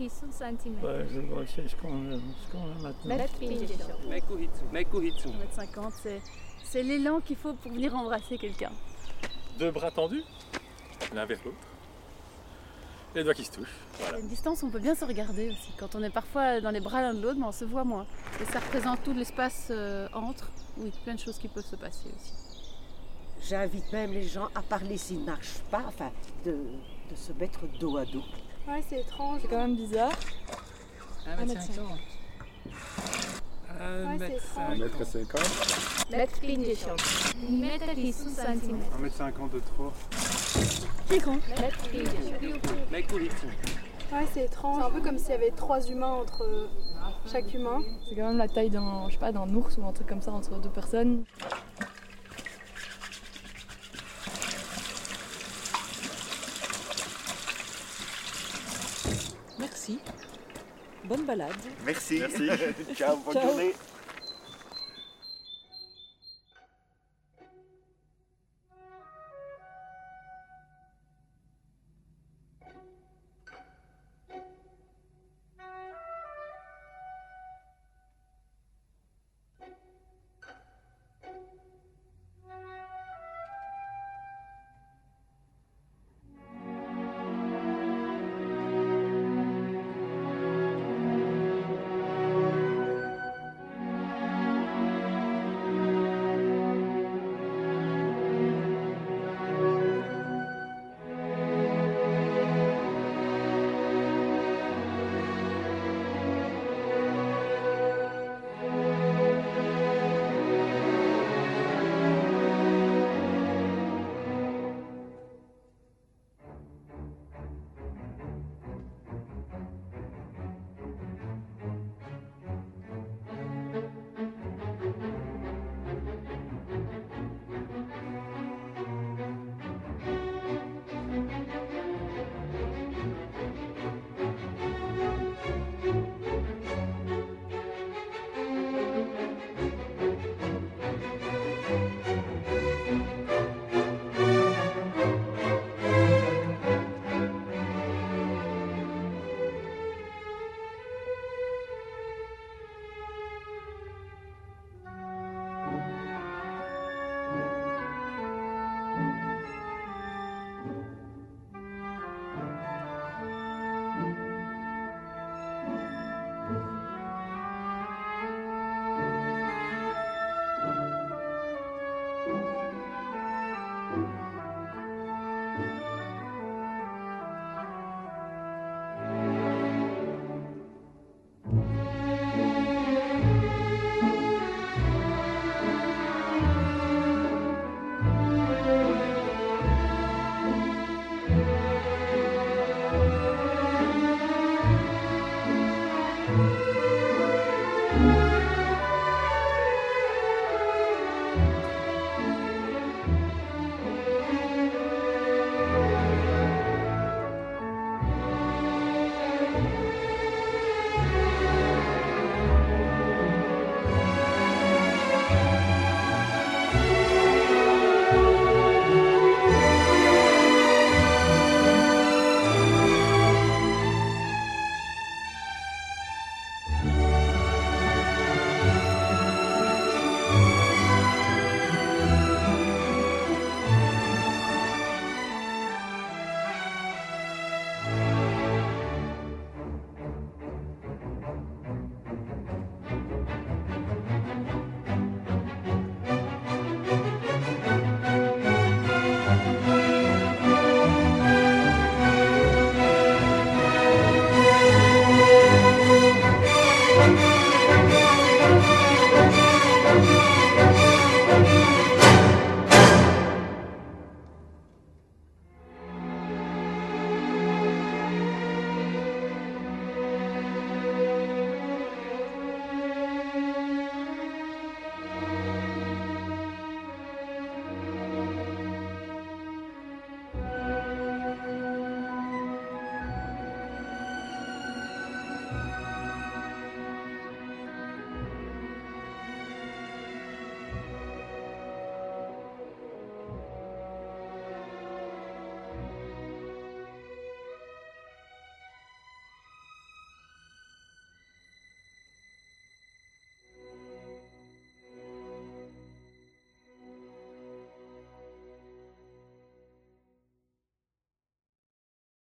150 0.09 0.61
cm 0.61 0.84
Ouais, 0.84 1.07
je 1.12 1.20
crois 1.20 1.44
que 1.44 1.51
c'est 1.55 1.68
ce 1.68 1.76
qu'on 1.76 2.12
a, 2.12 2.16
ce 2.16 2.51
qu'on 2.53 2.64
a 2.64 2.82
maintenant. 2.82 3.09
1m50, 5.57 5.92
c'est, 6.03 6.22
c'est 6.64 6.82
l'élan 6.82 7.20
qu'il 7.20 7.36
faut 7.36 7.53
pour 7.53 7.72
venir 7.72 7.94
embrasser 7.94 8.38
quelqu'un. 8.38 8.72
Deux 9.59 9.70
bras 9.70 9.90
tendus, 9.90 10.22
l'un 11.14 11.26
vers 11.26 11.38
l'autre. 11.44 11.57
Les 13.14 13.24
doigts 13.24 13.34
qui 13.34 13.44
se 13.44 13.53
touchent. 13.53 13.78
Voilà. 13.99 14.18
À 14.18 14.20
une 14.20 14.28
distance, 14.28 14.62
on 14.62 14.70
peut 14.70 14.78
bien 14.78 14.94
se 14.94 15.05
regarder 15.05 15.49
aussi. 15.51 15.72
Quand 15.78 15.94
on 15.94 16.03
est 16.03 16.11
parfois 16.11 16.61
dans 16.61 16.70
les 16.70 16.80
bras 16.80 17.01
l'un 17.01 17.14
de 17.14 17.20
l'autre, 17.22 17.38
mais 17.38 17.47
on 17.47 17.53
se 17.53 17.64
voit 17.64 17.84
moins. 17.84 18.07
Et 18.42 18.44
ça 18.47 18.61
représente 18.61 19.03
tout 19.05 19.14
l'espace 19.14 19.68
euh, 19.70 20.09
entre, 20.12 20.51
où 20.76 20.82
il 20.82 20.86
y 20.86 20.88
a 20.88 21.01
plein 21.05 21.14
de 21.14 21.20
choses 21.20 21.38
qui 21.38 21.49
peuvent 21.49 21.64
se 21.64 21.76
passer 21.76 22.09
aussi. 22.14 22.45
J'invite 23.49 23.92
même 23.92 24.12
les 24.12 24.26
gens 24.26 24.49
à 24.57 24.62
parler 24.62 24.97
s'ils 24.97 25.20
ne 25.20 25.26
marchent 25.26 25.61
pas, 25.70 25.82
enfin, 25.86 26.11
de, 26.44 26.51
de 26.53 27.14
se 27.14 27.32
mettre 27.34 27.61
dos 27.78 27.97
à 27.97 28.05
dos. 28.05 28.24
Ouais, 28.66 28.82
c'est 28.88 29.01
étrange. 29.01 29.40
C'est 29.42 29.49
quand 29.49 29.59
même 29.59 29.76
bizarre. 29.76 30.11
1m50. 31.26 31.80
Ouais, 33.78 34.18
c'est 34.18 34.34
étrange. 34.34 34.78
1m50. 34.80 35.36
150 38.12 38.28
cm 38.34 38.80
1m50 39.01 39.51
de 39.53 39.61
trop. 39.61 39.92
C'est 41.09 41.18
grand. 41.18 41.38
150 41.40 41.82
Ouais, 44.12 44.26
c'est 44.32 44.44
étrange. 44.44 44.78
C'est 44.80 44.86
un 44.86 44.90
peu 44.90 45.01
comme 45.03 45.18
s'il 45.18 45.30
y 45.30 45.34
avait 45.34 45.51
trois 45.51 45.84
humains 45.88 46.14
entre 46.14 46.68
chaque 47.30 47.53
humain. 47.55 47.80
C'est 48.09 48.16
quand 48.16 48.28
même 48.28 48.38
la 48.38 48.49
taille 48.49 48.70
d'un, 48.70 49.07
je 49.09 49.12
sais 49.12 49.18
pas, 49.20 49.30
d'un 49.30 49.49
ours 49.55 49.76
ou 49.78 49.86
un 49.86 49.92
truc 49.92 50.09
comme 50.09 50.22
ça 50.22 50.32
entre 50.32 50.59
deux 50.59 50.68
personnes. 50.70 51.24
Merci. 59.89 60.01
Bonne 61.05 61.24
balade. 61.24 61.53
Merci. 61.84 62.18
Merci. 62.18 62.49
Ciao, 62.97 63.16
bonne 63.18 63.34
Ciao. 63.34 63.49
journée. 63.51 63.74